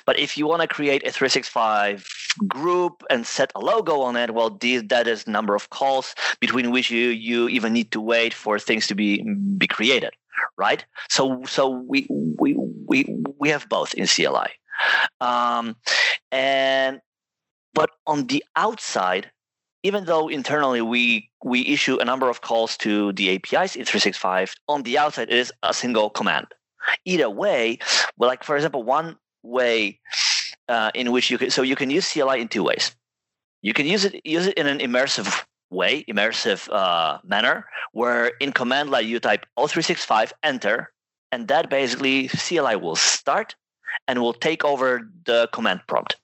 But 0.06 0.18
if 0.18 0.38
you 0.38 0.46
want 0.46 0.62
to 0.62 0.68
create 0.68 1.06
a 1.06 1.10
365 1.10 2.06
group 2.46 3.02
and 3.10 3.26
set 3.26 3.50
a 3.54 3.60
logo 3.60 4.00
on 4.00 4.16
it, 4.16 4.32
well, 4.32 4.50
these, 4.50 4.84
that 4.84 5.08
is 5.08 5.26
number 5.26 5.54
of 5.54 5.70
calls 5.70 6.14
between 6.40 6.70
which 6.70 6.90
you 6.90 7.08
you 7.08 7.48
even 7.48 7.72
need 7.72 7.90
to 7.92 8.00
wait 8.00 8.32
for 8.32 8.58
things 8.58 8.86
to 8.86 8.94
be 8.94 9.22
be 9.58 9.66
created, 9.66 10.10
right? 10.56 10.84
So 11.08 11.42
so 11.46 11.68
we 11.68 12.06
we 12.38 12.54
we 12.86 13.16
we 13.38 13.48
have 13.48 13.68
both 13.68 13.94
in 13.94 14.06
CLI, 14.06 14.50
um, 15.20 15.76
and 16.30 17.00
but 17.74 17.90
on 18.06 18.26
the 18.28 18.44
outside, 18.54 19.30
even 19.82 20.04
though 20.04 20.28
internally 20.28 20.82
we 20.82 21.30
we 21.44 21.66
issue 21.66 21.98
a 21.98 22.04
number 22.04 22.28
of 22.28 22.40
calls 22.40 22.76
to 22.78 23.12
the 23.12 23.34
APIs 23.34 23.76
in 23.76 23.84
365, 23.84 24.54
on 24.68 24.82
the 24.82 24.98
outside 24.98 25.30
it 25.30 25.34
is 25.34 25.52
a 25.62 25.74
single 25.74 26.10
command. 26.10 26.46
Either 27.04 27.28
way, 27.28 27.78
well, 28.16 28.28
like 28.28 28.44
for 28.44 28.56
example, 28.56 28.82
one 28.82 29.16
way 29.46 30.00
uh, 30.68 30.90
in 30.94 31.12
which 31.12 31.30
you 31.30 31.38
can 31.38 31.50
so 31.50 31.62
you 31.62 31.76
can 31.76 31.90
use 31.90 32.10
CLI 32.12 32.40
in 32.40 32.48
two 32.48 32.62
ways. 32.62 32.94
You 33.62 33.72
can 33.72 33.86
use 33.86 34.04
it 34.04 34.24
use 34.24 34.46
it 34.46 34.54
in 34.54 34.66
an 34.66 34.78
immersive 34.78 35.44
way, 35.70 36.04
immersive 36.04 36.68
uh, 36.72 37.18
manner, 37.24 37.66
where 37.92 38.32
in 38.40 38.52
command 38.52 38.90
line 38.90 39.06
you 39.06 39.18
type 39.20 39.46
O365 39.58 40.32
enter, 40.42 40.92
and 41.32 41.48
that 41.48 41.70
basically 41.70 42.28
CLI 42.28 42.76
will 42.76 42.96
start 42.96 43.54
and 44.08 44.20
will 44.20 44.34
take 44.34 44.64
over 44.64 45.08
the 45.24 45.48
command 45.52 45.80
prompt. 45.86 46.16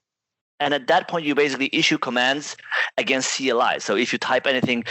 And 0.59 0.73
at 0.73 0.87
that 0.87 1.07
point, 1.07 1.25
you 1.25 1.35
basically 1.35 1.69
issue 1.73 1.97
commands 1.97 2.55
against 2.97 3.35
CLI. 3.37 3.79
So 3.79 3.95
if 3.95 4.13
you 4.13 4.19
type 4.19 4.47
anything 4.47 4.85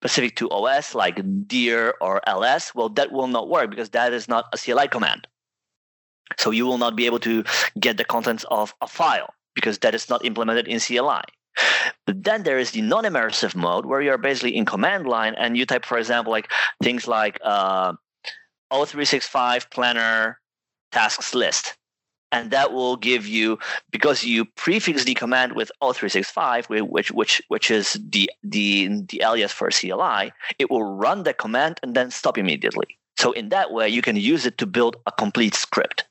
specific 0.00 0.34
to 0.36 0.50
OS 0.50 0.94
like 0.94 1.20
dir 1.46 1.94
or 2.00 2.20
ls, 2.26 2.74
well, 2.74 2.88
that 2.90 3.12
will 3.12 3.28
not 3.28 3.48
work 3.48 3.70
because 3.70 3.90
that 3.90 4.12
is 4.12 4.28
not 4.28 4.46
a 4.52 4.58
CLI 4.58 4.88
command. 4.88 5.28
So 6.36 6.50
you 6.50 6.66
will 6.66 6.78
not 6.78 6.96
be 6.96 7.06
able 7.06 7.20
to 7.20 7.44
get 7.78 7.96
the 7.96 8.04
contents 8.04 8.44
of 8.50 8.74
a 8.80 8.86
file 8.86 9.34
because 9.54 9.78
that 9.78 9.94
is 9.94 10.08
not 10.08 10.24
implemented 10.24 10.68
in 10.68 10.80
CLI. 10.80 11.22
But 12.06 12.22
then 12.22 12.42
there 12.44 12.58
is 12.58 12.70
the 12.70 12.82
non-immersive 12.82 13.54
mode 13.56 13.86
where 13.86 14.00
you're 14.00 14.18
basically 14.18 14.56
in 14.56 14.64
command 14.64 15.06
line 15.06 15.34
and 15.34 15.56
you 15.56 15.66
type, 15.66 15.84
for 15.84 15.98
example, 15.98 16.30
like 16.30 16.50
things 16.82 17.08
like 17.08 17.38
uh, 17.42 17.94
O365 18.72 19.70
planner 19.70 20.38
tasks 20.92 21.34
list. 21.34 21.76
And 22.30 22.50
that 22.50 22.72
will 22.72 22.96
give 22.96 23.26
you 23.26 23.58
because 23.90 24.22
you 24.22 24.44
prefix 24.44 25.04
the 25.04 25.14
command 25.14 25.54
with 25.54 25.72
O365, 25.82 26.68
which 26.68 27.10
which 27.10 27.42
which 27.48 27.70
is 27.70 27.98
the 28.06 28.30
the 28.42 28.88
the 29.08 29.22
alias 29.24 29.50
for 29.50 29.70
CLI, 29.70 30.32
it 30.58 30.70
will 30.70 30.84
run 30.84 31.22
the 31.22 31.32
command 31.32 31.80
and 31.82 31.94
then 31.94 32.10
stop 32.10 32.36
immediately. 32.36 32.98
So 33.18 33.32
in 33.32 33.48
that 33.48 33.72
way, 33.72 33.88
you 33.88 34.02
can 34.02 34.16
use 34.16 34.44
it 34.44 34.58
to 34.58 34.66
build 34.66 34.96
a 35.06 35.12
complete 35.12 35.54
script. 35.54 36.04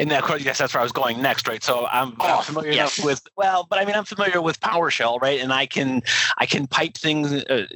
And 0.00 0.10
that, 0.12 0.20
of 0.22 0.28
course, 0.28 0.42
yes, 0.44 0.58
that's 0.58 0.72
where 0.74 0.80
I 0.80 0.84
was 0.84 0.92
going 0.92 1.20
next, 1.20 1.48
right? 1.48 1.62
So 1.62 1.84
I'm, 1.86 2.10
I'm 2.20 2.38
Oh, 2.38 2.40
familiar 2.42 2.70
yes. 2.70 2.96
enough 2.98 3.04
with 3.06 3.22
well, 3.36 3.66
but 3.68 3.78
I 3.80 3.84
mean, 3.84 3.96
I'm 3.96 4.04
familiar 4.04 4.40
with 4.40 4.58
PowerShell, 4.60 5.20
right? 5.20 5.40
And 5.40 5.52
I 5.52 5.66
can 5.66 6.02
I 6.38 6.46
can 6.46 6.66
pipe 6.68 6.96
things, 6.96 7.32
uh, 7.32 7.66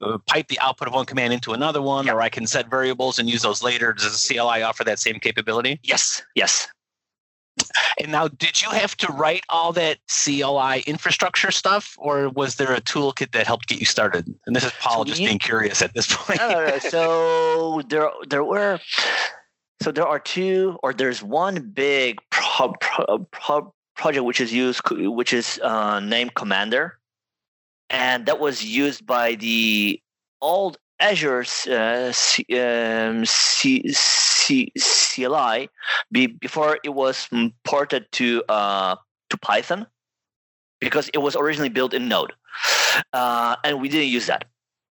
uh, 0.00 0.18
pipe 0.26 0.48
the 0.48 0.58
output 0.60 0.88
of 0.88 0.94
one 0.94 1.04
command 1.06 1.34
into 1.34 1.52
another 1.52 1.82
one, 1.82 2.08
or 2.08 2.20
I 2.22 2.30
can 2.30 2.46
set 2.46 2.68
variables 2.70 3.18
and 3.18 3.28
use 3.28 3.42
those 3.42 3.62
later. 3.62 3.92
Does 3.92 4.26
the 4.26 4.34
CLI 4.34 4.62
offer 4.62 4.84
that 4.84 4.98
same 4.98 5.20
capability? 5.20 5.78
Yes, 5.82 6.22
yes. 6.34 6.66
And 8.00 8.12
now, 8.12 8.28
did 8.28 8.60
you 8.62 8.68
have 8.70 8.96
to 8.98 9.10
write 9.12 9.42
all 9.48 9.72
that 9.72 9.98
CLI 10.08 10.80
infrastructure 10.86 11.50
stuff, 11.50 11.94
or 11.98 12.28
was 12.28 12.56
there 12.56 12.72
a 12.72 12.80
toolkit 12.82 13.32
that 13.32 13.46
helped 13.46 13.66
get 13.68 13.80
you 13.80 13.86
started? 13.86 14.26
And 14.46 14.54
this 14.54 14.64
is 14.64 14.72
Paul 14.80 14.98
So 15.00 15.04
just 15.04 15.20
you- 15.20 15.28
being 15.28 15.38
curious 15.38 15.80
at 15.82 15.94
this 15.94 16.06
point. 16.14 16.38
No. 16.38 16.78
So 16.78 17.82
there, 17.88 18.10
there 18.28 18.44
were, 18.44 18.78
so 19.82 19.92
there 19.92 20.06
are 20.06 20.18
two, 20.18 20.78
or 20.82 20.92
there's 20.92 21.22
one 21.22 21.70
big 21.74 22.18
pro, 22.30 22.72
pro, 22.80 23.18
pro, 23.30 23.74
project 23.96 24.24
which 24.24 24.40
is 24.40 24.52
used, 24.52 24.80
which 24.90 25.32
is 25.32 25.60
uh, 25.62 26.00
named 26.00 26.34
Commander, 26.34 26.98
and 27.90 28.26
that 28.26 28.40
was 28.40 28.64
used 28.64 29.06
by 29.06 29.34
the 29.34 30.00
old 30.40 30.78
Azure 31.00 31.44
uh, 31.70 32.12
C, 32.12 32.44
um, 32.58 33.24
C, 33.24 33.82
C, 33.88 34.72
CLI 34.78 35.68
be, 36.10 36.26
before 36.26 36.78
it 36.82 36.90
was 36.90 37.28
ported 37.64 38.06
to 38.12 38.42
uh, 38.48 38.96
to 39.30 39.36
Python 39.38 39.86
because 40.80 41.10
it 41.12 41.18
was 41.18 41.36
originally 41.36 41.68
built 41.68 41.92
in 41.92 42.08
Node, 42.08 42.32
uh, 43.12 43.56
and 43.64 43.80
we 43.80 43.88
didn't 43.88 44.08
use 44.08 44.26
that 44.26 44.46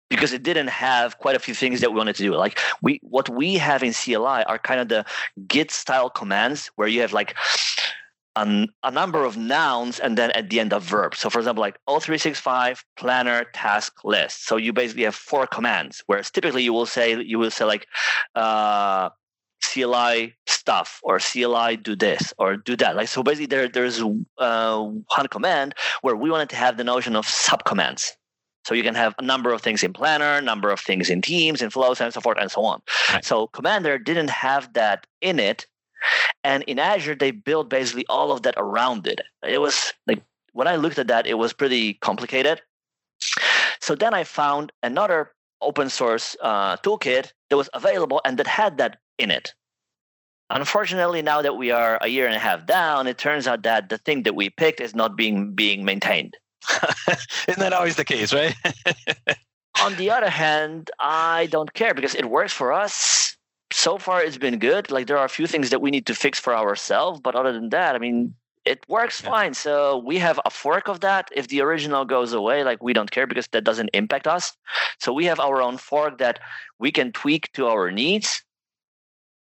because 0.10 0.34
it 0.34 0.44
didn't 0.44 0.68
have 0.68 1.18
quite 1.18 1.36
a 1.36 1.40
few 1.40 1.54
things 1.54 1.82
that 1.82 1.92
we 1.92 1.98
wanted 1.98 2.16
to 2.16 2.24
do. 2.24 2.36
Like 2.36 2.60
we, 2.82 3.00
what 3.02 3.30
we 3.30 3.56
have 3.56 3.84
in 3.84 3.94
CLI 3.94 4.44
are 4.44 4.60
kind 4.60 4.80
of 4.80 4.90
the 4.90 5.06
Git 5.48 5.72
style 5.72 6.10
commands 6.10 6.70
where 6.76 6.88
you 6.88 7.02
have 7.02 7.14
like 7.14 7.36
an, 8.36 8.70
a 8.84 8.92
number 8.92 9.24
of 9.24 9.38
nouns 9.38 10.00
and 10.00 10.18
then 10.18 10.32
at 10.32 10.50
the 10.50 10.60
end 10.60 10.74
a 10.74 10.80
verb. 10.80 11.16
So 11.16 11.30
for 11.30 11.40
example, 11.40 11.62
like 11.62 11.80
O365 11.88 12.84
planner 12.98 13.46
task 13.54 14.04
list. 14.04 14.46
So 14.46 14.58
you 14.58 14.74
basically 14.74 15.04
have 15.04 15.16
four 15.16 15.48
commands, 15.48 16.04
whereas 16.08 16.30
typically 16.30 16.64
you 16.64 16.74
will 16.74 16.86
say 16.86 17.22
you 17.22 17.40
will 17.40 17.52
say 17.52 17.66
like 17.66 17.88
uh, 18.36 19.10
CLI 19.64 20.36
stuff 20.46 21.00
or 21.04 21.20
CLI 21.20 21.78
do 21.78 21.96
this 21.96 22.34
or 22.38 22.58
do 22.58 22.76
that. 22.78 22.96
Like 22.96 23.08
so 23.08 23.24
basically 23.24 23.48
there 23.48 23.68
there's 23.68 24.02
uh, 24.38 24.82
one 24.84 25.28
command 25.30 25.74
where 26.02 26.16
we 26.16 26.30
wanted 26.30 26.50
to 26.50 26.56
have 26.56 26.78
the 26.78 26.84
notion 26.84 27.16
of 27.16 27.26
subcommands. 27.26 28.12
So 28.66 28.74
you 28.74 28.82
can 28.82 28.96
have 28.96 29.14
a 29.20 29.22
number 29.22 29.54
of 29.54 29.62
things 29.62 29.84
in 29.84 29.94
Planner, 29.94 30.42
number 30.42 30.72
of 30.72 30.80
things 30.80 31.10
in 31.10 31.22
Teams, 31.22 31.62
in 31.62 31.70
Flows, 31.70 32.02
and 32.02 32.12
so 32.12 32.20
forth 32.20 32.40
and 32.40 32.52
so 32.52 32.66
on. 32.66 32.82
Right. 33.12 33.24
So 33.24 33.48
Commander 33.48 34.00
didn't 34.00 34.32
have 34.32 34.74
that 34.74 35.06
in 35.22 35.40
it, 35.40 35.68
and 36.44 36.64
in 36.64 36.80
Azure 36.80 37.16
they 37.16 37.32
built 37.32 37.70
basically 37.70 38.06
all 38.08 38.32
of 38.32 38.42
that 38.42 38.56
around 38.58 39.06
it. 39.06 39.22
It 39.48 39.62
was 39.62 39.94
like 40.08 40.24
when 40.54 40.68
I 40.68 40.78
looked 40.78 40.98
at 40.98 41.08
that, 41.08 41.28
it 41.28 41.36
was 41.36 41.54
pretty 41.54 41.94
complicated. 41.96 42.62
So 43.82 43.94
then 43.94 44.16
I 44.16 44.24
found 44.24 44.72
another 44.82 45.32
open 45.62 45.90
source 45.90 46.36
uh, 46.42 46.78
toolkit 46.78 47.34
that 47.50 47.58
was 47.58 47.70
available 47.74 48.20
and 48.26 48.38
that 48.40 48.48
had 48.48 48.78
that 48.78 48.98
in 49.20 49.30
it. 49.30 49.54
Unfortunately, 50.50 51.22
now 51.22 51.42
that 51.42 51.58
we 51.58 51.72
are 51.72 51.98
a 52.02 52.08
year 52.08 52.26
and 52.26 52.36
a 52.36 52.40
half 52.40 52.66
down, 52.66 53.08
it 53.08 53.18
turns 53.18 53.48
out 53.48 53.64
that 53.64 53.90
the 53.90 53.98
thing 53.98 54.24
that 54.24 54.36
we 54.36 54.50
picked 54.50 54.80
is 54.80 54.96
not 54.96 55.16
being 55.16 55.54
being 55.54 55.84
maintained. 55.86 56.36
Isn't 57.48 57.60
that 57.60 57.74
always 57.74 57.96
the 57.96 58.06
case, 58.06 58.34
right? 58.34 58.56
On 59.82 59.96
the 59.96 60.10
other 60.10 60.30
hand, 60.30 60.90
I 61.00 61.48
don't 61.48 61.74
care 61.74 61.94
because 61.94 62.16
it 62.16 62.30
works 62.30 62.54
for 62.54 62.72
us. 62.72 63.36
So 63.72 63.98
far, 63.98 64.24
it's 64.24 64.38
been 64.38 64.58
good. 64.60 64.90
Like 64.90 65.08
there 65.08 65.18
are 65.18 65.26
a 65.26 65.30
few 65.30 65.48
things 65.48 65.70
that 65.70 65.82
we 65.82 65.92
need 65.92 66.06
to 66.08 66.16
fix 66.16 66.40
for 66.40 66.56
ourselves, 66.56 67.20
but 67.20 67.36
other 67.36 67.52
than 67.52 67.70
that, 67.70 67.96
I 67.96 68.00
mean, 68.00 68.34
it 68.64 68.84
works 68.88 69.22
Yeah. 69.22 69.30
fine. 69.30 69.54
So 69.54 69.98
we 69.98 70.18
have 70.20 70.40
a 70.46 70.50
fork 70.50 70.88
of 70.88 71.02
that. 71.02 71.30
If 71.36 71.50
the 71.50 71.62
original 71.62 72.06
goes 72.06 72.34
away, 72.34 72.64
like 72.64 72.82
we 72.82 72.94
don't 72.94 73.12
care 73.12 73.28
because 73.28 73.48
that 73.52 73.64
doesn't 73.64 73.90
impact 73.94 74.28
us. 74.28 74.54
So 75.00 75.14
we 75.14 75.26
have 75.26 75.40
our 75.40 75.62
own 75.62 75.78
fork 75.78 76.18
that 76.20 76.40
we 76.80 76.92
can 76.92 77.12
tweak 77.12 77.52
to 77.54 77.68
our 77.68 77.92
needs. 77.92 78.44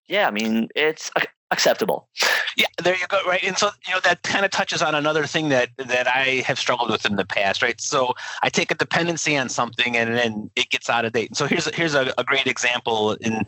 Yeah, 0.09 0.27
I 0.29 0.31
mean, 0.31 0.69
it's 0.75 1.11
acceptable. 1.51 2.09
Yeah, 2.57 2.67
there 2.83 2.97
you 2.97 3.07
go. 3.07 3.21
Right, 3.27 3.43
and 3.45 3.57
so 3.59 3.69
you 3.87 3.93
know 3.93 4.01
that 4.01 4.23
kind 4.23 4.47
of 4.47 4.51
touches 4.51 4.81
on 4.81 4.95
another 4.95 5.27
thing 5.27 5.51
that 5.51 5.69
that 5.77 6.09
I 6.09 6.43
have 6.47 6.59
struggled 6.59 6.91
with 6.91 7.05
in 7.05 7.17
the 7.17 7.25
past. 7.27 7.63
Right, 7.63 7.79
so 7.79 8.15
I 8.43 8.49
take 8.49 8.71
a 8.71 8.75
dependency 8.75 9.37
on 9.37 9.51
something 9.51 9.95
and 9.95 10.17
then 10.17 10.51
it 10.57 10.71
gets 10.71 10.89
out 10.89 11.05
of 11.05 11.13
date. 11.13 11.29
And 11.29 11.37
so 11.37 11.47
here's 11.47 11.67
here's 11.75 11.95
a, 11.95 12.15
a 12.17 12.25
great 12.25 12.47
example. 12.47 13.13
In 13.13 13.47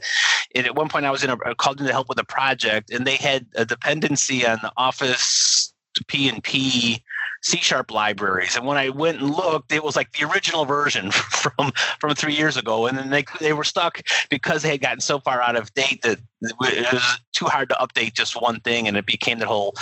at 0.55 0.75
one 0.75 0.91
point, 0.91 1.07
I 1.07 1.11
was 1.11 1.25
in 1.25 1.31
a 1.31 1.55
called 1.55 1.81
in 1.81 1.87
to 1.87 1.93
help 1.93 2.11
with 2.11 2.19
a 2.21 2.25
project, 2.25 2.91
and 2.91 3.07
they 3.07 3.17
had 3.17 3.47
a 3.55 3.65
dependency 3.65 4.47
on 4.47 4.59
the 4.61 4.73
Office 4.77 5.73
P 6.07 6.29
and 6.29 6.45
P 6.45 7.03
C 7.43 7.59
sharp 7.59 7.91
libraries. 7.91 8.57
And 8.57 8.67
when 8.67 8.77
I 8.77 8.89
went 8.89 9.21
and 9.21 9.31
looked, 9.31 9.73
it 9.73 9.85
was 9.85 9.97
like 9.97 10.13
the 10.13 10.29
original 10.29 10.65
version 10.65 11.11
from 11.13 11.73
from 12.01 12.15
three 12.15 12.35
years 12.35 12.57
ago. 12.57 12.87
And 12.87 12.99
then 12.99 13.11
they 13.11 13.25
they 13.41 13.53
were 13.53 13.65
stuck 13.65 14.03
because 14.29 14.63
they 14.63 14.71
had 14.71 14.81
gotten 14.81 15.01
so 15.01 15.21
far 15.21 15.41
out 15.41 15.57
of 15.57 15.73
date 15.75 16.03
that 16.03 16.19
it 16.43 16.55
was 16.61 17.21
too 17.39 17.47
hard 17.47 17.69
to 17.69 17.75
update 17.77 18.15
just 18.15 18.41
one 18.41 18.61
thing, 18.61 18.89
and 18.89 18.97
it 18.97 19.07
became 19.07 19.39
the 19.39 19.47
whole 19.47 19.75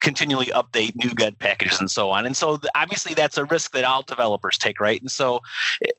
continually 0.00 0.46
update 0.46 0.92
NuGet 0.96 1.38
packages 1.38 1.80
and 1.80 1.90
so 1.90 2.10
on. 2.10 2.26
And 2.26 2.36
so 2.36 2.58
obviously 2.74 3.14
that's 3.14 3.38
a 3.38 3.44
risk 3.44 3.72
that 3.72 3.84
all 3.84 4.02
developers 4.02 4.58
take, 4.58 4.80
right? 4.80 5.00
And 5.00 5.10
so 5.10 5.40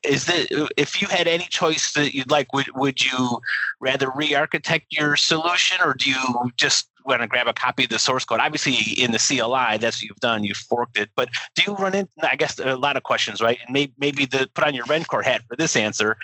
is 0.04 0.26
that 0.26 0.70
if 0.76 1.00
you 1.00 1.08
had 1.08 1.26
any 1.28 1.44
choice 1.44 1.92
that 1.92 2.14
you'd 2.14 2.30
like, 2.30 2.52
would 2.52 2.66
would 2.74 3.04
you 3.04 3.40
rather 3.80 4.10
re-architect 4.10 4.86
your 4.90 5.16
solution, 5.16 5.78
or 5.84 5.94
do 5.94 6.10
you 6.10 6.52
just 6.56 6.88
want 7.06 7.22
to 7.22 7.28
grab 7.28 7.46
a 7.46 7.52
copy 7.52 7.84
of 7.84 7.90
the 7.90 7.98
source 7.98 8.24
code? 8.24 8.40
Obviously, 8.40 8.74
in 9.02 9.12
the 9.12 9.18
CLI, 9.18 9.78
that's 9.78 9.98
what 9.98 10.02
you've 10.02 10.20
done. 10.20 10.44
You've 10.44 10.56
forked 10.56 10.98
it, 10.98 11.10
but 11.16 11.28
do 11.54 11.62
you 11.66 11.74
run 11.74 11.94
into? 11.94 12.10
I 12.22 12.36
guess 12.36 12.58
a 12.58 12.76
lot 12.76 12.96
of 12.96 13.02
questions, 13.02 13.40
right? 13.40 13.58
And 13.64 13.72
maybe 13.72 13.92
maybe 13.98 14.26
the 14.26 14.48
put 14.54 14.64
on 14.64 14.74
your 14.74 14.84
Rencore 14.86 15.24
hat 15.24 15.42
for 15.48 15.56
this 15.56 15.76
answer. 15.76 16.16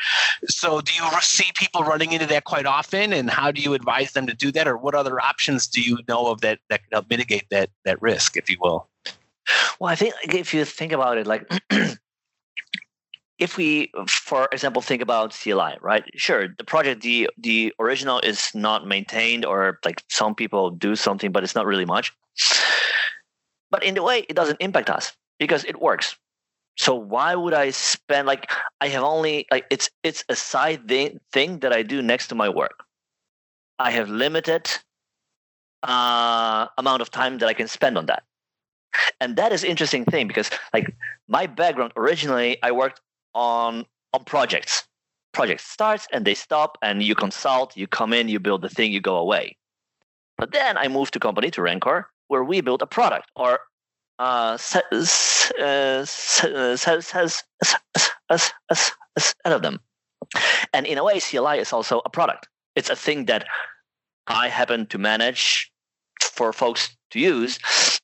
So, 0.46 0.80
do 0.80 0.92
you 0.94 1.08
see 1.20 1.50
people 1.54 1.82
running 1.82 2.12
into 2.12 2.26
that 2.26 2.44
quite 2.44 2.66
often, 2.66 3.12
and 3.12 3.30
how 3.30 3.50
do 3.50 3.62
you 3.62 3.74
advise 3.74 4.12
them 4.12 4.26
to 4.26 4.34
do 4.34 4.52
that, 4.52 4.66
or 4.66 4.76
what 4.76 4.94
other 4.94 5.20
options 5.20 5.66
do 5.66 5.80
you 5.80 5.98
know 6.08 6.26
of 6.28 6.40
that 6.40 6.58
that 6.68 6.82
could 6.84 6.92
help 6.92 7.10
mitigate 7.10 7.46
that 7.50 7.70
that 7.84 8.00
risk, 8.02 8.36
if 8.36 8.50
you 8.50 8.56
will? 8.60 8.88
Well, 9.80 9.90
I 9.90 9.96
think 9.96 10.14
if 10.24 10.54
you 10.54 10.64
think 10.64 10.92
about 10.92 11.18
it, 11.18 11.26
like 11.26 11.50
if 13.42 13.56
we, 13.56 13.90
for 14.06 14.48
example, 14.52 14.80
think 14.80 15.02
about 15.02 15.34
CLI, 15.34 15.74
right? 15.80 16.04
Sure, 16.14 16.46
the 16.56 16.64
project, 16.64 17.02
the 17.02 17.28
the 17.36 17.74
original 17.80 18.20
is 18.20 18.54
not 18.54 18.86
maintained, 18.86 19.44
or 19.44 19.80
like 19.84 20.00
some 20.08 20.34
people 20.36 20.70
do 20.70 20.94
something, 20.94 21.32
but 21.32 21.42
it's 21.42 21.56
not 21.56 21.66
really 21.66 21.84
much. 21.84 22.12
But 23.68 23.82
in 23.82 23.98
a 23.98 24.02
way, 24.02 24.24
it 24.28 24.36
doesn't 24.36 24.60
impact 24.60 24.88
us 24.90 25.12
because 25.40 25.64
it 25.64 25.80
works. 25.80 26.16
So 26.76 26.94
why 26.94 27.34
would 27.34 27.52
I 27.52 27.70
spend 27.70 28.28
like 28.28 28.48
I 28.80 28.86
have 28.88 29.02
only 29.02 29.46
like 29.50 29.66
it's 29.70 29.90
it's 30.04 30.24
a 30.28 30.36
side 30.36 30.86
thing, 30.86 31.18
thing 31.32 31.58
that 31.60 31.72
I 31.72 31.82
do 31.82 32.00
next 32.00 32.28
to 32.28 32.36
my 32.36 32.48
work. 32.48 32.84
I 33.78 33.90
have 33.90 34.08
limited 34.08 34.70
uh, 35.82 36.68
amount 36.78 37.02
of 37.02 37.10
time 37.10 37.38
that 37.38 37.48
I 37.48 37.54
can 37.54 37.66
spend 37.66 37.98
on 37.98 38.06
that. 38.06 38.22
And 39.20 39.36
that 39.36 39.50
is 39.52 39.64
interesting 39.64 40.04
thing 40.04 40.28
because 40.28 40.48
like 40.72 40.94
my 41.26 41.46
background 41.46 41.92
originally 41.96 42.62
I 42.62 42.70
worked 42.70 43.00
on 43.34 43.84
on 44.12 44.24
projects. 44.24 44.84
Project 45.32 45.62
starts 45.62 46.06
and 46.12 46.26
they 46.26 46.34
stop 46.34 46.76
and 46.82 47.02
you 47.02 47.14
consult, 47.14 47.76
you 47.76 47.86
come 47.86 48.12
in, 48.12 48.28
you 48.28 48.38
build 48.38 48.60
the 48.60 48.68
thing, 48.68 48.92
you 48.92 49.00
go 49.00 49.16
away. 49.16 49.56
But 50.36 50.52
then 50.52 50.76
I 50.76 50.88
moved 50.88 51.14
to 51.14 51.20
company 51.20 51.50
to 51.52 51.62
Rencore 51.62 52.04
where 52.28 52.44
we 52.44 52.60
build 52.60 52.82
a 52.82 52.86
product 52.86 53.30
or 53.36 53.58
set, 54.58 54.84
of 59.52 59.62
them. 59.62 59.80
And 60.72 60.86
in 60.86 60.98
a 60.98 61.04
way, 61.04 61.20
CLI 61.20 61.58
is 61.58 61.72
also 61.72 62.00
a 62.04 62.10
product. 62.10 62.48
It's 62.74 62.90
a 62.90 62.96
thing 62.96 63.26
that 63.26 63.46
I 64.26 64.48
happen 64.48 64.86
to 64.86 64.98
manage 64.98 65.70
for 66.22 66.52
folks 66.52 66.96
to 67.10 67.18
use, 67.20 67.58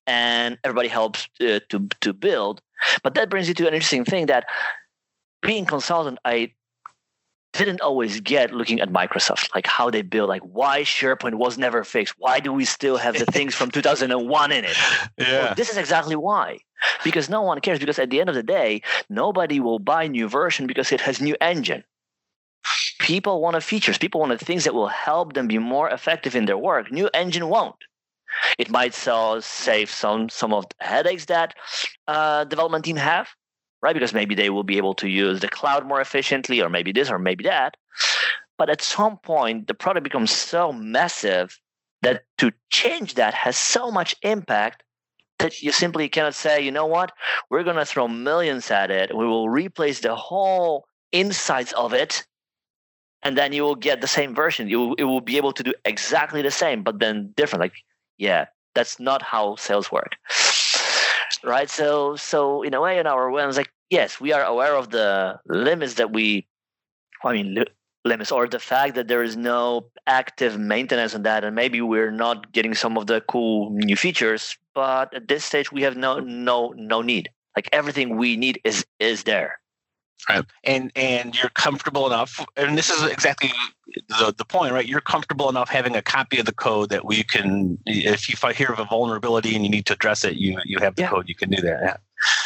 and 0.06 0.58
everybody 0.64 0.88
helps 0.88 1.28
uh, 1.40 1.60
to 1.70 1.88
to 2.00 2.12
build. 2.12 2.60
But 3.02 3.14
that 3.14 3.30
brings 3.30 3.48
you 3.48 3.54
to 3.54 3.68
an 3.68 3.74
interesting 3.74 4.04
thing 4.04 4.26
that 4.26 4.44
being 5.42 5.64
consultant, 5.64 6.18
I 6.24 6.52
didn't 7.52 7.80
always 7.80 8.20
get 8.20 8.52
looking 8.52 8.80
at 8.80 8.90
Microsoft, 8.90 9.54
like 9.54 9.66
how 9.66 9.90
they 9.90 10.02
build, 10.02 10.28
like 10.28 10.42
why 10.42 10.82
SharePoint 10.82 11.34
was 11.34 11.58
never 11.58 11.82
fixed. 11.84 12.14
Why 12.18 12.40
do 12.40 12.52
we 12.52 12.64
still 12.64 12.96
have 12.96 13.18
the 13.18 13.26
things 13.26 13.54
from 13.54 13.70
2001 13.72 14.52
in 14.52 14.64
it? 14.64 14.76
Yeah. 15.16 15.44
Well, 15.44 15.54
this 15.54 15.70
is 15.70 15.76
exactly 15.76 16.16
why. 16.16 16.58
Because 17.02 17.28
no 17.28 17.42
one 17.42 17.60
cares. 17.60 17.78
Because 17.78 17.98
at 17.98 18.10
the 18.10 18.20
end 18.20 18.28
of 18.28 18.34
the 18.34 18.42
day, 18.42 18.82
nobody 19.08 19.60
will 19.60 19.78
buy 19.78 20.06
new 20.06 20.28
version 20.28 20.66
because 20.66 20.92
it 20.92 21.00
has 21.00 21.20
new 21.20 21.36
engine. 21.40 21.82
People 23.00 23.40
want 23.40 23.60
features. 23.62 23.98
People 23.98 24.20
want 24.20 24.38
the 24.38 24.44
things 24.44 24.64
that 24.64 24.74
will 24.74 24.88
help 24.88 25.32
them 25.32 25.48
be 25.48 25.58
more 25.58 25.88
effective 25.88 26.36
in 26.36 26.44
their 26.44 26.58
work. 26.58 26.92
New 26.92 27.08
engine 27.14 27.48
won't. 27.48 27.76
It 28.58 28.70
might 28.70 28.94
sell, 28.94 29.40
save 29.40 29.90
some 29.90 30.28
some 30.28 30.52
of 30.52 30.66
the 30.68 30.84
headaches 30.84 31.24
that 31.26 31.54
uh, 32.06 32.44
development 32.44 32.84
team 32.84 32.96
have, 32.96 33.28
right? 33.82 33.94
Because 33.94 34.14
maybe 34.14 34.34
they 34.34 34.50
will 34.50 34.64
be 34.64 34.76
able 34.76 34.94
to 34.94 35.08
use 35.08 35.40
the 35.40 35.48
cloud 35.48 35.86
more 35.86 36.00
efficiently, 36.00 36.60
or 36.60 36.68
maybe 36.68 36.92
this, 36.92 37.10
or 37.10 37.18
maybe 37.18 37.44
that. 37.44 37.76
But 38.56 38.70
at 38.70 38.82
some 38.82 39.18
point, 39.18 39.68
the 39.68 39.74
product 39.74 40.04
becomes 40.04 40.30
so 40.30 40.72
massive 40.72 41.58
that 42.02 42.24
to 42.38 42.52
change 42.70 43.14
that 43.14 43.34
has 43.34 43.56
so 43.56 43.90
much 43.90 44.14
impact 44.22 44.82
that 45.38 45.62
you 45.62 45.70
simply 45.70 46.08
cannot 46.08 46.34
say, 46.34 46.60
you 46.60 46.72
know 46.72 46.86
what, 46.86 47.12
we're 47.50 47.62
going 47.62 47.76
to 47.76 47.86
throw 47.86 48.08
millions 48.08 48.70
at 48.70 48.90
it. 48.90 49.16
We 49.16 49.26
will 49.26 49.48
replace 49.48 50.00
the 50.00 50.16
whole 50.16 50.86
insides 51.12 51.72
of 51.72 51.92
it. 51.92 52.26
And 53.22 53.36
then 53.36 53.52
you 53.52 53.62
will 53.62 53.76
get 53.76 54.00
the 54.00 54.06
same 54.06 54.34
version. 54.34 54.68
You 54.68 54.94
it 54.96 55.04
will 55.04 55.20
be 55.20 55.36
able 55.36 55.52
to 55.52 55.62
do 55.62 55.74
exactly 55.84 56.42
the 56.42 56.52
same, 56.52 56.82
but 56.82 57.00
then 57.00 57.32
different. 57.36 57.60
Like, 57.60 57.74
yeah, 58.16 58.46
that's 58.74 59.00
not 59.00 59.22
how 59.22 59.56
sales 59.56 59.90
work 59.90 60.14
right? 61.44 61.68
So, 61.70 62.16
so 62.16 62.62
in 62.62 62.74
a 62.74 62.80
way, 62.80 62.98
in 62.98 63.06
our 63.06 63.30
way, 63.30 63.42
I 63.42 63.46
was 63.46 63.56
like, 63.56 63.70
yes, 63.90 64.20
we 64.20 64.32
are 64.32 64.42
aware 64.42 64.76
of 64.76 64.90
the 64.90 65.38
limits 65.46 65.94
that 65.94 66.12
we, 66.12 66.46
I 67.24 67.32
mean, 67.32 67.54
li- 67.54 67.66
limits 68.04 68.32
or 68.32 68.46
the 68.48 68.58
fact 68.58 68.94
that 68.94 69.08
there 69.08 69.22
is 69.22 69.36
no 69.36 69.90
active 70.06 70.58
maintenance 70.58 71.14
on 71.14 71.22
that, 71.24 71.44
and 71.44 71.54
maybe 71.54 71.80
we're 71.80 72.10
not 72.10 72.52
getting 72.52 72.74
some 72.74 72.96
of 72.96 73.06
the 73.06 73.20
cool 73.22 73.70
new 73.70 73.96
features. 73.96 74.56
But 74.74 75.14
at 75.14 75.28
this 75.28 75.44
stage, 75.44 75.72
we 75.72 75.82
have 75.82 75.96
no, 75.96 76.20
no, 76.20 76.72
no 76.76 77.02
need. 77.02 77.30
Like 77.56 77.68
everything 77.72 78.16
we 78.16 78.36
need 78.36 78.60
is 78.64 78.86
is 79.00 79.24
there. 79.24 79.58
Right. 80.28 80.44
And 80.64 80.90
and 80.96 81.38
you're 81.38 81.50
comfortable 81.50 82.06
enough, 82.06 82.44
and 82.56 82.76
this 82.76 82.90
is 82.90 83.02
exactly 83.04 83.50
the, 84.08 84.34
the 84.36 84.44
point, 84.44 84.72
right? 84.72 84.86
You're 84.86 85.00
comfortable 85.00 85.48
enough 85.48 85.68
having 85.68 85.96
a 85.96 86.02
copy 86.02 86.38
of 86.38 86.46
the 86.46 86.52
code 86.52 86.90
that 86.90 87.04
we 87.04 87.22
can, 87.22 87.78
if 87.86 88.28
you 88.28 88.36
hear 88.50 88.68
of 88.68 88.78
a 88.78 88.84
vulnerability 88.84 89.54
and 89.54 89.64
you 89.64 89.70
need 89.70 89.86
to 89.86 89.94
address 89.94 90.24
it, 90.24 90.34
you 90.34 90.58
you 90.64 90.78
have 90.80 90.96
the 90.96 91.02
Yeah. 91.02 91.10
code, 91.10 91.28
you 91.28 91.34
can 91.34 91.50
do 91.50 91.62
that. 91.62 91.78
Yeah. 91.82 91.96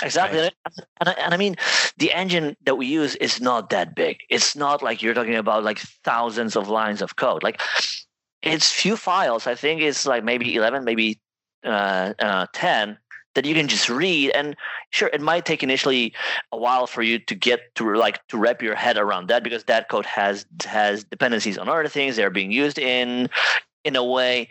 Exactly. 0.03 0.41
Right. 0.41 0.53
And, 1.01 1.09
I, 1.09 1.13
and 1.13 1.35
I 1.35 1.37
mean, 1.37 1.57
the 1.97 2.13
engine 2.13 2.57
that 2.65 2.77
we 2.77 2.87
use 2.87 3.17
is 3.17 3.41
not 3.41 3.71
that 3.71 3.95
big. 3.95 4.19
It's 4.29 4.55
not 4.55 4.83
like 4.83 5.03
you're 5.03 5.15
talking 5.15 5.35
about 5.37 5.65
like 5.65 5.79
thousands 6.05 6.57
of 6.57 6.69
lines 6.69 7.01
of 7.01 7.17
code. 7.17 7.43
Like 7.43 7.61
it's 8.43 8.71
few 8.71 8.97
files. 8.97 9.47
I 9.47 9.55
think 9.55 9.81
it's 9.81 10.05
like 10.07 10.25
maybe 10.25 10.55
11, 10.55 10.85
maybe 10.85 11.21
uh, 11.65 12.13
uh, 12.19 12.47
10 12.53 12.99
that 13.35 13.45
you 13.45 13.55
can 13.55 13.69
just 13.69 13.89
read. 13.89 14.31
And 14.31 14.57
sure, 14.91 15.11
it 15.13 15.21
might 15.21 15.45
take 15.45 15.63
initially 15.63 16.13
a 16.51 16.57
while 16.57 16.87
for 16.87 17.03
you 17.03 17.19
to 17.19 17.35
get 17.35 17.75
to 17.77 17.95
like 17.95 18.27
to 18.29 18.39
wrap 18.39 18.63
your 18.63 18.75
head 18.75 18.97
around 18.97 19.29
that 19.29 19.43
because 19.43 19.65
that 19.65 19.89
code 19.89 20.07
has 20.07 20.47
has 20.65 21.05
dependencies 21.05 21.59
on 21.59 21.69
other 21.69 21.89
things. 21.89 22.17
They're 22.17 22.31
being 22.31 22.53
used 22.53 22.79
in 22.79 23.29
in 23.85 23.97
a 23.97 24.05
way. 24.05 24.49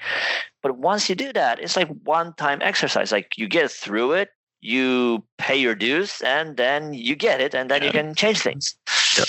But 0.62 0.78
once 0.78 1.10
you 1.10 1.16
do 1.16 1.34
that, 1.34 1.60
it's 1.60 1.76
like 1.76 1.88
one 2.04 2.34
time 2.34 2.60
exercise. 2.62 3.12
Like 3.12 3.38
you 3.38 3.48
get 3.48 3.72
through 3.72 4.14
it, 4.14 4.30
you 4.62 5.24
pay 5.38 5.56
your 5.56 5.76
dues, 5.76 6.22
and 6.24 6.58
then 6.58 6.94
you 6.94 7.16
get 7.16 7.42
it, 7.42 7.56
and 7.56 7.70
then 7.70 7.84
you 7.84 7.92
can 7.92 8.14
change 8.14 8.42
things. 8.42 8.76
Yeah, 9.18 9.26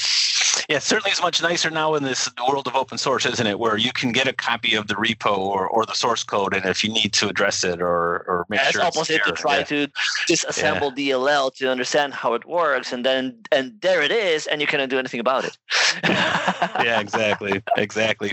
it 0.77 0.83
certainly 0.83 1.11
is 1.13 1.21
much 1.21 1.43
nicer 1.43 1.71
now 1.71 1.95
in 1.95 2.03
this 2.03 2.29
world 2.49 2.67
of 2.67 2.75
open 2.75 2.99
source, 2.99 3.27
isn't 3.27 3.47
it? 3.47 3.59
Where 3.59 3.77
you 3.77 3.93
can 3.93 4.13
get 4.13 4.27
a 4.27 4.33
copy 4.33 4.75
of 4.75 4.87
the 4.87 4.95
repo 4.95 5.39
or, 5.39 5.69
or 5.69 5.87
the 5.87 5.95
source 5.95 6.23
code, 6.23 6.55
and 6.55 6.65
if 6.67 6.83
you 6.85 6.93
need 6.93 7.13
to 7.15 7.29
address 7.29 7.65
it 7.65 7.81
or 7.81 8.25
or 8.29 8.47
make 8.49 8.61
That's 8.61 8.73
sure 8.73 8.83
it's 8.87 8.97
opposite 8.97 9.25
to 9.25 9.33
try 9.33 9.59
yeah. 9.59 9.65
to 9.65 9.89
disassemble 10.29 10.97
DLL 10.97 11.55
to 11.57 11.71
understand 11.71 12.15
how 12.15 12.35
it 12.35 12.45
works, 12.47 12.93
and 12.93 13.05
then 13.05 13.39
and 13.51 13.81
there 13.81 14.03
it 14.03 14.13
is, 14.13 14.47
and 14.47 14.61
you 14.61 14.67
cannot 14.67 14.89
do 14.89 14.99
anything 14.99 15.21
about 15.21 15.45
it. 15.45 15.59
yeah, 16.05 17.01
exactly, 17.01 17.63
exactly. 17.77 18.33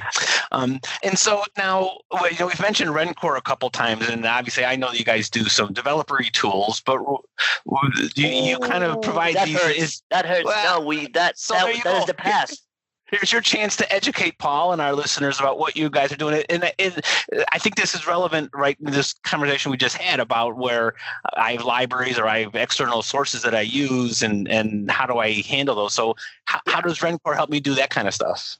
Um, 0.51 0.79
and 1.03 1.17
so 1.17 1.43
now, 1.57 1.99
well, 2.11 2.29
you 2.31 2.39
know, 2.39 2.47
we've 2.47 2.61
mentioned 2.61 2.91
Rencore 2.91 3.37
a 3.37 3.41
couple 3.41 3.69
times, 3.69 4.07
and 4.07 4.25
obviously, 4.25 4.65
I 4.65 4.75
know 4.75 4.91
you 4.91 5.03
guys 5.03 5.29
do 5.29 5.45
some 5.45 5.73
developery 5.73 6.31
tools, 6.31 6.81
but 6.85 6.99
you, 8.15 8.27
you 8.27 8.59
kind 8.59 8.83
of 8.83 9.01
provide 9.01 9.35
that 9.35 9.47
these. 9.47 9.59
hurts. 9.59 9.77
Is, 9.77 10.01
that 10.09 10.25
hurts. 10.25 10.45
Well, 10.45 10.79
no, 10.79 10.85
we 10.85 11.07
that 11.09 11.37
so 11.37 11.53
that, 11.53 11.83
that 11.83 11.97
is 11.99 12.05
the 12.05 12.13
past. 12.29 12.63
here's 13.11 13.31
your 13.31 13.41
chance 13.41 13.75
to 13.75 13.91
educate 13.91 14.37
Paul 14.37 14.71
and 14.71 14.81
our 14.81 14.93
listeners 14.93 15.39
about 15.39 15.57
what 15.57 15.75
you 15.75 15.89
guys 15.89 16.11
are 16.11 16.17
doing. 16.17 16.43
And, 16.49 16.71
and 16.77 17.01
I 17.51 17.57
think 17.57 17.75
this 17.75 17.95
is 17.95 18.05
relevant, 18.05 18.51
right? 18.53 18.77
in 18.79 18.91
This 18.91 19.13
conversation 19.23 19.71
we 19.71 19.77
just 19.77 19.97
had 19.97 20.19
about 20.19 20.57
where 20.57 20.93
I 21.35 21.53
have 21.53 21.65
libraries 21.65 22.19
or 22.19 22.27
I 22.27 22.43
have 22.43 22.55
external 22.55 23.01
sources 23.01 23.41
that 23.43 23.55
I 23.55 23.61
use, 23.61 24.21
and 24.21 24.47
and 24.47 24.91
how 24.91 25.05
do 25.05 25.17
I 25.17 25.41
handle 25.41 25.75
those? 25.75 25.93
So, 25.93 26.15
how, 26.45 26.59
how 26.67 26.81
does 26.81 26.99
Rencore 26.99 27.35
help 27.35 27.49
me 27.49 27.59
do 27.59 27.73
that 27.75 27.89
kind 27.89 28.07
of 28.07 28.13
stuff? 28.13 28.57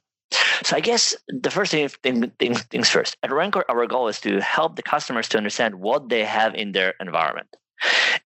So 0.63 0.75
I 0.75 0.79
guess 0.79 1.15
the 1.27 1.49
first 1.49 1.71
thing, 1.71 1.87
thing, 2.03 2.29
thing 2.39 2.53
things 2.55 2.89
first. 2.89 3.17
At 3.23 3.31
Rencore, 3.31 3.63
our 3.67 3.87
goal 3.87 4.07
is 4.07 4.19
to 4.21 4.39
help 4.41 4.75
the 4.75 4.83
customers 4.83 5.27
to 5.29 5.37
understand 5.37 5.75
what 5.75 6.09
they 6.09 6.23
have 6.23 6.53
in 6.53 6.71
their 6.71 6.93
environment. 6.99 7.55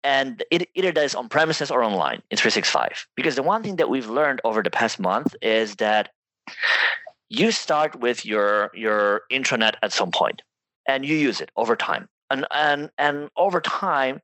And 0.05 0.44
it, 0.51 0.68
either 0.74 0.92
that 0.92 1.05
is 1.05 1.14
on 1.14 1.28
premises 1.28 1.70
or 1.70 1.82
online 1.82 2.22
in 2.30 2.36
365. 2.36 3.07
Because 3.16 3.34
the 3.34 3.42
one 3.42 3.62
thing 3.62 3.76
that 3.76 3.88
we've 3.88 4.09
learned 4.09 4.40
over 4.44 4.62
the 4.62 4.70
past 4.70 5.01
month 5.01 5.34
is 5.42 5.76
that 5.76 6.11
you 7.28 7.51
start 7.51 7.99
with 7.99 8.24
your 8.24 8.70
your 8.74 9.22
intranet 9.32 9.74
at 9.82 9.92
some 9.92 10.12
point 10.12 10.42
and 10.86 11.05
you 11.05 11.16
use 11.16 11.40
it 11.40 11.51
over 11.57 11.74
time. 11.76 12.09
And 12.30 12.47
and 12.51 12.90
and 12.99 13.30
over 13.36 13.61
time, 13.61 14.20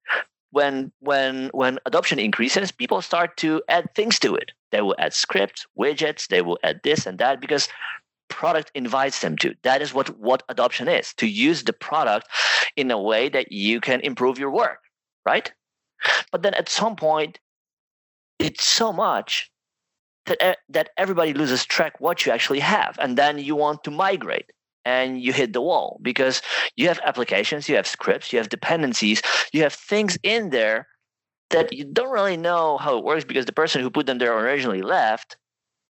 when 0.51 0.93
when 1.01 1.49
when 1.53 1.79
adoption 1.87 2.19
increases, 2.19 2.71
people 2.71 3.03
start 3.03 3.37
to 3.39 3.63
add 3.69 3.93
things 3.95 4.19
to 4.21 4.37
it. 4.37 4.53
They 4.71 4.81
will 4.81 4.95
add 4.99 5.15
scripts, 5.15 5.67
widgets, 5.79 6.29
they 6.29 6.43
will 6.43 6.59
add 6.63 6.81
this 6.85 7.07
and 7.07 7.19
that 7.19 7.41
because 7.41 7.69
product 8.29 8.71
invites 8.75 9.21
them 9.21 9.37
to. 9.39 9.55
That 9.63 9.83
is 9.83 9.93
what 9.93 10.19
what 10.19 10.43
adoption 10.49 10.89
is, 10.89 11.13
to 11.15 11.27
use 11.27 11.65
the 11.65 11.73
product 11.73 12.29
in 12.77 12.91
a 12.91 13.01
way 13.01 13.29
that 13.29 13.53
you 13.53 13.81
can 13.81 14.01
improve 14.01 14.39
your 14.39 14.51
work, 14.51 14.79
right? 15.25 15.53
But 16.31 16.43
then 16.43 16.55
at 16.55 16.69
some 16.69 16.97
point 16.97 17.39
it's 18.39 18.65
so 18.65 18.93
much 18.93 19.51
that 20.27 20.59
that 20.69 20.91
everybody 20.97 21.33
loses 21.33 21.65
track 21.65 22.01
what 22.01 22.25
you 22.25 22.33
actually 22.33 22.61
have 22.61 22.97
and 23.01 23.17
then 23.17 23.39
you 23.39 23.57
want 23.57 23.85
to 23.85 23.91
migrate 23.91 24.51
and 24.85 25.21
you 25.23 25.33
hit 25.33 25.53
the 25.53 25.61
wall 25.61 26.01
because 26.03 26.43
you 26.77 26.89
have 26.89 27.01
applications, 27.05 27.69
you 27.69 27.77
have 27.77 27.87
scripts, 27.87 28.33
you 28.33 28.39
have 28.39 28.49
dependencies, 28.49 29.23
you 29.53 29.63
have 29.63 29.73
things 29.73 30.19
in 30.23 30.51
there 30.51 30.89
that 31.51 31.73
you 31.73 31.85
don't 31.85 32.11
really 32.11 32.37
know 32.37 32.79
how 32.79 32.99
it 32.99 33.05
works 33.05 33.25
because 33.25 33.47
the 33.47 33.53
person 33.53 33.81
who 33.81 33.91
put 33.91 34.07
them 34.07 34.19
there 34.19 34.37
originally 34.37 34.83
left 34.83 35.37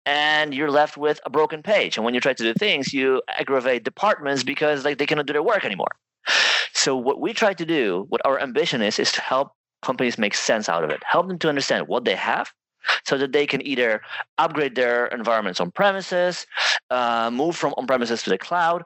and 0.06 0.54
you're 0.56 0.72
left 0.72 0.98
with 0.98 1.20
a 1.26 1.30
broken 1.30 1.62
page 1.62 1.98
and 1.98 2.06
when 2.06 2.14
you 2.14 2.22
try 2.22 2.34
to 2.34 2.44
do 2.44 2.54
things 2.54 2.94
you 2.94 3.22
aggravate 3.38 3.84
departments 3.84 4.44
because 4.44 4.86
like 4.86 4.98
they 4.98 5.06
cannot 5.06 5.26
do 5.26 5.34
their 5.34 5.44
work 5.44 5.66
anymore 5.66 5.92
so 6.80 6.96
what 6.96 7.20
we 7.20 7.34
try 7.34 7.54
to 7.54 7.66
do 7.66 8.06
what 8.08 8.22
our 8.24 8.40
ambition 8.40 8.82
is 8.82 9.00
is 9.00 9.12
to 9.12 9.20
help 9.20 9.52
companies 9.82 10.18
make 10.18 10.34
sense 10.34 10.70
out 10.70 10.86
of 10.86 10.90
it. 10.90 11.04
Help 11.06 11.28
them 11.28 11.38
to 11.40 11.50
understand 11.50 11.90
what 11.90 12.06
they 12.06 12.16
have 12.16 12.54
so 13.06 13.18
that 13.18 13.34
they 13.34 13.46
can 13.46 13.66
either 13.68 14.02
upgrade 14.38 14.76
their 14.76 15.08
environments 15.08 15.60
on 15.60 15.72
premises, 15.72 16.48
uh, 16.90 17.30
move 17.32 17.58
from 17.58 17.74
on 17.76 17.86
premises 17.86 18.24
to 18.24 18.30
the 18.30 18.38
cloud, 18.38 18.86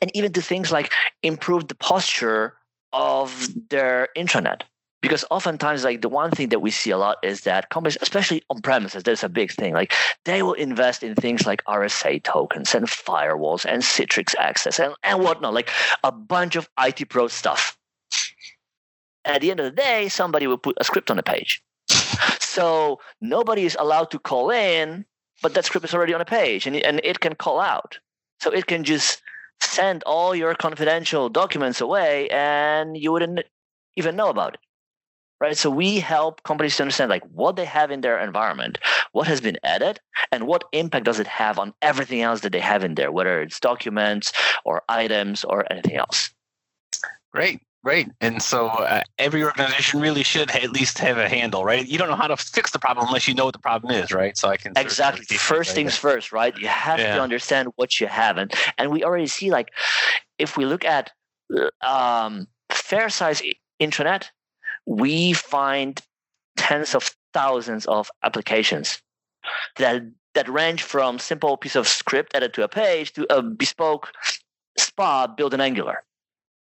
and 0.00 0.14
even 0.14 0.32
to 0.32 0.40
things 0.40 0.70
like 0.70 0.92
improve 1.24 1.66
the 1.66 1.74
posture 1.74 2.54
of 2.92 3.48
their 3.70 4.06
intranet. 4.16 4.62
Because 5.02 5.24
oftentimes, 5.30 5.82
like 5.82 6.02
the 6.02 6.10
one 6.10 6.30
thing 6.30 6.50
that 6.50 6.60
we 6.60 6.70
see 6.70 6.90
a 6.90 6.98
lot 6.98 7.16
is 7.22 7.42
that 7.42 7.70
companies, 7.70 7.96
especially 8.02 8.42
on 8.50 8.60
premises, 8.60 9.02
there's 9.02 9.24
a 9.24 9.30
big 9.30 9.50
thing. 9.50 9.72
Like 9.72 9.94
they 10.24 10.42
will 10.42 10.52
invest 10.52 11.02
in 11.02 11.14
things 11.14 11.46
like 11.46 11.64
RSA 11.64 12.22
tokens 12.22 12.74
and 12.74 12.86
firewalls 12.86 13.64
and 13.64 13.82
Citrix 13.82 14.34
access 14.38 14.78
and, 14.78 14.94
and 15.02 15.22
whatnot, 15.22 15.54
like 15.54 15.70
a 16.04 16.12
bunch 16.12 16.54
of 16.54 16.68
IT 16.78 17.08
pro 17.08 17.28
stuff. 17.28 17.78
At 19.24 19.40
the 19.40 19.50
end 19.50 19.60
of 19.60 19.64
the 19.64 19.70
day, 19.70 20.08
somebody 20.08 20.46
will 20.46 20.58
put 20.58 20.76
a 20.80 20.84
script 20.84 21.10
on 21.10 21.16
the 21.16 21.22
page. 21.22 21.62
So 22.40 23.00
nobody 23.20 23.64
is 23.64 23.76
allowed 23.80 24.10
to 24.10 24.18
call 24.18 24.50
in, 24.50 25.06
but 25.40 25.54
that 25.54 25.64
script 25.64 25.84
is 25.84 25.94
already 25.94 26.12
on 26.12 26.20
a 26.20 26.26
page 26.26 26.66
and, 26.66 26.76
and 26.76 27.00
it 27.04 27.20
can 27.20 27.34
call 27.34 27.60
out. 27.60 27.98
So 28.40 28.50
it 28.50 28.66
can 28.66 28.84
just 28.84 29.22
send 29.62 30.02
all 30.04 30.34
your 30.34 30.54
confidential 30.54 31.28
documents 31.28 31.80
away 31.80 32.28
and 32.30 32.96
you 32.96 33.12
wouldn't 33.12 33.40
even 33.96 34.16
know 34.16 34.28
about 34.28 34.54
it 34.54 34.60
right? 35.40 35.56
So 35.56 35.70
we 35.70 35.98
help 35.98 36.42
companies 36.42 36.76
to 36.76 36.82
understand 36.82 37.10
like 37.10 37.24
what 37.32 37.56
they 37.56 37.64
have 37.64 37.90
in 37.90 38.00
their 38.00 38.18
environment 38.18 38.78
what 39.12 39.26
has 39.26 39.40
been 39.40 39.58
added 39.64 40.00
and 40.30 40.46
what 40.46 40.64
impact 40.72 41.04
does 41.04 41.18
it 41.18 41.26
have 41.26 41.58
on 41.58 41.74
everything 41.82 42.20
else 42.20 42.40
that 42.40 42.52
they 42.52 42.60
have 42.60 42.84
in 42.84 42.94
there 42.94 43.10
whether 43.10 43.42
it's 43.42 43.58
documents 43.60 44.32
or 44.64 44.82
items 44.88 45.44
or 45.44 45.70
anything 45.72 45.96
else. 45.96 46.30
Great 47.32 47.60
great. 47.82 48.08
And 48.20 48.42
so 48.42 48.66
uh, 48.66 49.02
every 49.18 49.42
organization 49.42 50.00
really 50.00 50.22
should 50.22 50.50
at 50.50 50.70
least 50.70 50.98
have 50.98 51.18
a 51.18 51.28
handle 51.28 51.64
right? 51.64 51.86
You 51.86 51.98
don't 51.98 52.08
know 52.08 52.16
how 52.16 52.26
to 52.26 52.36
fix 52.36 52.70
the 52.70 52.78
problem 52.78 53.06
unless 53.06 53.26
you 53.26 53.34
know 53.34 53.46
what 53.46 53.54
the 53.54 53.60
problem 53.60 53.92
is 53.92 54.12
right? 54.12 54.36
So 54.36 54.48
i 54.48 54.56
can 54.56 54.72
exactly. 54.76 55.36
first 55.36 55.74
things 55.74 55.96
first 55.96 56.32
right? 56.32 56.56
You 56.58 56.68
have 56.68 56.98
yeah. 56.98 57.16
to 57.16 57.22
understand 57.22 57.68
what 57.76 58.00
you 58.00 58.06
have. 58.06 58.36
And 58.36 58.52
and 58.78 58.90
we 58.90 59.02
already 59.04 59.26
see 59.26 59.50
like 59.50 59.70
if 60.38 60.56
we 60.56 60.64
look 60.66 60.84
at 60.84 61.10
um, 61.82 62.46
fair 62.70 63.08
size 63.08 63.42
intranet 63.80 64.30
we 64.86 65.32
find 65.32 66.00
tens 66.56 66.94
of 66.94 67.14
thousands 67.32 67.86
of 67.86 68.10
applications 68.22 69.00
that 69.76 70.02
that 70.34 70.48
range 70.48 70.82
from 70.82 71.18
simple 71.18 71.56
piece 71.56 71.76
of 71.76 71.88
script 71.88 72.34
added 72.34 72.54
to 72.54 72.62
a 72.62 72.68
page 72.68 73.12
to 73.12 73.26
a 73.34 73.42
bespoke 73.42 74.12
spa 74.78 75.26
built 75.26 75.54
in 75.54 75.60
Angular. 75.60 76.04